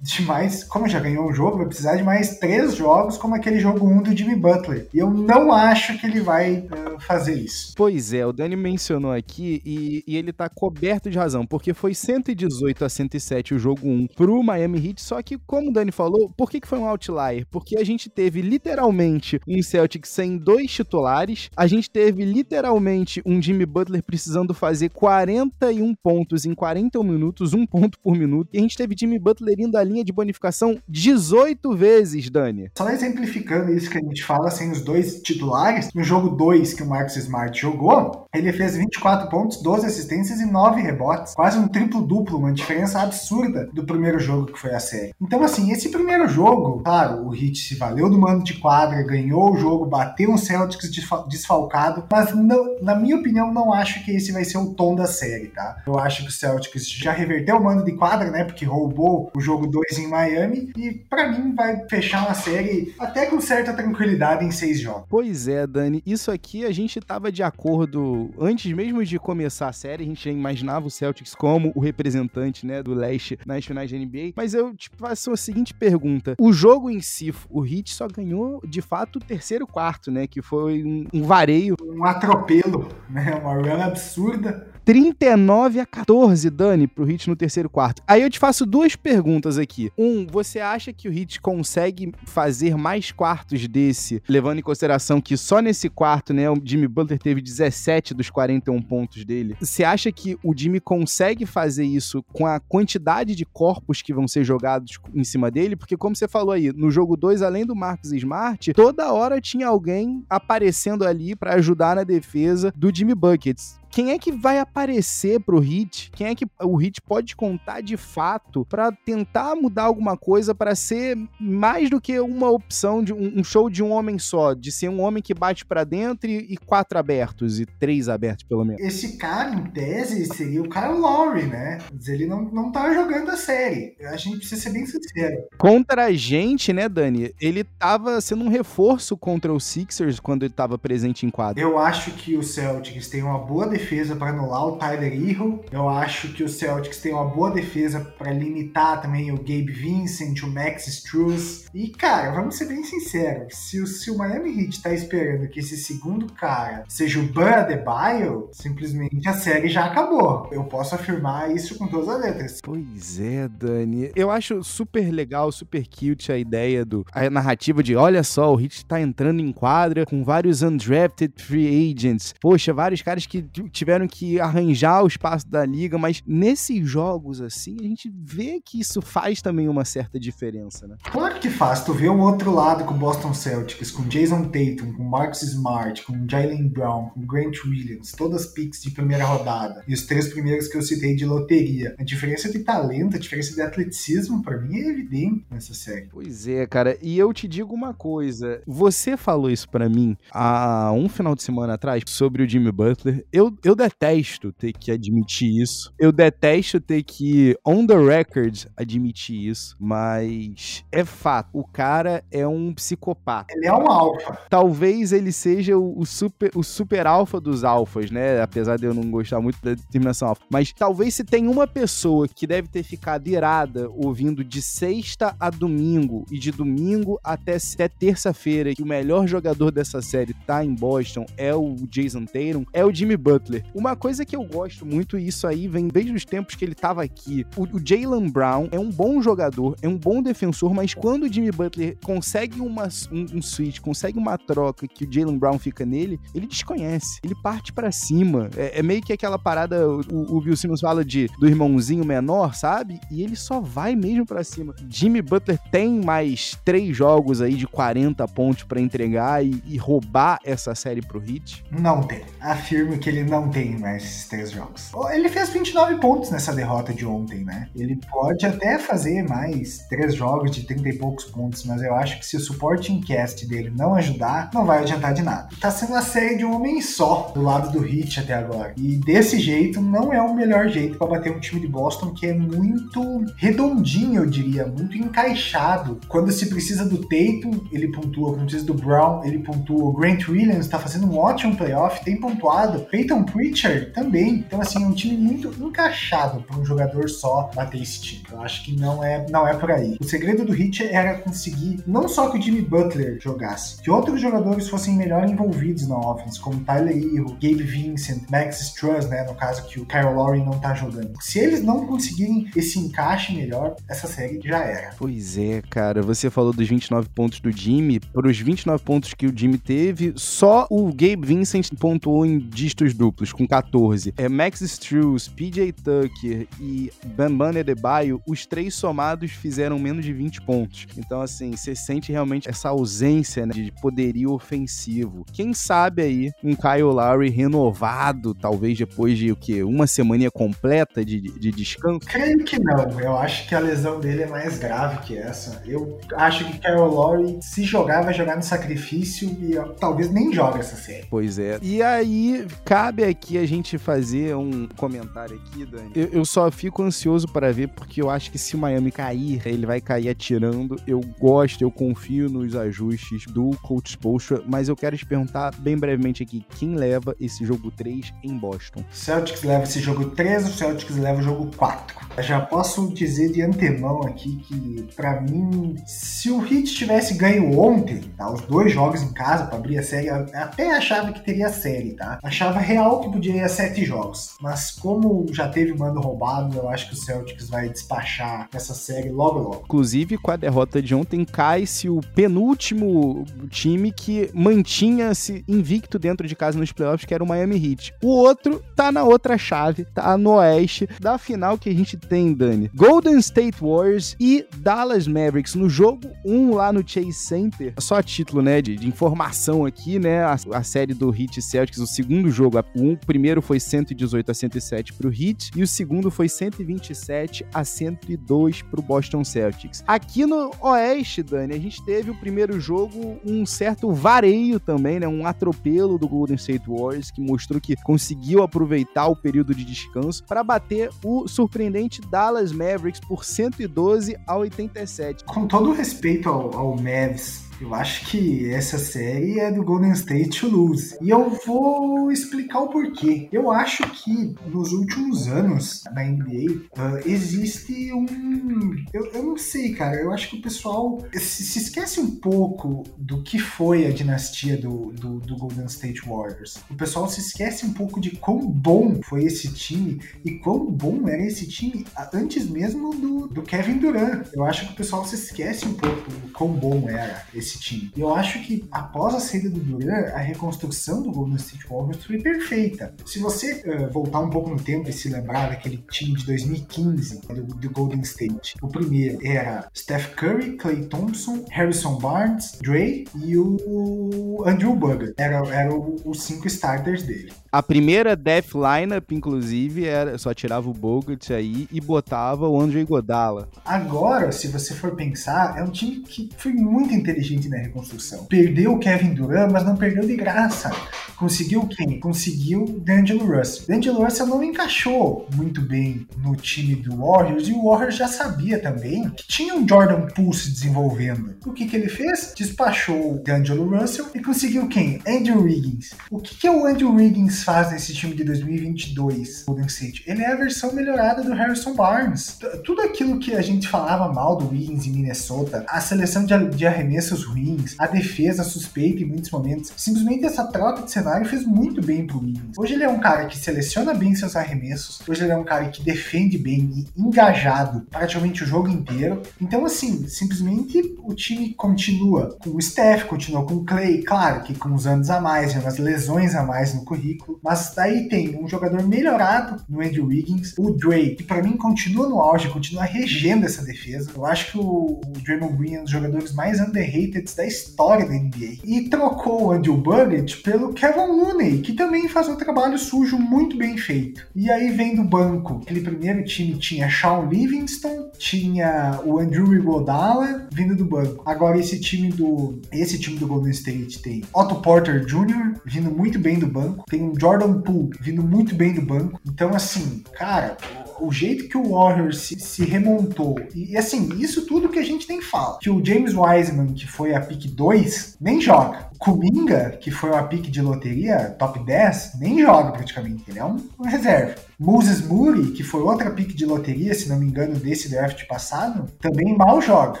de 0.00 0.22
mais, 0.22 0.64
como 0.64 0.88
já 0.88 1.00
ganhou 1.00 1.28
um 1.28 1.34
jogo, 1.34 1.58
vai 1.58 1.66
precisar 1.66 1.96
de 1.96 2.02
mais 2.02 2.38
três 2.38 2.74
jogos 2.74 3.16
como 3.16 3.34
aquele 3.34 3.58
jogo 3.58 3.86
1 3.86 4.02
do 4.02 4.16
Jimmy 4.16 4.36
Butler. 4.36 4.88
E 4.92 4.98
eu 4.98 5.10
não 5.10 5.52
acho 5.52 5.98
que 5.98 6.06
ele 6.06 6.20
vai 6.20 6.58
uh, 6.58 7.00
fazer 7.00 7.34
isso. 7.34 7.72
Pois 7.76 8.12
é, 8.12 8.26
o 8.26 8.32
Dani 8.32 8.56
mencionou 8.56 9.12
aqui 9.12 9.62
e, 9.64 10.04
e, 10.06 10.16
ele 10.16 10.32
tá 10.32 10.48
coberto 10.48 11.10
de 11.10 11.18
razão, 11.18 11.46
porque 11.46 11.72
foi 11.72 11.94
118 11.94 12.84
a 12.84 12.88
107 12.88 13.54
o 13.54 13.58
jogo 13.58 13.86
1 13.86 14.08
pro 14.08 14.42
Miami 14.42 14.88
Heat, 14.88 15.02
só 15.02 15.22
que 15.22 15.38
como 15.38 15.70
o 15.70 15.72
Dani 15.72 15.92
falou, 15.92 16.30
por 16.36 16.50
que, 16.50 16.60
que 16.60 16.68
foi 16.68 16.78
um 16.78 16.86
outlier? 16.86 17.46
Porque 17.50 17.78
a 17.78 17.84
gente 17.84 18.08
teve 18.08 18.40
literalmente 18.40 19.40
um 19.46 19.62
Celtic 19.62 20.06
sem 20.06 20.36
dois 20.36 20.70
titulares, 20.70 21.50
a 21.56 21.66
gente 21.66 21.90
teve 21.90 22.24
literalmente 22.24 23.22
um 23.24 23.40
Jimmy 23.40 23.66
Butler 23.66 24.02
precisando 24.02 24.54
fazer 24.54 24.90
41 24.90 25.94
pontos 25.94 26.44
em 26.44 26.54
41 26.54 27.02
minutos, 27.02 27.54
um 27.54 27.66
ponto 27.66 27.98
por 27.98 28.16
minuto, 28.16 28.48
e 28.52 28.58
a 28.58 28.60
gente 28.60 28.76
teve 28.76 28.94
Jimmy 28.98 29.13
Butler 29.18 29.56
indo 29.58 29.72
da 29.72 29.82
linha 29.82 30.04
de 30.04 30.12
bonificação 30.12 30.78
18 30.88 31.76
vezes, 31.76 32.30
Dani. 32.30 32.70
Só 32.76 32.88
exemplificando 32.90 33.72
isso 33.72 33.90
que 33.90 33.98
a 33.98 34.00
gente 34.00 34.24
fala, 34.24 34.50
sem 34.50 34.70
os 34.70 34.82
dois 34.82 35.20
titulares, 35.22 35.90
no 35.94 36.02
jogo 36.02 36.30
2 36.30 36.74
que 36.74 36.82
o 36.82 36.86
Marcus 36.86 37.16
Smart 37.16 37.58
jogou, 37.60 38.26
ele 38.34 38.52
fez 38.52 38.76
24 38.76 39.28
pontos, 39.28 39.62
12 39.62 39.86
assistências 39.86 40.40
e 40.40 40.46
9 40.46 40.80
rebotes. 40.80 41.34
Quase 41.34 41.58
um 41.58 41.68
triplo-duplo, 41.68 42.38
uma 42.38 42.52
diferença 42.52 43.00
absurda 43.00 43.68
do 43.72 43.84
primeiro 43.84 44.18
jogo 44.18 44.46
que 44.46 44.58
foi 44.58 44.74
a 44.74 44.80
série. 44.80 45.12
Então, 45.20 45.42
assim, 45.42 45.72
esse 45.72 45.88
primeiro 45.88 46.28
jogo, 46.28 46.82
claro, 46.82 47.26
o 47.26 47.34
Heat 47.34 47.58
se 47.58 47.74
valeu 47.76 48.08
do 48.08 48.18
mando 48.18 48.44
de 48.44 48.54
quadra, 48.54 49.02
ganhou 49.02 49.52
o 49.52 49.56
jogo, 49.56 49.86
bateu 49.86 50.30
um 50.30 50.38
Celtics 50.38 50.90
desfalcado, 51.28 52.04
mas 52.10 52.34
não, 52.34 52.76
na 52.82 52.94
minha 52.94 53.16
opinião, 53.16 53.52
não 53.52 53.72
acho 53.72 54.04
que 54.04 54.12
esse 54.12 54.32
vai 54.32 54.44
ser 54.44 54.58
o 54.58 54.74
tom 54.74 54.94
da 54.94 55.06
série, 55.06 55.48
tá? 55.48 55.82
Eu 55.86 55.98
acho 55.98 56.22
que 56.22 56.28
o 56.28 56.32
Celtics 56.32 56.88
já 56.88 57.12
reverteu 57.12 57.56
o 57.56 57.64
mando 57.64 57.84
de 57.84 57.92
quadra, 57.92 58.30
né? 58.30 58.44
Porque 58.44 58.64
roubou 58.64 59.03
o 59.04 59.40
jogo 59.40 59.66
2 59.66 59.98
em 59.98 60.08
Miami 60.08 60.72
e 60.76 60.92
para 60.92 61.30
mim 61.30 61.54
vai 61.54 61.86
fechar 61.88 62.24
uma 62.24 62.34
série 62.34 62.94
até 62.98 63.26
com 63.26 63.40
certa 63.40 63.72
tranquilidade 63.72 64.44
em 64.44 64.50
seis 64.50 64.80
jogos. 64.80 65.06
Pois 65.08 65.48
é, 65.48 65.66
Dani, 65.66 66.02
isso 66.06 66.30
aqui 66.30 66.64
a 66.64 66.72
gente 66.72 67.00
tava 67.00 67.30
de 67.30 67.42
acordo 67.42 68.30
antes 68.38 68.72
mesmo 68.72 69.04
de 69.04 69.18
começar 69.18 69.68
a 69.68 69.72
série, 69.72 70.04
a 70.04 70.06
gente 70.06 70.24
já 70.24 70.30
imaginava 70.30 70.86
o 70.86 70.90
Celtics 70.90 71.34
como 71.34 71.72
o 71.74 71.80
representante, 71.80 72.66
né, 72.66 72.82
do 72.82 72.94
leste 72.94 73.38
nas 73.46 73.64
finais 73.64 73.90
da 73.90 73.98
NBA, 73.98 74.32
mas 74.36 74.54
eu 74.54 74.74
te 74.74 74.90
faço 74.96 75.32
a 75.32 75.36
seguinte 75.36 75.74
pergunta: 75.74 76.34
o 76.38 76.52
jogo 76.52 76.90
em 76.90 77.00
si, 77.00 77.32
o 77.50 77.64
Heat 77.64 77.92
só 77.94 78.06
ganhou 78.08 78.60
de 78.66 78.80
fato 78.80 79.16
o 79.16 79.20
terceiro 79.20 79.66
quarto, 79.66 80.10
né, 80.10 80.26
que 80.26 80.40
foi 80.40 80.82
um, 80.82 81.06
um 81.12 81.22
vareio, 81.22 81.76
um 81.82 82.04
atropelo, 82.04 82.88
né, 83.08 83.34
uma 83.34 83.54
run 83.54 83.82
absurda 83.82 84.73
39 84.84 85.80
a 85.80 85.86
14, 85.86 86.50
Dani, 86.50 86.86
pro 86.86 87.04
Hit 87.04 87.28
no 87.28 87.34
terceiro 87.34 87.70
quarto. 87.70 88.02
Aí 88.06 88.22
eu 88.22 88.28
te 88.28 88.38
faço 88.38 88.66
duas 88.66 88.94
perguntas 88.94 89.56
aqui. 89.56 89.90
Um, 89.96 90.26
você 90.26 90.60
acha 90.60 90.92
que 90.92 91.08
o 91.08 91.10
Hit 91.10 91.40
consegue 91.40 92.12
fazer 92.26 92.76
mais 92.76 93.10
quartos 93.10 93.66
desse, 93.66 94.22
levando 94.28 94.58
em 94.58 94.62
consideração 94.62 95.20
que 95.20 95.36
só 95.36 95.60
nesse 95.60 95.88
quarto, 95.88 96.34
né, 96.34 96.50
o 96.50 96.60
Jimmy 96.62 96.86
Butler 96.86 97.18
teve 97.18 97.40
17 97.40 98.12
dos 98.12 98.28
41 98.28 98.82
pontos 98.82 99.24
dele. 99.24 99.56
Você 99.58 99.84
acha 99.84 100.12
que 100.12 100.36
o 100.44 100.54
Jimmy 100.54 100.80
consegue 100.80 101.46
fazer 101.46 101.84
isso 101.84 102.22
com 102.32 102.46
a 102.46 102.60
quantidade 102.60 103.34
de 103.34 103.46
corpos 103.46 104.02
que 104.02 104.12
vão 104.12 104.28
ser 104.28 104.44
jogados 104.44 104.98
em 105.14 105.24
cima 105.24 105.50
dele? 105.50 105.76
Porque 105.76 105.96
como 105.96 106.14
você 106.14 106.28
falou 106.28 106.52
aí, 106.52 106.72
no 106.72 106.90
jogo 106.90 107.16
2, 107.16 107.40
além 107.40 107.64
do 107.64 107.74
Marcus 107.74 108.12
Smart, 108.12 108.74
toda 108.74 109.12
hora 109.12 109.40
tinha 109.40 109.66
alguém 109.66 110.24
aparecendo 110.28 111.06
ali 111.06 111.34
para 111.34 111.54
ajudar 111.54 111.96
na 111.96 112.04
defesa 112.04 112.72
do 112.76 112.94
Jimmy 112.94 113.14
Buckets 113.14 113.82
quem 113.94 114.10
é 114.10 114.18
que 114.18 114.32
vai 114.32 114.58
aparecer 114.58 115.38
pro 115.38 115.60
Hit? 115.60 116.10
Quem 116.16 116.26
é 116.26 116.34
que 116.34 116.44
o 116.60 116.74
Hit 116.74 117.00
pode 117.00 117.36
contar 117.36 117.80
de 117.80 117.96
fato 117.96 118.66
para 118.68 118.90
tentar 118.90 119.54
mudar 119.54 119.84
alguma 119.84 120.16
coisa 120.16 120.52
para 120.52 120.74
ser 120.74 121.16
mais 121.38 121.88
do 121.88 122.00
que 122.00 122.18
uma 122.18 122.50
opção 122.50 123.04
de 123.04 123.12
um, 123.12 123.44
show 123.44 123.70
de 123.70 123.84
um 123.84 123.92
homem 123.92 124.18
só, 124.18 124.52
de 124.52 124.72
ser 124.72 124.88
um 124.88 125.00
homem 125.00 125.22
que 125.22 125.32
bate 125.32 125.64
para 125.64 125.84
dentro 125.84 126.28
e, 126.28 126.54
e, 126.54 126.56
quatro 126.56 126.98
abertos 126.98 127.60
e 127.60 127.66
três 127.66 128.08
abertos 128.08 128.44
pelo 128.44 128.64
menos. 128.64 128.82
Esse 128.82 129.16
cara, 129.16 129.54
em 129.54 129.62
tese, 129.70 130.26
seria 130.26 130.60
o 130.60 130.68
Kyle 130.68 130.98
Lowry, 130.98 131.44
né? 131.44 131.78
Mas 131.92 132.08
ele 132.08 132.26
não, 132.26 132.42
não 132.46 132.72
tá 132.72 132.92
jogando 132.92 133.30
a 133.30 133.36
série. 133.36 133.94
A 134.00 134.16
gente 134.16 134.38
precisa 134.38 134.60
ser 134.60 134.70
bem 134.70 134.84
sincero. 134.86 135.44
Contra 135.56 136.06
a 136.06 136.12
gente, 136.12 136.72
né, 136.72 136.88
Dani? 136.88 137.32
Ele 137.40 137.62
tava 137.62 138.20
sendo 138.20 138.42
um 138.44 138.48
reforço 138.48 139.16
contra 139.16 139.54
os 139.54 139.62
Sixers 139.62 140.18
quando 140.18 140.42
ele 140.42 140.52
tava 140.52 140.76
presente 140.76 141.24
em 141.24 141.30
quadro. 141.30 141.62
Eu 141.62 141.78
acho 141.78 142.10
que 142.10 142.36
o 142.36 142.42
Celtics 142.42 143.08
tem 143.08 143.22
uma 143.22 143.38
boa 143.38 143.68
defesa 143.68 143.83
defesa 143.84 144.16
para 144.16 144.30
anular 144.30 144.66
o 144.66 144.76
Tyler 144.76 145.12
Hero. 145.12 145.60
Eu 145.70 145.88
acho 145.88 146.32
que 146.32 146.42
o 146.42 146.48
Celtics 146.48 147.02
tem 147.02 147.12
uma 147.12 147.26
boa 147.26 147.50
defesa 147.50 148.00
para 148.00 148.32
limitar 148.32 149.02
também 149.02 149.30
o 149.30 149.36
Gabe 149.36 149.70
Vincent, 149.70 150.42
o 150.42 150.50
Max 150.50 150.86
Struz. 150.86 151.66
E, 151.74 151.88
cara, 151.88 152.32
vamos 152.32 152.56
ser 152.56 152.66
bem 152.66 152.82
sinceros, 152.82 153.54
se 153.54 153.80
o, 153.80 153.86
se 153.86 154.10
o 154.10 154.16
Miami 154.16 154.58
Heat 154.58 154.82
tá 154.82 154.92
esperando 154.92 155.48
que 155.48 155.60
esse 155.60 155.76
segundo 155.76 156.32
cara 156.32 156.84
seja 156.88 157.20
o 157.20 157.24
Ban 157.24 157.50
Adebayo, 157.50 158.48
simplesmente 158.52 159.28
a 159.28 159.34
série 159.34 159.68
já 159.68 159.84
acabou. 159.84 160.48
Eu 160.50 160.64
posso 160.64 160.94
afirmar 160.94 161.54
isso 161.54 161.76
com 161.76 161.86
todas 161.86 162.08
as 162.08 162.20
letras. 162.22 162.60
Pois 162.62 163.20
é, 163.20 163.48
Dani. 163.48 164.12
Eu 164.16 164.30
acho 164.30 164.64
super 164.64 165.10
legal, 165.10 165.52
super 165.52 165.86
cute 165.86 166.32
a 166.32 166.38
ideia 166.38 166.84
do 166.84 167.04
a 167.12 167.28
narrativa 167.28 167.82
de, 167.82 167.94
olha 167.94 168.22
só, 168.22 168.54
o 168.54 168.60
Heat 168.60 168.86
tá 168.86 169.00
entrando 169.00 169.40
em 169.40 169.52
quadra 169.52 170.06
com 170.06 170.24
vários 170.24 170.62
undrafted 170.62 171.34
free 171.36 171.92
agents. 171.92 172.34
Poxa, 172.40 172.72
vários 172.72 173.02
caras 173.02 173.26
que 173.26 173.44
tiveram 173.74 174.06
que 174.06 174.40
arranjar 174.40 175.02
o 175.02 175.06
espaço 175.06 175.48
da 175.48 175.66
liga, 175.66 175.98
mas 175.98 176.22
nesses 176.26 176.88
jogos 176.88 177.40
assim, 177.40 177.76
a 177.80 177.84
gente 177.84 178.10
vê 178.14 178.60
que 178.64 178.80
isso 178.80 179.02
faz 179.02 179.42
também 179.42 179.68
uma 179.68 179.84
certa 179.84 180.18
diferença, 180.18 180.86
né? 180.86 180.96
Claro 181.10 181.38
que 181.40 181.50
faz. 181.50 181.84
Tu 181.84 181.92
vê 181.92 182.08
o 182.08 182.18
outro 182.18 182.54
lado 182.54 182.84
com 182.84 182.94
o 182.94 182.98
Boston 182.98 183.34
Celtics, 183.34 183.90
com 183.90 184.04
Jason 184.04 184.44
Tatum, 184.44 184.92
com 184.94 185.02
Marcus 185.02 185.42
Smart, 185.42 186.04
com 186.04 186.26
Jalen 186.28 186.68
Brown, 186.68 187.10
com 187.10 187.26
Grant 187.26 187.56
Williams, 187.64 188.12
todas 188.12 188.46
picks 188.46 188.80
de 188.82 188.90
primeira 188.90 189.24
rodada. 189.24 189.82
E 189.88 189.92
os 189.92 190.06
três 190.06 190.28
primeiros 190.28 190.68
que 190.68 190.76
eu 190.76 190.82
citei 190.82 191.16
de 191.16 191.26
loteria. 191.26 191.94
A 191.98 192.04
diferença 192.04 192.50
de 192.50 192.60
talento, 192.60 193.16
a 193.16 193.18
diferença 193.18 193.54
de 193.54 193.60
atleticismo, 193.60 194.42
para 194.42 194.58
mim 194.60 194.76
é 194.76 194.88
evidente 194.88 195.44
nessa 195.50 195.74
série. 195.74 196.08
Pois 196.10 196.46
é, 196.46 196.66
cara. 196.66 196.96
E 197.02 197.18
eu 197.18 197.32
te 197.32 197.48
digo 197.48 197.74
uma 197.74 197.92
coisa. 197.92 198.62
Você 198.66 199.16
falou 199.16 199.50
isso 199.50 199.68
para 199.68 199.88
mim 199.88 200.16
há 200.30 200.92
um 200.92 201.08
final 201.08 201.34
de 201.34 201.42
semana 201.42 201.74
atrás 201.74 202.02
sobre 202.06 202.42
o 202.42 202.48
Jimmy 202.48 202.70
Butler. 202.70 203.24
Eu, 203.32 203.52
eu 203.64 203.74
detesto 203.74 204.52
ter 204.52 204.72
que 204.72 204.90
admitir 204.90 205.62
isso. 205.62 205.92
Eu 205.98 206.12
detesto 206.12 206.78
ter 206.78 207.02
que, 207.02 207.56
on 207.66 207.86
the 207.86 207.96
record, 207.96 208.66
admitir 208.76 209.48
isso. 209.48 209.74
Mas 209.80 210.84
é 210.92 211.02
fato. 211.04 211.48
O 211.54 211.64
cara 211.64 212.22
é 212.30 212.46
um 212.46 212.74
psicopata. 212.74 213.54
Ele 213.54 213.66
é 213.66 213.72
um 213.72 213.90
alfa. 213.90 214.38
Talvez 214.50 215.12
ele 215.12 215.32
seja 215.32 215.78
o, 215.78 216.04
super, 216.04 216.50
o 216.54 216.62
super 216.62 217.06
alfa 217.06 217.40
dos 217.40 217.64
alfas, 217.64 218.10
né? 218.10 218.42
Apesar 218.42 218.76
de 218.76 218.84
eu 218.84 218.92
não 218.92 219.10
gostar 219.10 219.40
muito 219.40 219.58
da 219.62 219.74
determinação 219.74 220.28
alfa. 220.28 220.42
Mas 220.50 220.70
talvez 220.72 221.14
se 221.14 221.24
tem 221.24 221.48
uma 221.48 221.66
pessoa 221.66 222.28
que 222.28 222.46
deve 222.46 222.68
ter 222.68 222.82
ficado 222.82 223.26
irada 223.28 223.88
ouvindo 223.90 224.44
de 224.44 224.60
sexta 224.60 225.34
a 225.40 225.48
domingo 225.48 226.26
e 226.30 226.38
de 226.38 226.50
domingo 226.50 227.18
até, 227.24 227.56
até 227.74 227.88
terça-feira 227.88 228.74
que 228.74 228.82
o 228.82 228.86
melhor 228.86 229.26
jogador 229.26 229.70
dessa 229.70 230.02
série 230.02 230.34
tá 230.46 230.62
em 230.62 230.74
Boston 230.74 231.24
é 231.36 231.54
o 231.54 231.74
Jason 231.88 232.26
Tatum, 232.26 232.64
é 232.72 232.84
o 232.84 232.92
Jimmy 232.92 233.16
Butler. 233.16 233.53
Uma 233.74 233.96
coisa 233.96 234.24
que 234.24 234.34
eu 234.34 234.44
gosto 234.44 234.86
muito, 234.86 235.18
e 235.18 235.28
isso 235.28 235.46
aí 235.46 235.68
vem 235.68 235.88
desde 235.88 236.12
os 236.12 236.24
tempos 236.24 236.54
que 236.54 236.64
ele 236.64 236.74
tava 236.74 237.02
aqui, 237.02 237.46
o, 237.56 237.62
o 237.62 237.80
Jalen 237.84 238.28
Brown 238.28 238.68
é 238.70 238.78
um 238.78 238.90
bom 238.90 239.20
jogador, 239.20 239.76
é 239.82 239.88
um 239.88 239.98
bom 239.98 240.22
defensor, 240.22 240.72
mas 240.72 240.94
quando 240.94 241.24
o 241.24 241.32
Jimmy 241.32 241.50
Butler 241.50 241.96
consegue 242.02 242.60
uma, 242.60 242.88
um, 243.10 243.38
um 243.38 243.42
switch, 243.42 243.80
consegue 243.80 244.18
uma 244.18 244.38
troca 244.38 244.86
que 244.86 245.04
o 245.04 245.12
Jalen 245.12 245.38
Brown 245.38 245.58
fica 245.58 245.84
nele, 245.84 246.20
ele 246.34 246.46
desconhece, 246.46 247.20
ele 247.22 247.34
parte 247.34 247.72
para 247.72 247.90
cima. 247.92 248.50
É, 248.56 248.78
é, 248.78 248.82
meio 248.82 249.02
que 249.02 249.12
aquela 249.12 249.38
parada, 249.38 249.88
o, 249.88 250.36
o 250.36 250.40
Bill 250.40 250.56
Simmons 250.56 250.80
fala 250.80 251.04
de 251.04 251.28
do 251.38 251.46
irmãozinho 251.46 252.04
menor, 252.04 252.54
sabe? 252.54 253.00
E 253.10 253.22
ele 253.22 253.36
só 253.36 253.60
vai 253.60 253.94
mesmo 253.94 254.26
para 254.26 254.44
cima. 254.44 254.74
Jimmy 254.88 255.20
Butler 255.20 255.58
tem 255.70 256.00
mais 256.00 256.58
três 256.64 256.96
jogos 256.96 257.40
aí 257.40 257.54
de 257.54 257.66
40 257.66 258.26
pontos 258.28 258.64
para 258.64 258.80
entregar 258.80 259.44
e, 259.44 259.62
e 259.66 259.76
roubar 259.76 260.38
essa 260.44 260.74
série 260.74 261.02
pro 261.02 261.22
Heat? 261.22 261.64
Não 261.70 262.02
tem. 262.02 262.22
Afirmo 262.40 262.98
que 262.98 263.08
ele 263.08 263.24
não 263.24 263.33
não 263.34 263.48
tem 263.48 263.76
mais 263.78 264.04
esses 264.04 264.28
três 264.28 264.50
jogos. 264.50 264.90
Ele 265.12 265.28
fez 265.28 265.48
29 265.50 265.96
pontos 265.96 266.30
nessa 266.30 266.52
derrota 266.52 266.92
de 266.92 267.04
ontem, 267.04 267.44
né? 267.44 267.68
Ele 267.74 267.98
pode 268.10 268.46
até 268.46 268.78
fazer 268.78 269.22
mais 269.22 269.78
três 269.88 270.14
jogos 270.14 270.50
de 270.50 270.64
30 270.64 270.88
e 270.88 270.98
poucos 270.98 271.24
pontos, 271.24 271.64
mas 271.64 271.82
eu 271.82 271.94
acho 271.94 272.18
que 272.18 272.26
se 272.26 272.36
o 272.36 272.40
supporting 272.40 273.00
cast 273.00 273.46
dele 273.46 273.72
não 273.74 273.94
ajudar, 273.94 274.50
não 274.54 274.64
vai 274.64 274.80
adiantar 274.80 275.12
de 275.12 275.22
nada. 275.22 275.48
Tá 275.60 275.70
sendo 275.70 275.94
a 275.94 276.02
série 276.02 276.36
de 276.36 276.44
um 276.44 276.54
homem 276.54 276.80
só 276.80 277.32
do 277.34 277.42
lado 277.42 277.72
do 277.72 277.80
Hit 277.80 278.20
até 278.20 278.34
agora. 278.34 278.72
E 278.76 278.96
desse 278.96 279.38
jeito 279.38 279.80
não 279.80 280.12
é 280.12 280.22
o 280.22 280.34
melhor 280.34 280.68
jeito 280.68 280.96
para 280.96 281.06
bater 281.06 281.32
um 281.32 281.40
time 281.40 281.60
de 281.60 281.68
Boston 281.68 282.12
que 282.12 282.26
é 282.26 282.32
muito 282.32 283.24
redondinho, 283.36 284.22
eu 284.22 284.26
diria, 284.26 284.66
muito 284.66 284.96
encaixado. 284.96 286.00
Quando 286.08 286.30
se 286.32 286.46
precisa 286.46 286.84
do 286.84 286.98
Tatum, 286.98 287.66
ele 287.72 287.88
pontua. 287.88 288.30
Quando 288.30 288.44
precisa 288.44 288.66
do 288.66 288.74
Brown, 288.74 289.24
ele 289.24 289.38
pontua. 289.38 289.84
O 289.84 289.92
Grant 289.92 290.28
Williams 290.28 290.68
tá 290.68 290.78
fazendo 290.78 291.06
um 291.06 291.18
ótimo 291.18 291.56
playoff, 291.56 292.04
tem 292.04 292.18
pontuado. 292.18 292.80
Peyton 292.90 293.23
Preacher 293.24 293.92
também. 293.92 294.36
Então, 294.36 294.60
assim, 294.60 294.82
é 294.82 294.86
um 294.86 294.92
time 294.92 295.16
muito 295.16 295.48
encaixado 295.62 296.42
para 296.42 296.58
um 296.58 296.64
jogador 296.64 297.08
só 297.08 297.50
bater 297.54 297.82
esse 297.82 298.00
time. 298.00 298.24
Eu 298.30 298.40
acho 298.42 298.64
que 298.64 298.76
não 298.78 299.02
é, 299.02 299.26
não 299.30 299.46
é 299.46 299.54
por 299.54 299.70
aí. 299.70 299.96
O 300.00 300.04
segredo 300.04 300.44
do 300.44 300.52
Hit 300.52 300.84
era 300.84 301.18
conseguir 301.18 301.82
não 301.86 302.08
só 302.08 302.30
que 302.30 302.38
o 302.38 302.42
Jimmy 302.42 302.62
Butler 302.62 303.18
jogasse, 303.20 303.82
que 303.82 303.90
outros 303.90 304.20
jogadores 304.20 304.68
fossem 304.68 304.96
melhor 304.96 305.28
envolvidos 305.28 305.86
na 305.88 305.98
offense, 305.98 306.40
como 306.40 306.60
Tyler 306.60 306.96
Hero, 306.96 307.32
Gabe 307.34 307.62
Vincent, 307.62 308.28
Max 308.30 308.60
Struss, 308.60 309.08
né, 309.08 309.24
no 309.24 309.34
caso 309.34 309.66
que 309.66 309.80
o 309.80 309.86
Kyle 309.86 310.14
Lowry 310.14 310.42
não 310.42 310.58
tá 310.58 310.74
jogando. 310.74 311.12
Se 311.20 311.38
eles 311.38 311.62
não 311.62 311.86
conseguirem 311.86 312.48
esse 312.56 312.78
encaixe 312.78 313.34
melhor, 313.34 313.76
essa 313.88 314.06
série 314.06 314.40
já 314.44 314.58
era. 314.58 314.90
Pois 314.98 315.38
é, 315.38 315.62
cara. 315.70 316.02
Você 316.02 316.30
falou 316.30 316.52
dos 316.52 316.68
29 316.68 317.08
pontos 317.08 317.40
do 317.40 317.50
Jimmy. 317.50 318.00
Para 318.00 318.28
os 318.28 318.38
29 318.38 318.82
pontos 318.82 319.14
que 319.14 319.26
o 319.26 319.36
Jimmy 319.36 319.58
teve, 319.58 320.12
só 320.16 320.66
o 320.70 320.88
Gabe 320.88 321.26
Vincent 321.26 321.70
pontuou 321.78 322.24
em 322.26 322.38
dígitos 322.38 322.94
duplos 322.94 323.13
duplos 323.14 323.32
com 323.32 323.46
14. 323.46 324.12
É 324.16 324.28
Max 324.28 324.60
Struz, 324.60 325.28
PJ 325.28 325.72
Tucker 325.72 326.46
e 326.60 326.90
Bambam 327.06 327.50
Adebayo, 327.50 328.20
os 328.26 328.44
três 328.44 328.74
somados 328.74 329.30
fizeram 329.30 329.78
menos 329.78 330.04
de 330.04 330.12
20 330.12 330.42
pontos. 330.42 330.86
Então, 330.98 331.20
assim, 331.20 331.52
você 331.52 331.74
sente 331.74 332.10
realmente 332.10 332.48
essa 332.48 332.70
ausência 332.70 333.46
né, 333.46 333.54
de 333.54 333.72
poderio 333.80 334.32
ofensivo. 334.32 335.24
Quem 335.32 335.54
sabe 335.54 336.02
aí 336.02 336.32
um 336.42 336.54
Kyle 336.54 336.82
Lowry 336.82 337.30
renovado, 337.30 338.34
talvez 338.34 338.76
depois 338.76 339.16
de 339.16 339.30
o 339.30 339.36
quê? 339.36 339.62
Uma 339.62 339.86
semana 339.86 340.30
completa 340.30 341.04
de, 341.04 341.20
de 341.20 341.50
descanso? 341.50 342.00
Creio 342.06 342.44
que 342.44 342.58
não. 342.58 343.00
Eu 343.00 343.16
acho 343.16 343.48
que 343.48 343.54
a 343.54 343.60
lesão 343.60 344.00
dele 344.00 344.22
é 344.22 344.26
mais 344.26 344.58
grave 344.58 344.98
que 345.00 345.16
essa. 345.16 345.62
Eu 345.66 346.00
acho 346.16 346.44
que 346.44 346.58
Kyle 346.58 346.78
Lowry, 346.78 347.38
se 347.40 347.62
jogar, 347.62 348.02
vai 348.02 348.14
jogar 348.14 348.36
no 348.36 348.42
sacrifício 348.42 349.28
e 349.40 349.54
talvez 349.78 350.10
nem 350.10 350.32
joga 350.32 350.58
essa 350.58 350.76
série. 350.76 351.06
Pois 351.10 351.38
é. 351.38 351.58
E 351.62 351.82
aí, 351.82 352.46
cabe 352.64 353.03
vale 353.04 353.10
aqui 353.10 353.38
a 353.38 353.46
gente 353.46 353.76
fazer 353.76 354.34
um 354.34 354.66
comentário 354.76 355.36
aqui, 355.36 355.64
Dani. 355.64 355.90
Eu, 355.94 356.06
eu 356.06 356.24
só 356.24 356.50
fico 356.50 356.82
ansioso 356.82 357.28
para 357.28 357.52
ver, 357.52 357.68
porque 357.68 358.00
eu 358.00 358.10
acho 358.10 358.30
que 358.30 358.38
se 358.38 358.56
o 358.56 358.58
Miami 358.58 358.90
cair, 358.90 359.42
ele 359.46 359.66
vai 359.66 359.80
cair 359.80 360.08
atirando. 360.08 360.76
Eu 360.86 361.00
gosto, 361.18 361.62
eu 361.62 361.70
confio 361.70 362.28
nos 362.28 362.56
ajustes 362.56 363.26
do 363.26 363.50
Coach 363.62 363.90
Spolstra, 363.90 364.42
mas 364.46 364.68
eu 364.68 364.76
quero 364.76 364.96
te 364.96 365.04
perguntar 365.04 365.54
bem 365.58 365.76
brevemente 365.76 366.22
aqui, 366.22 366.44
quem 366.56 366.74
leva 366.74 367.14
esse 367.20 367.44
jogo 367.44 367.70
3 367.70 368.12
em 368.22 368.36
Boston? 368.38 368.82
Celtics 368.90 369.42
leva 369.42 369.64
esse 369.64 369.80
jogo 369.80 370.10
3, 370.10 370.48
o 370.48 370.52
Celtics 370.52 370.96
leva 370.96 371.20
o 371.20 371.22
jogo 371.22 371.50
4. 371.56 372.04
Eu 372.16 372.22
já 372.22 372.40
posso 372.40 372.92
dizer 372.94 373.32
de 373.32 373.42
antemão 373.42 374.02
aqui 374.02 374.36
que, 374.36 374.86
para 374.94 375.20
mim, 375.20 375.74
se 375.84 376.30
o 376.30 376.40
Heat 376.40 376.74
tivesse 376.74 377.14
ganho 377.14 377.58
ontem, 377.58 378.00
tá, 378.16 378.32
os 378.32 378.42
dois 378.42 378.72
jogos 378.72 379.02
em 379.02 379.12
casa 379.12 379.46
para 379.46 379.58
abrir 379.58 379.78
a 379.78 379.82
série, 379.82 380.08
até 380.08 380.76
achava 380.76 381.12
que 381.12 381.24
teria 381.24 381.48
série, 381.48 381.94
tá? 381.94 382.18
Achava 382.22 382.58
real 382.60 382.93
que 383.00 383.10
podia 383.10 383.36
ir 383.36 383.40
a 383.40 383.48
sete 383.48 383.84
jogos, 383.84 384.36
mas 384.40 384.70
como 384.70 385.26
já 385.32 385.48
teve 385.48 385.74
mando 385.74 386.00
roubado, 386.00 386.56
eu 386.56 386.68
acho 386.68 386.88
que 386.88 386.94
o 386.94 386.96
Celtics 386.96 387.48
vai 387.48 387.68
despachar 387.68 388.48
essa 388.52 388.74
série 388.74 389.10
logo 389.10 389.38
logo. 389.38 389.62
Inclusive, 389.64 390.18
com 390.18 390.30
a 390.30 390.36
derrota 390.36 390.80
de 390.80 390.94
ontem, 390.94 391.24
cai-se 391.24 391.88
o 391.88 392.00
penúltimo 392.14 393.24
time 393.48 393.92
que 393.92 394.30
mantinha-se 394.34 395.44
invicto 395.48 395.98
dentro 395.98 396.26
de 396.26 396.36
casa 396.36 396.58
nos 396.58 396.72
playoffs, 396.72 397.04
que 397.04 397.14
era 397.14 397.22
o 397.22 397.26
Miami 397.26 397.56
Heat. 397.56 397.94
O 398.02 398.08
outro 398.08 398.62
tá 398.74 398.90
na 398.90 399.04
outra 399.04 399.36
chave, 399.38 399.84
tá 399.84 400.16
no 400.16 400.34
oeste, 400.36 400.88
da 401.00 401.18
final 401.18 401.58
que 401.58 401.68
a 401.68 401.74
gente 401.74 401.96
tem, 401.96 402.32
Dani. 402.32 402.70
Golden 402.74 403.18
State 403.18 403.58
Warriors 403.60 404.16
e 404.18 404.46
Dallas 404.56 405.06
Mavericks 405.06 405.54
no 405.54 405.68
jogo 405.68 406.08
1 406.24 406.54
lá 406.54 406.72
no 406.72 406.86
Chase 406.86 407.12
Center. 407.12 407.74
Só 407.78 408.02
título, 408.02 408.42
né, 408.42 408.60
de, 408.60 408.76
de 408.76 408.88
informação 408.88 409.64
aqui, 409.64 409.98
né, 409.98 410.22
a, 410.22 410.36
a, 410.52 410.62
série 410.62 410.94
do 410.94 411.14
Heat 411.14 411.40
Celtics, 411.42 411.78
o 411.78 411.86
segundo 411.86 412.30
jogo, 412.30 412.62
o 412.76 412.83
primeiro 412.94 413.40
foi 413.40 413.58
118 413.58 414.30
a 414.30 414.34
107 414.34 414.92
pro 414.92 415.12
Heat 415.12 415.50
e 415.56 415.62
o 415.62 415.66
segundo 415.66 416.10
foi 416.10 416.28
127 416.28 417.46
a 417.52 417.64
102 417.64 418.62
pro 418.62 418.82
Boston 418.82 419.24
Celtics. 419.24 419.82
Aqui 419.86 420.26
no 420.26 420.50
oeste, 420.60 421.22
Dani, 421.22 421.54
a 421.54 421.58
gente 421.58 421.84
teve 421.84 422.10
o 422.10 422.14
primeiro 422.14 422.60
jogo 422.60 423.18
um 423.24 423.46
certo 423.46 423.92
vareio 423.92 424.60
também, 424.60 425.00
né, 425.00 425.08
um 425.08 425.26
atropelo 425.26 425.98
do 425.98 426.08
Golden 426.08 426.36
State 426.36 426.68
Warriors 426.68 427.10
que 427.10 427.20
mostrou 427.20 427.60
que 427.60 427.74
conseguiu 427.76 428.42
aproveitar 428.42 429.06
o 429.06 429.16
período 429.16 429.54
de 429.54 429.64
descanso 429.64 430.24
para 430.24 430.44
bater 430.44 430.90
o 431.04 431.26
surpreendente 431.26 432.00
Dallas 432.10 432.52
Mavericks 432.52 433.00
por 433.00 433.24
112 433.24 434.16
a 434.26 434.36
87. 434.36 435.24
Com 435.24 435.46
todo 435.46 435.72
respeito 435.72 436.28
ao, 436.28 436.54
ao 436.54 436.76
Mavs, 436.76 437.44
eu 437.60 437.74
acho 437.74 438.06
que 438.06 438.50
essa 438.50 438.78
série 438.78 439.38
é 439.38 439.50
do 439.50 439.62
Golden 439.62 439.92
State 439.92 440.40
to 440.40 440.48
lose. 440.48 440.96
E 441.00 441.10
eu 441.10 441.30
vou 441.46 442.10
explicar 442.10 442.60
o 442.60 442.68
porquê. 442.68 443.28
Eu 443.32 443.50
acho 443.50 443.82
que 443.90 444.34
nos 444.46 444.72
últimos 444.72 445.28
anos 445.28 445.84
na 445.92 446.02
NBA 446.04 446.52
uh, 446.52 446.68
ah, 446.76 447.00
existe 447.06 447.92
um. 447.92 448.74
Eu, 448.92 449.06
eu 449.12 449.22
não 449.22 449.36
sei, 449.36 449.72
cara. 449.74 449.96
Eu 449.96 450.12
acho 450.12 450.30
que 450.30 450.36
o 450.36 450.42
pessoal 450.42 451.04
se, 451.12 451.44
se 451.44 451.58
esquece 451.58 452.00
um 452.00 452.10
pouco 452.16 452.84
do 452.96 453.22
que 453.22 453.38
foi 453.38 453.86
a 453.86 453.90
dinastia 453.90 454.56
do, 454.56 454.92
do, 454.92 455.20
do, 455.20 455.36
Golden 455.36 455.66
State 455.66 456.00
Warriors. 456.06 456.58
O 456.70 456.74
pessoal 456.74 457.08
se 457.08 457.20
esquece 457.20 457.64
um 457.64 457.72
pouco 457.72 458.00
de 458.00 458.12
quão 458.12 458.40
bom 458.40 459.00
foi 459.02 459.24
esse 459.24 459.52
time 459.52 460.00
e 460.24 460.32
quão 460.38 460.66
bom 460.66 461.08
era 461.08 461.24
esse 461.24 461.46
time 461.46 461.84
antes 462.12 462.48
mesmo 462.48 462.94
do, 462.94 463.26
do 463.28 463.42
Kevin 463.42 463.78
Durant. 463.78 464.28
Eu 464.32 464.44
acho 464.44 464.66
que 464.66 464.72
o 464.72 464.76
pessoal 464.76 465.04
se 465.04 465.14
esquece 465.14 465.66
um 465.66 465.74
pouco 465.74 466.10
do 466.10 466.32
quão 466.32 466.52
bom 466.52 466.88
era 466.88 467.24
esse 467.34 467.43
esse 467.44 467.58
time. 467.58 467.92
Eu 467.96 468.14
acho 468.14 468.42
que 468.42 468.66
após 468.70 469.14
a 469.14 469.20
saída 469.20 469.50
do 469.50 469.60
Durant, 469.60 470.12
a 470.14 470.18
reconstrução 470.18 471.02
do 471.02 471.12
Golden 471.12 471.36
State 471.36 471.66
Warriors 471.68 472.04
foi 472.04 472.18
perfeita. 472.20 472.94
Se 473.04 473.18
você 473.18 473.62
uh, 473.66 473.92
voltar 473.92 474.20
um 474.20 474.30
pouco 474.30 474.50
no 474.50 474.56
tempo 474.56 474.88
e 474.88 474.92
se 474.92 475.08
lembrar 475.08 475.50
daquele 475.50 475.78
time 475.90 476.16
de 476.16 476.26
2015 476.26 477.20
do, 477.20 477.42
do 477.42 477.70
Golden 477.70 478.00
State, 478.00 478.54
o 478.62 478.68
primeiro 478.68 479.18
era 479.24 479.68
Steph 479.76 480.14
Curry, 480.14 480.56
Clay 480.56 480.86
Thompson, 480.86 481.44
Harrison 481.50 481.98
Barnes, 481.98 482.58
Dre 482.62 483.04
e 483.22 483.36
o 483.36 484.42
Andrew 484.46 484.74
Bogut. 484.74 485.14
Eram 485.16 485.44
era 485.52 485.74
os 485.74 486.22
cinco 486.22 486.46
starters 486.46 487.02
dele. 487.02 487.32
A 487.54 487.62
primeira 487.62 488.16
Death 488.16 488.48
Lineup, 488.52 489.12
inclusive, 489.12 489.84
era 489.84 490.18
só 490.18 490.34
tirava 490.34 490.68
o 490.68 490.72
Bogut 490.72 491.32
aí 491.32 491.68
e 491.70 491.80
botava 491.80 492.48
o 492.48 492.60
Andre 492.60 492.82
Godala. 492.82 493.48
Agora, 493.64 494.32
se 494.32 494.48
você 494.48 494.74
for 494.74 494.96
pensar, 494.96 495.56
é 495.56 495.62
um 495.62 495.70
time 495.70 496.00
que 496.00 496.30
foi 496.36 496.52
muito 496.52 496.92
inteligente 496.92 497.48
na 497.48 497.58
reconstrução. 497.58 498.24
Perdeu 498.24 498.72
o 498.72 498.80
Kevin 498.80 499.14
Durant, 499.14 499.52
mas 499.52 499.64
não 499.64 499.76
perdeu 499.76 500.04
de 500.04 500.16
graça. 500.16 500.72
Conseguiu 501.16 501.64
quem? 501.68 502.00
Conseguiu 502.00 502.64
D'Angelo 502.80 503.24
Russell. 503.24 503.66
D'Angelo 503.68 504.02
Russell 504.02 504.26
não 504.26 504.42
encaixou 504.42 505.28
muito 505.36 505.60
bem 505.60 506.08
no 506.18 506.34
time 506.34 506.74
do 506.74 506.96
Warriors 506.96 507.46
e 507.46 507.52
o 507.52 507.70
Warriors 507.70 507.94
já 507.94 508.08
sabia 508.08 508.58
também 508.58 509.08
que 509.10 509.28
tinha 509.28 509.54
um 509.54 509.66
Jordan 509.66 510.08
Poole 510.08 510.34
se 510.34 510.50
desenvolvendo. 510.50 511.36
O 511.46 511.52
que, 511.52 511.66
que 511.66 511.76
ele 511.76 511.88
fez? 511.88 512.34
Despachou 512.36 513.14
o 513.14 513.22
D'Angelo 513.22 513.78
Russell 513.78 514.08
e 514.12 514.20
conseguiu 514.20 514.66
quem? 514.66 515.00
Andrew 515.06 515.42
Wiggins. 515.42 515.92
O 516.10 516.18
que, 516.18 516.34
que 516.34 516.46
é 516.48 516.50
o 516.50 516.66
Andrew 516.66 516.92
Wiggins 516.92 517.43
faz 517.44 517.70
nesse 517.70 517.92
time 517.92 518.14
de 518.14 518.24
2022, 518.24 519.44
Golden 519.46 519.66
State? 519.66 520.02
Ele 520.06 520.22
é 520.22 520.32
a 520.32 520.36
versão 520.36 520.72
melhorada 520.72 521.22
do 521.22 521.34
Harrison 521.34 521.74
Barnes. 521.74 522.38
Tudo 522.64 522.80
aquilo 522.80 523.18
que 523.18 523.34
a 523.34 523.42
gente 523.42 523.68
falava 523.68 524.10
mal 524.12 524.36
do 524.36 524.48
Wiggins 524.48 524.86
em 524.86 524.90
Minnesota, 524.90 525.64
a 525.68 525.80
seleção 525.80 526.24
de 526.24 526.66
arremessos 526.66 527.24
ruins, 527.24 527.74
a 527.78 527.86
defesa 527.86 528.42
suspeita 528.42 529.02
em 529.02 529.04
muitos 529.04 529.30
momentos, 529.30 529.72
simplesmente 529.76 530.24
essa 530.24 530.44
troca 530.46 530.82
de 530.82 530.90
cenário 530.90 531.26
fez 531.26 531.44
muito 531.44 531.82
bem 531.82 532.06
pro 532.06 532.18
Wiggins. 532.18 532.56
Hoje 532.56 532.74
ele 532.74 532.84
é 532.84 532.88
um 532.88 532.98
cara 532.98 533.26
que 533.26 533.36
seleciona 533.36 533.92
bem 533.92 534.14
seus 534.14 534.34
arremessos, 534.36 535.00
hoje 535.06 535.22
ele 535.22 535.32
é 535.32 535.36
um 535.36 535.44
cara 535.44 535.68
que 535.68 535.82
defende 535.82 536.38
bem 536.38 536.88
e 536.96 537.00
engajado 537.00 537.86
praticamente 537.90 538.42
o 538.42 538.46
jogo 538.46 538.68
inteiro. 538.68 539.22
Então, 539.38 539.66
assim, 539.66 540.08
simplesmente 540.08 540.96
o 541.02 541.12
time 541.14 541.52
continua 541.52 542.38
com 542.42 542.50
o 542.50 542.62
Steph, 542.62 543.04
continua 543.04 543.44
com 543.44 543.54
o 543.56 543.64
Clay, 543.64 544.02
claro 544.02 544.42
que 544.42 544.54
com 544.54 544.72
os 544.74 544.86
anos 544.86 545.10
a 545.10 545.20
mais, 545.20 545.54
umas 545.54 545.76
lesões 545.76 546.34
a 546.34 546.42
mais 546.42 546.72
no 546.74 546.84
currículo, 546.84 547.33
mas 547.42 547.72
daí 547.74 548.08
tem 548.08 548.36
um 548.36 548.48
jogador 548.48 548.86
melhorado 548.86 549.62
no 549.68 549.80
Andrew 549.80 550.06
Wiggins, 550.06 550.54
o 550.58 550.70
Dre, 550.70 551.14
que 551.16 551.22
para 551.22 551.42
mim 551.42 551.56
continua 551.56 552.08
no 552.08 552.20
auge, 552.20 552.48
continua 552.48 552.84
regendo 552.84 553.46
essa 553.46 553.64
defesa. 553.64 554.10
Eu 554.14 554.24
acho 554.24 554.52
que 554.52 554.58
o, 554.58 555.00
o 555.04 555.12
Draymond 555.24 555.56
Green 555.56 555.74
é 555.74 555.80
um 555.80 555.84
dos 555.84 555.92
jogadores 555.92 556.34
mais 556.34 556.60
underrated 556.60 557.24
da 557.36 557.46
história 557.46 558.06
da 558.06 558.14
NBA. 558.14 558.58
E 558.64 558.88
trocou 558.88 559.44
o 559.44 559.52
Andrew 559.52 559.76
Bogut 559.76 560.38
pelo 560.38 560.72
Kevin 560.72 561.06
Looney, 561.06 561.60
que 561.60 561.72
também 561.72 562.08
faz 562.08 562.28
um 562.28 562.36
trabalho 562.36 562.78
sujo 562.78 563.18
muito 563.18 563.56
bem 563.56 563.76
feito. 563.76 564.26
E 564.34 564.50
aí 564.50 564.70
vem 564.70 564.94
do 564.94 565.04
banco, 565.04 565.60
aquele 565.62 565.80
primeiro 565.80 566.24
time 566.24 566.58
tinha 566.58 566.88
Shawn 566.88 567.28
Livingston, 567.28 568.10
tinha 568.18 569.00
o 569.04 569.18
Andrew 569.18 569.54
Iguodala 569.54 570.46
vindo 570.52 570.76
do 570.76 570.84
banco. 570.84 571.22
Agora 571.26 571.58
esse 571.58 571.78
time 571.80 572.10
do 572.10 572.60
esse 572.72 572.98
time 572.98 573.18
do 573.18 573.26
Golden 573.26 573.50
State 573.50 574.00
tem 574.00 574.22
Otto 574.32 574.56
Porter 574.56 575.04
Jr. 575.04 575.60
vindo 575.64 575.90
muito 575.90 576.18
bem 576.18 576.38
do 576.38 576.46
banco, 576.46 576.84
tem 576.88 577.02
um 577.02 577.18
Jordan 577.18 577.60
Poole 577.60 577.90
vindo 578.00 578.22
muito 578.22 578.54
bem 578.54 578.74
do 578.74 578.82
banco. 578.82 579.20
Então, 579.26 579.50
assim, 579.54 580.02
cara, 580.12 580.56
o 581.00 581.12
jeito 581.12 581.48
que 581.48 581.56
o 581.56 581.70
Warriors 581.70 582.18
se, 582.18 582.38
se, 582.38 582.64
remontou, 582.64 583.36
e 583.54 583.76
assim, 583.76 584.08
isso 584.18 584.46
tudo 584.46 584.68
que 584.68 584.78
a 584.78 584.84
gente 584.84 585.06
tem 585.06 585.20
fala, 585.20 585.58
que 585.60 585.70
o 585.70 585.84
James 585.84 586.14
Wiseman, 586.14 586.74
que 586.74 586.86
foi 586.86 587.14
a 587.14 587.20
pick 587.20 587.46
2, 587.46 588.16
nem 588.20 588.40
joga. 588.40 588.88
Kuminga, 588.98 589.70
que 589.80 589.90
foi 589.90 590.10
uma 590.10 590.22
pick 590.24 590.50
de 590.50 590.62
loteria, 590.62 591.34
top 591.38 591.58
10, 591.64 592.12
nem 592.20 592.40
joga 592.40 592.72
praticamente, 592.72 593.24
ele 593.28 593.38
é 593.38 593.44
um, 593.44 593.56
um 593.78 593.84
reserva. 593.84 594.34
Moses 594.58 595.06
Moody, 595.06 595.52
que 595.52 595.62
foi 595.62 595.80
outra 595.80 596.10
pick 596.10 596.34
de 596.34 596.46
loteria, 596.46 596.94
se 596.94 597.08
não 597.08 597.18
me 597.18 597.26
engano, 597.26 597.54
desse 597.54 597.88
draft 597.88 598.26
passado, 598.26 598.88
também 599.00 599.36
mal 599.36 599.60
joga. 599.60 600.00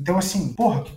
Então, 0.00 0.18
assim, 0.18 0.52
porra, 0.52 0.82
que 0.82 0.92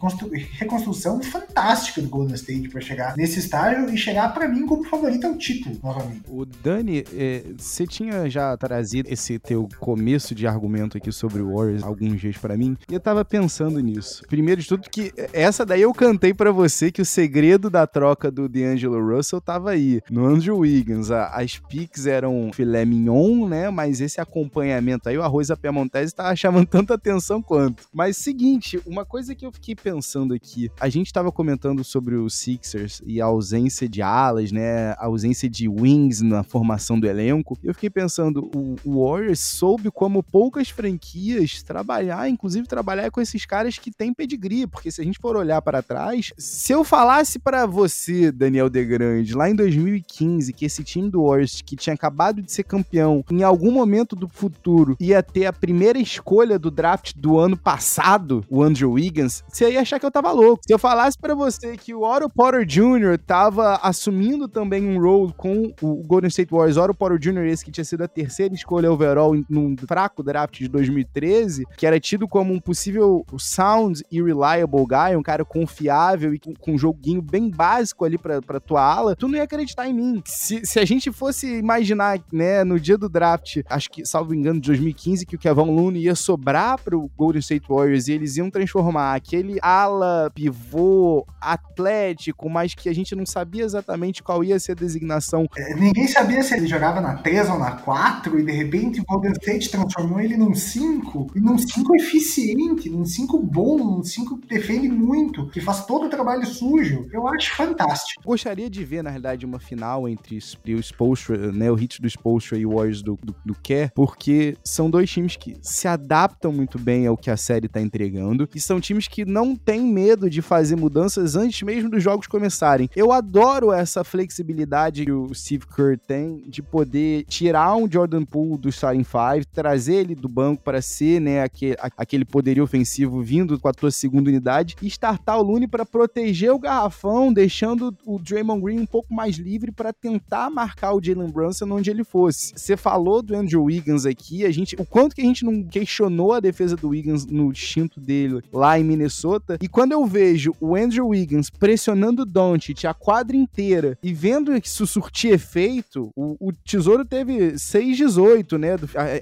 reconstrução 0.58 1.22
fantástica 1.22 2.02
do 2.02 2.10
Golden 2.10 2.36
State 2.36 2.70
para 2.70 2.82
chegar 2.82 3.16
nesse 3.16 3.40
estágio 3.40 3.90
e 3.90 3.98
chegar 3.98 4.34
para 4.34 4.48
mim 4.48 4.66
como 4.66 4.84
favorito 4.84 5.28
ao 5.28 5.36
título, 5.36 5.78
novamente. 5.84 6.22
O 6.28 6.46
Dani, 6.46 7.04
é, 7.14 7.44
você 7.58 7.86
tinha 7.86 8.30
já 8.30 8.56
trazido 8.58 9.10
esse 9.12 9.40
teu 9.40 9.68
começo 9.80 10.34
de 10.34 10.48
argumento 10.48 10.98
aqui 10.98 11.12
sobre 11.12 11.42
o 11.42 11.56
Warriors 11.56 11.84
alguns 11.84 12.20
dias 12.20 12.38
para 12.38 12.58
mim, 12.58 12.78
e 12.90 12.94
eu 12.94 13.00
tava 13.00 13.24
pensando 13.24 13.80
nisso. 13.80 14.24
Primeiro 14.28 14.62
de 14.62 14.68
tudo, 14.68 14.90
que 14.90 15.14
essa 15.34 15.66
daí 15.66 15.82
eu 15.82 15.94
cantei 15.94 16.34
para 16.34 16.52
você 16.52 16.92
que 16.92 17.02
o 17.02 17.06
segredo 17.06 17.70
da 17.70 17.86
troca 17.86 18.32
do 18.32 18.48
D'Angelo 18.48 19.16
Russell 19.16 19.42
tava 19.42 19.72
aí, 19.72 20.02
no 20.10 20.26
Andrew 20.26 20.60
Wiggins. 20.60 21.12
as 21.12 21.58
picks 21.58 22.06
eram 22.06 22.52
filé 22.54 22.86
mignon, 22.86 23.35
né? 23.48 23.70
Mas 23.70 24.00
esse 24.00 24.22
acompanhamento 24.22 25.10
aí, 25.10 25.18
o 25.18 25.24
arroz 25.24 25.52
a 25.52 25.58
Piemontese 25.58 26.16
tá 26.16 26.34
chamando 26.36 26.68
tanta 26.68 26.94
atenção 26.94 27.42
quanto. 27.42 27.84
Mas 27.94 28.18
seguinte, 28.18 28.80
uma 28.86 29.04
coisa 29.04 29.36
que 29.36 29.46
eu 29.46 29.52
fiquei 29.52 29.76
pensando 29.76 30.34
aqui, 30.34 30.72
a 30.80 30.88
gente 30.88 31.12
tava 31.12 31.32
comentando 31.32 31.84
sobre 31.84 32.16
os 32.16 32.36
Sixers 32.36 33.02
e 33.06 33.20
a 33.20 33.26
ausência 33.26 33.90
de 33.90 34.02
alas, 34.02 34.52
né? 34.52 34.92
A 34.92 35.06
ausência 35.06 35.50
de 35.50 35.68
wings 35.68 36.22
na 36.22 36.44
formação 36.44 37.00
do 37.00 37.08
elenco. 37.08 37.58
Eu 37.64 37.74
fiquei 37.74 37.90
pensando, 37.90 38.50
o, 38.56 38.76
o 38.86 39.04
Warriors 39.04 39.40
soube 39.40 39.92
como 39.92 40.24
poucas 40.24 40.70
franquias 40.70 41.64
trabalhar, 41.64 42.30
inclusive 42.30 42.68
trabalhar 42.68 43.10
com 43.12 43.22
esses 43.22 43.46
caras 43.46 43.78
que 43.78 43.92
têm 43.92 44.14
pedigree, 44.14 44.68
porque 44.68 44.92
se 44.92 45.02
a 45.02 45.04
gente 45.04 45.20
for 45.20 45.36
olhar 45.36 45.62
para 45.62 45.82
trás, 45.82 46.32
se 46.38 46.74
eu 46.74 46.84
falasse 46.84 47.40
para 47.40 47.66
você, 47.66 48.32
Daniel 48.32 48.70
Degrande, 48.70 49.34
lá 49.34 49.50
em 49.50 49.56
2015, 49.56 50.54
que 50.54 50.66
esse 50.66 50.84
time 50.84 51.10
do 51.10 51.24
Warriors, 51.24 51.62
que 51.62 51.76
tinha 51.76 51.94
acabado 51.94 52.42
de 52.42 52.52
ser 52.52 52.64
campeão, 52.64 53.24
em 53.32 53.44
algum 53.44 53.72
momento 53.72 54.16
do 54.16 54.28
futuro 54.28 54.96
ia 55.00 55.22
ter 55.22 55.46
a 55.46 55.54
primeira 55.54 56.00
escolha 56.00 56.58
do 56.60 56.70
draft 56.70 57.14
do 57.16 57.38
ano 57.40 57.58
passado, 57.58 58.44
o 58.50 58.64
Andrew 58.64 58.92
Wiggins, 58.92 59.44
você 59.48 59.72
ia 59.72 59.82
achar 59.82 60.00
que 60.00 60.06
eu 60.06 60.12
tava 60.12 60.32
louco. 60.32 60.64
Se 60.66 60.74
eu 60.74 60.80
falasse 60.80 61.18
para 61.18 61.36
você 61.36 61.78
que 61.78 61.94
o 61.94 62.04
Otto 62.04 62.30
Potter 62.30 62.66
Jr. 62.66 63.18
tava 63.26 63.80
assumindo 63.82 64.48
também 64.48 64.88
um 64.88 65.02
role 65.02 65.34
com 65.36 65.74
o 65.82 66.04
Golden 66.04 66.28
State 66.28 66.52
Warriors, 66.52 66.78
Otto 66.78 66.94
Potter 66.94 67.18
Jr., 67.18 67.46
esse 67.46 67.66
que 67.66 67.72
tinha 67.72 67.86
sido 67.86 68.04
a 68.04 68.08
terceira 68.08 68.54
escolha 68.54 68.92
overall 68.92 69.36
num 69.50 69.76
fraco 69.78 70.24
draft 70.24 70.60
de 70.60 70.68
2013, 70.68 71.66
que 71.78 71.86
era 71.86 72.00
tido 72.00 72.28
como 72.28 72.54
um 72.54 72.60
possível 72.60 73.26
sound 73.38 74.04
e 74.12 74.22
reliable 74.22 74.86
guy, 74.86 75.16
um 75.16 75.24
cara 75.24 75.46
confiável 75.46 76.34
e 76.34 76.40
com, 76.40 76.74
um 76.76 76.78
joguinho 76.78 77.22
bem 77.22 77.50
básico 77.50 78.04
ali 78.04 78.18
pra, 78.18 78.42
pra 78.42 78.60
tua 78.60 78.82
ala, 78.82 79.16
tu 79.16 79.28
não 79.28 79.36
ia 79.36 79.44
acreditar 79.44 79.88
em 79.88 79.94
mim. 79.94 80.22
Se, 80.26 80.66
se 80.66 80.80
a 80.80 80.86
gente 80.86 81.12
fosse 81.12 81.58
imaginar, 81.58 82.20
né, 82.32 82.64
no 82.64 82.80
dia 82.80 82.98
do 82.98 83.10
draft, 83.16 83.62
acho 83.70 83.90
que, 83.90 84.06
salvo 84.06 84.34
engano, 84.34 84.60
de 84.60 84.68
2015, 84.68 85.26
que 85.26 85.38
o 85.38 85.40
Kevin 85.40 85.72
Looney 85.74 86.04
ia 86.04 86.16
sobrar 86.16 86.78
pro 86.78 87.10
Golden 87.18 87.40
State 87.40 87.66
Warriors 87.70 88.10
e 88.10 88.12
eles 88.12 88.36
iam 88.36 88.50
transformar 88.50 89.16
aquele 89.16 89.58
ala 89.62 90.30
pivô 90.36 91.26
atlético, 91.40 92.50
mas 92.50 92.76
que 92.76 92.90
a 92.90 92.94
gente 92.94 93.16
não 93.16 93.26
sabia 93.26 93.64
exatamente 93.64 94.22
qual 94.22 94.44
ia 94.44 94.60
ser 94.60 94.74
a 94.74 94.76
designação. 94.76 95.48
É, 95.56 95.74
ninguém 95.76 96.08
sabia 96.08 96.44
se 96.44 96.54
ele 96.56 96.68
jogava 96.68 97.00
na 97.00 97.16
3 97.16 97.50
ou 97.52 97.58
na 97.58 97.72
4 97.72 98.38
e 98.38 98.44
de 98.44 98.52
repente 98.52 99.00
o 99.00 99.06
Golden 99.06 99.32
State 99.32 99.70
transformou 99.70 100.20
ele 100.20 100.36
num 100.36 100.54
5 100.54 101.32
e 101.36 101.40
num 101.40 101.58
5 101.58 101.96
eficiente, 101.96 102.90
num 102.90 103.06
5 103.06 103.42
bom, 103.42 103.78
num 103.78 104.04
5 104.04 104.40
que 104.40 104.48
defende 104.48 104.90
muito, 104.90 105.48
que 105.52 105.62
faz 105.62 105.86
todo 105.86 106.08
o 106.08 106.10
trabalho 106.10 106.46
sujo. 106.46 107.08
Eu 107.14 107.28
acho 107.30 107.56
fantástico. 107.56 108.22
Gostaria 108.26 108.70
de 108.70 108.84
ver, 108.84 109.02
na 109.02 109.10
realidade, 109.10 109.46
uma 109.46 109.60
final 109.60 110.10
entre 110.10 110.38
o 110.38 110.80
Spolstra, 110.80 111.52
né, 111.52 111.72
o 111.72 111.76
hit 111.76 112.02
do 112.02 112.08
Spolstra 112.08 112.58
e 112.58 112.66
o 112.66 112.76
Warriors 112.76 113.02
do, 113.06 113.18
do, 113.24 113.36
do 113.46 113.56
Kerr, 113.56 113.92
porque 113.94 114.58
são 114.64 114.90
dois 114.90 115.10
times 115.10 115.36
que 115.36 115.56
se 115.62 115.88
adaptam 115.88 116.52
muito 116.52 116.80
bem 116.80 117.06
ao 117.06 117.16
que 117.16 117.30
a 117.30 117.38
série 117.38 117.70
tá 117.70 117.80
entregando 117.80 118.50
e 118.54 118.60
são 118.60 118.82
times 118.82 119.08
que 119.08 119.24
não 119.24 119.56
têm 119.56 119.82
medo 119.82 120.30
de 120.30 120.42
fazer 120.42 120.76
mudanças 120.76 121.36
antes 121.36 121.62
mesmo 121.62 121.90
dos 121.90 122.04
jogos 122.04 122.28
começarem. 122.28 122.90
Eu 122.96 123.12
adoro 123.12 123.72
essa 123.72 124.04
flexibilidade 124.04 125.06
que 125.06 125.12
o 125.12 125.34
Steve 125.34 125.66
Kerr 125.68 125.98
tem 125.98 126.44
de 126.48 126.62
poder 126.62 127.24
tirar 127.26 127.76
um 127.76 127.90
Jordan 127.90 128.26
Poole 128.26 128.58
do 128.58 128.70
starting 128.70 129.04
five, 129.04 129.46
trazer 129.46 129.96
ele 129.96 130.16
do 130.16 130.28
banco 130.28 130.64
para 130.64 130.82
ser, 130.82 131.22
né, 131.22 131.44
aquele, 131.44 131.76
aquele 131.98 132.26
poderio 132.26 132.64
ofensivo 132.64 133.22
vindo 133.22 133.60
com 133.60 133.68
a 133.68 133.74
tua 133.74 133.92
segunda 133.92 134.30
unidade 134.30 134.76
e 134.82 134.88
startar 134.88 135.40
o 135.40 135.44
Looney 135.44 135.68
para 135.68 135.86
proteger 135.86 136.52
o 136.52 136.60
garrafão, 136.60 137.32
deixando 137.32 137.96
o 138.06 138.18
Draymond 138.18 138.62
Green 138.62 138.80
um 138.80 138.86
pouco 138.86 139.14
mais 139.14 139.36
livre 139.36 139.72
para 139.72 139.94
tentar 139.94 140.50
marcar 140.50 140.94
o 140.94 141.04
Jalen 141.04 141.30
Brunson 141.30 141.70
onde 141.72 141.90
ele 141.90 142.04
fosse. 142.04 142.54
Você 142.56 142.78
falou 142.96 143.22
do 143.22 143.36
Andrew 143.36 143.64
Wiggins 143.64 144.06
aqui, 144.06 144.46
a 144.46 144.52
gente, 144.52 144.74
o 144.80 144.86
quanto 144.86 145.16
que 145.16 145.22
a 145.22 145.26
gente 145.26 145.44
não 145.44 145.62
questionou 145.64 146.32
a 146.32 146.40
defesa 146.40 146.78
do 146.78 146.90
Wiggins 146.90 147.26
no 147.26 147.52
instinto 147.52 148.00
dele 148.00 148.42
lá 148.54 148.80
em 148.80 148.86
Minnesota, 148.86 149.58
e 149.62 149.68
quando 149.68 149.92
eu 149.92 150.06
vejo 150.06 150.56
o 150.62 150.78
Andrew 150.78 151.10
Wiggins 151.10 151.50
pressionando 151.50 152.22
o 152.22 152.26
Doncic 152.26 152.86
a 152.86 152.94
quadra 152.94 153.36
inteira 153.36 153.98
e 154.02 154.14
vendo 154.14 154.56
isso 154.56 154.88
surtir 154.88 155.34
efeito, 155.34 156.10
o, 156.16 156.38
o 156.40 156.54
Tesouro 156.54 157.04
teve 157.04 157.56
6-18, 157.56 158.58
né? 158.58 158.70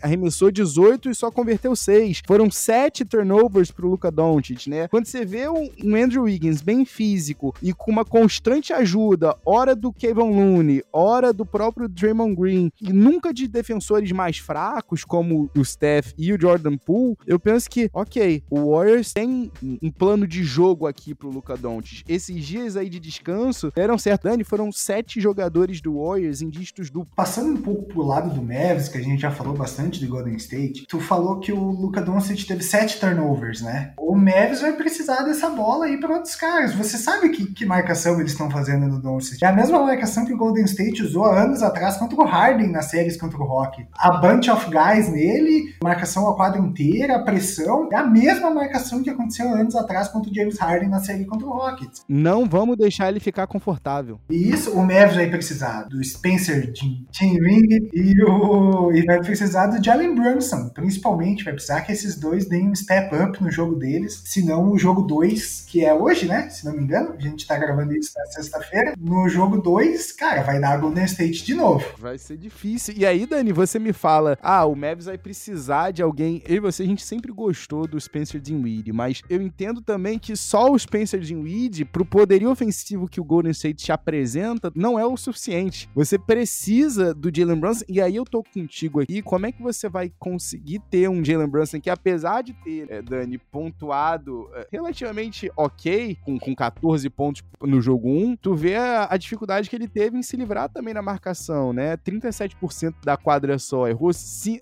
Arremessou 0.04 0.52
18 0.52 1.10
e 1.10 1.16
só 1.16 1.32
converteu 1.32 1.76
6. 1.76 2.22
Foram 2.28 2.52
7 2.52 3.04
turnovers 3.06 3.72
pro 3.72 3.90
Luca 3.90 4.12
Doncic, 4.12 4.68
né? 4.68 4.88
Quando 4.88 5.08
você 5.08 5.26
vê 5.26 5.50
um, 5.50 5.68
Andrew 5.96 6.24
Wiggins 6.24 6.62
bem 6.62 6.86
físico 6.86 7.56
e 7.60 7.74
com 7.74 7.92
uma 7.92 8.06
constante 8.06 8.72
ajuda, 8.72 9.36
hora 9.44 9.76
do 9.76 9.92
Kevin 9.92 10.30
Looney, 10.30 10.84
hora 10.94 11.34
do 11.34 11.44
próprio 11.44 11.90
Draymond 11.90 12.36
Green, 12.36 12.72
e 12.80 12.94
nunca 12.94 13.34
de 13.34 13.48
defensores 13.64 14.12
mais 14.12 14.38
fracos, 14.38 15.06
como 15.06 15.50
o 15.58 15.64
Steph 15.64 16.12
e 16.18 16.34
o 16.34 16.40
Jordan 16.40 16.78
Poole, 16.78 17.18
eu 17.26 17.40
penso 17.40 17.70
que, 17.70 17.90
ok, 17.94 18.44
o 18.50 18.72
Warriors 18.72 19.14
tem 19.14 19.50
um 19.82 19.90
plano 19.90 20.28
de 20.28 20.44
jogo 20.44 20.86
aqui 20.86 21.16
pro 21.16 21.30
Luca 21.30 21.56
Doncic. 21.56 22.04
Esses 22.08 22.46
dias 22.46 22.76
aí 22.76 22.90
de 22.90 23.00
descanso 23.00 23.72
deram 23.74 23.98
certo. 23.98 24.24
Dani, 24.24 24.44
foram 24.44 24.72
sete 24.72 25.20
jogadores 25.20 25.82
do 25.82 26.02
Warriors 26.02 26.42
em 26.42 26.50
dígitos 26.50 26.90
duplos. 26.90 27.16
Passando 27.16 27.52
um 27.52 27.62
pouco 27.62 27.84
pro 27.84 28.04
lado 28.04 28.34
do 28.34 28.42
Mavis, 28.42 28.90
que 28.90 28.98
a 28.98 29.02
gente 29.02 29.22
já 29.22 29.32
falou 29.32 29.54
bastante 29.54 30.04
do 30.04 30.12
Golden 30.12 30.36
State, 30.36 30.86
tu 30.88 31.00
falou 31.00 31.40
que 31.40 31.52
o 31.52 31.60
Luca 31.60 32.02
Doncic 32.02 32.46
teve 32.46 32.64
sete 32.64 33.00
turnovers, 33.00 33.62
né? 33.62 33.94
O 33.98 34.16
Mavis 34.16 34.62
vai 34.62 34.74
precisar 34.74 35.24
dessa 35.24 35.50
bola 35.50 35.86
aí 35.86 35.98
para 36.00 36.16
outros 36.16 36.36
caras. 36.36 36.74
Você 36.74 36.98
sabe 36.98 37.30
que, 37.30 37.54
que 37.54 37.66
marcação 37.66 38.20
eles 38.20 38.32
estão 38.32 38.50
fazendo 38.50 38.88
no 38.88 39.00
Doncic? 39.00 39.42
É 39.42 39.48
a 39.48 39.54
mesma 39.54 39.80
marcação 39.80 40.26
que 40.26 40.34
o 40.34 40.38
Golden 40.38 40.66
State 40.66 41.02
usou 41.02 41.26
há 41.26 41.44
anos 41.44 41.62
atrás 41.62 41.98
contra 41.98 42.20
o 42.20 42.26
Harden 42.26 42.70
nas 42.70 42.86
séries 42.86 43.18
contra 43.18 43.38
o 43.38 43.46
Rock. 43.54 43.86
A 43.94 44.12
bunch 44.18 44.50
of 44.50 44.70
guys 44.70 45.10
nele, 45.10 45.76
marcação 45.84 46.28
a 46.28 46.36
quadra 46.36 46.60
inteira, 46.60 47.18
a 47.18 47.24
pressão, 47.24 47.88
é 47.92 47.96
a 47.96 48.06
mesma 48.06 48.50
marcação 48.50 49.04
que 49.04 49.10
aconteceu 49.10 49.54
anos 49.54 49.76
atrás 49.76 50.08
contra 50.08 50.32
o 50.32 50.34
James 50.34 50.58
Harden 50.58 50.90
na 50.90 51.00
série 51.00 51.26
contra 51.26 51.46
o 51.46 51.52
Rockets. 51.52 52.04
Não 52.08 52.46
vamos 52.46 52.78
deixar 52.78 53.10
ele 53.10 53.20
ficar 53.20 53.48
confortável. 53.48 54.20
E 54.30 54.50
isso, 54.50 54.72
o 54.72 54.86
Mavis 54.86 55.16
vai 55.16 55.30
precisar 55.30 55.84
do 55.84 56.04
Spencer 56.04 56.72
Tim 56.74 57.40
Ring 57.40 57.90
e, 57.94 58.24
o, 58.24 58.92
e 58.92 59.06
vai 59.06 59.20
precisar 59.20 59.68
do 59.68 59.84
Jalen 59.84 60.16
Brunson, 60.16 60.70
principalmente. 60.70 61.44
Vai 61.44 61.54
precisar 61.54 61.82
que 61.82 61.92
esses 61.92 62.20
dois 62.20 62.48
deem 62.48 62.70
um 62.70 62.76
step 62.76 63.16
up 63.16 63.42
no 63.42 63.52
jogo 63.52 63.76
deles, 63.76 64.22
senão 64.26 64.72
o 64.72 64.78
jogo 64.78 65.04
2, 65.04 65.66
que 65.68 65.84
é 65.86 65.94
hoje, 65.94 66.26
né? 66.26 66.50
Se 66.50 66.66
não 66.66 66.74
me 66.74 66.84
engano, 66.84 67.14
a 67.18 67.22
gente 67.22 67.46
tá 67.46 67.58
gravando 67.58 67.96
isso 67.96 68.12
na 68.16 68.26
sexta-feira. 68.26 68.94
No 69.00 69.28
jogo 69.30 69.62
2, 69.62 70.12
cara, 70.14 70.42
vai 70.42 70.60
dar 70.60 70.78
Golden 70.78 71.06
State 71.06 71.44
de 71.46 71.54
novo. 71.54 71.86
Vai 71.98 72.18
ser 72.18 72.38
difícil. 72.38 72.94
E 72.98 73.06
aí, 73.06 73.26
Dani, 73.34 73.52
você 73.52 73.80
me 73.80 73.92
fala: 73.92 74.38
ah, 74.44 74.64
o 74.64 74.76
Mavis 74.76 75.06
vai 75.06 75.18
precisar 75.18 75.90
de 75.90 76.04
alguém. 76.04 76.44
Eu 76.46 76.58
e 76.58 76.60
você, 76.60 76.84
a 76.84 76.86
gente 76.86 77.04
sempre 77.04 77.32
gostou 77.32 77.88
do 77.88 78.00
Spencer 78.00 78.40
Dinwiddie, 78.40 78.94
mas 78.94 79.24
eu 79.28 79.42
entendo 79.42 79.82
também 79.82 80.20
que 80.20 80.36
só 80.36 80.72
o 80.72 80.78
Spencer 80.78 81.20
Dinwiddie, 81.20 81.84
pro 81.84 82.06
poderio 82.06 82.52
ofensivo 82.52 83.08
que 83.08 83.20
o 83.20 83.24
Golden 83.24 83.52
State 83.52 83.86
te 83.86 83.92
apresenta, 83.92 84.72
não 84.76 85.00
é 85.00 85.06
o 85.06 85.18
suficiente. 85.18 85.90
Você 85.96 86.20
precisa 86.20 87.12
do 87.12 87.36
Jalen 87.36 87.60
Brunson, 87.60 87.86
e 87.90 88.00
aí 88.00 88.16
eu 88.16 88.24
tô 88.24 88.44
contigo 88.44 89.02
aqui. 89.02 89.24
Como 89.24 89.48
é 89.48 89.52
que 89.52 89.64
você 89.64 89.90
vai 89.90 90.14
conseguir 90.20 90.78
ter 90.92 91.10
um 91.10 91.26
Jalen 91.26 91.48
Brunson 91.48 91.82
que, 91.82 91.90
apesar 91.90 92.44
de 92.44 92.54
ter, 92.54 92.86
é, 92.88 93.02
Dani, 93.02 93.40
pontuado 93.40 94.48
é, 94.54 94.68
relativamente 94.72 95.52
ok, 95.58 96.20
com, 96.24 96.38
com 96.38 96.54
14 96.54 97.10
pontos 97.10 97.42
no 97.60 97.82
jogo 97.82 98.10
1, 98.10 98.36
tu 98.36 98.54
vê 98.54 98.76
a, 98.76 99.08
a 99.10 99.18
dificuldade 99.18 99.72
que 99.72 99.76
ele 99.76 99.88
teve 99.88 100.20
em 100.20 100.22
se 100.22 100.38
livrar 100.38 100.70
também 100.70 100.94
na 100.94 101.02
marcação, 101.02 101.74
né? 101.74 101.98
37% 101.98 102.94
da 103.04 103.18
quadra 103.24 103.58
só, 103.58 103.88
errou 103.88 104.12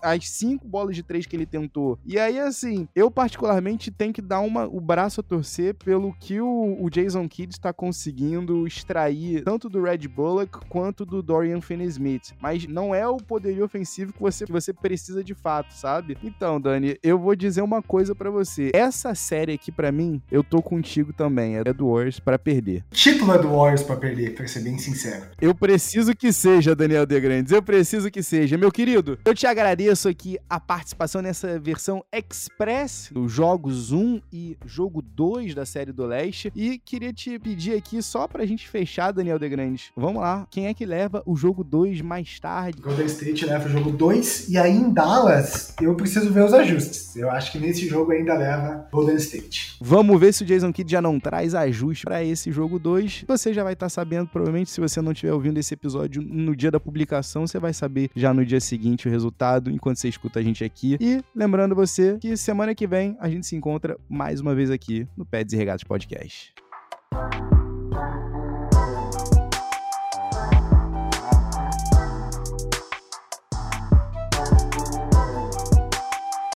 as 0.02 0.28
5 0.28 0.66
bolas 0.66 0.94
de 0.94 1.02
3 1.02 1.26
que 1.26 1.34
ele 1.34 1.46
tentou. 1.46 1.98
E 2.06 2.18
aí, 2.18 2.38
assim, 2.38 2.88
eu 2.94 3.10
particularmente 3.10 3.90
tenho 3.90 4.12
que 4.12 4.22
dar 4.22 4.40
uma, 4.40 4.66
o 4.66 4.80
braço 4.80 5.20
a 5.20 5.24
torcer 5.24 5.74
pelo 5.74 6.12
que 6.14 6.40
o, 6.40 6.78
o 6.80 6.88
Jason 6.88 7.28
Kidd 7.28 7.52
está 7.52 7.72
conseguindo 7.72 8.66
extrair 8.66 9.42
tanto 9.42 9.68
do 9.68 9.82
Red 9.82 10.08
Bullock 10.08 10.66
quanto 10.68 11.04
do 11.04 11.22
Dorian 11.22 11.60
Finney-Smith. 11.60 12.34
Mas 12.40 12.66
não 12.66 12.94
é 12.94 13.06
o 13.06 13.16
poderio 13.16 13.64
ofensivo 13.64 14.12
que 14.12 14.20
você, 14.20 14.44
que 14.44 14.52
você 14.52 14.72
precisa 14.72 15.24
de 15.24 15.34
fato, 15.34 15.72
sabe? 15.74 16.16
Então, 16.22 16.60
Dani, 16.60 16.96
eu 17.02 17.18
vou 17.18 17.34
dizer 17.34 17.62
uma 17.62 17.82
coisa 17.82 18.14
para 18.14 18.30
você. 18.30 18.70
Essa 18.74 19.14
série 19.14 19.54
aqui, 19.54 19.72
para 19.72 19.90
mim, 19.90 20.22
eu 20.30 20.44
tô 20.44 20.62
contigo 20.62 21.12
também. 21.12 21.56
É 21.56 21.72
do 21.72 21.90
Warriors 21.90 22.20
para 22.20 22.38
perder. 22.38 22.84
Título 22.90 23.32
é 23.32 23.38
do 23.38 23.48
Warriors 23.48 23.82
para 23.82 23.96
perder, 23.96 24.34
pra 24.34 24.46
ser 24.46 24.60
bem 24.60 24.78
sincero. 24.78 25.26
Eu 25.40 25.54
preciso 25.54 26.14
que 26.14 26.32
seja, 26.32 26.74
Daniel 26.74 27.06
De 27.06 27.18
Grandes. 27.20 27.52
Eu 27.52 27.62
preciso 27.62 28.10
que 28.10 28.22
seja. 28.22 28.51
Meu 28.56 28.70
querido, 28.70 29.18
eu 29.24 29.34
te 29.34 29.46
agradeço 29.46 30.08
aqui 30.08 30.38
a 30.48 30.60
participação 30.60 31.22
nessa 31.22 31.58
versão 31.58 32.04
express 32.12 33.08
dos 33.10 33.32
jogos 33.32 33.92
1 33.92 34.20
e 34.32 34.56
jogo 34.66 35.00
2 35.00 35.54
da 35.54 35.64
série 35.64 35.90
do 35.90 36.04
Leste. 36.04 36.52
E 36.54 36.78
queria 36.78 37.12
te 37.12 37.38
pedir 37.38 37.74
aqui, 37.74 38.02
só 38.02 38.28
pra 38.28 38.44
gente 38.44 38.68
fechar, 38.68 39.10
Daniel 39.10 39.38
De 39.38 39.48
Grandes. 39.48 39.90
Vamos 39.96 40.20
lá. 40.20 40.46
Quem 40.50 40.66
é 40.66 40.74
que 40.74 40.84
leva 40.84 41.22
o 41.24 41.34
jogo 41.34 41.64
2 41.64 42.02
mais 42.02 42.38
tarde? 42.38 42.80
Golden 42.82 43.06
State 43.06 43.46
leva 43.46 43.66
o 43.66 43.70
jogo 43.70 43.90
2 43.90 44.50
e 44.50 44.58
aí 44.58 44.72
em 44.72 44.92
Dallas 44.92 45.74
eu 45.80 45.94
preciso 45.94 46.30
ver 46.30 46.44
os 46.44 46.52
ajustes. 46.52 47.16
Eu 47.16 47.30
acho 47.30 47.52
que 47.52 47.58
nesse 47.58 47.88
jogo 47.88 48.12
ainda 48.12 48.34
leva 48.34 48.86
Golden 48.92 49.16
State. 49.16 49.76
Vamos 49.80 50.20
ver 50.20 50.32
se 50.34 50.42
o 50.42 50.46
Jason 50.46 50.72
Kidd 50.72 50.92
já 50.92 51.00
não 51.00 51.18
traz 51.18 51.54
ajuste 51.54 52.04
para 52.04 52.22
esse 52.22 52.52
jogo 52.52 52.78
2. 52.78 53.24
Você 53.26 53.54
já 53.54 53.64
vai 53.64 53.72
estar 53.72 53.86
tá 53.86 53.90
sabendo, 53.90 54.28
provavelmente, 54.28 54.70
se 54.70 54.80
você 54.80 55.00
não 55.00 55.12
estiver 55.12 55.32
ouvindo 55.32 55.58
esse 55.58 55.72
episódio 55.72 56.22
no 56.22 56.54
dia 56.54 56.70
da 56.70 56.78
publicação, 56.78 57.46
você 57.46 57.58
vai 57.58 57.72
saber 57.72 58.10
já 58.14 58.34
no 58.34 58.41
no 58.42 58.46
dia 58.46 58.60
seguinte 58.60 59.08
o 59.08 59.10
resultado, 59.10 59.70
enquanto 59.70 59.96
você 59.96 60.08
escuta 60.08 60.40
a 60.40 60.42
gente 60.42 60.64
aqui. 60.64 60.96
E 61.00 61.22
lembrando 61.34 61.74
você 61.74 62.18
que 62.18 62.36
semana 62.36 62.74
que 62.74 62.86
vem 62.86 63.16
a 63.20 63.28
gente 63.28 63.46
se 63.46 63.56
encontra 63.56 63.96
mais 64.08 64.40
uma 64.40 64.54
vez 64.54 64.70
aqui 64.70 65.06
no 65.16 65.24
Pets 65.24 65.54
e 65.54 65.56
Regatos 65.56 65.84
Podcast. 65.84 66.52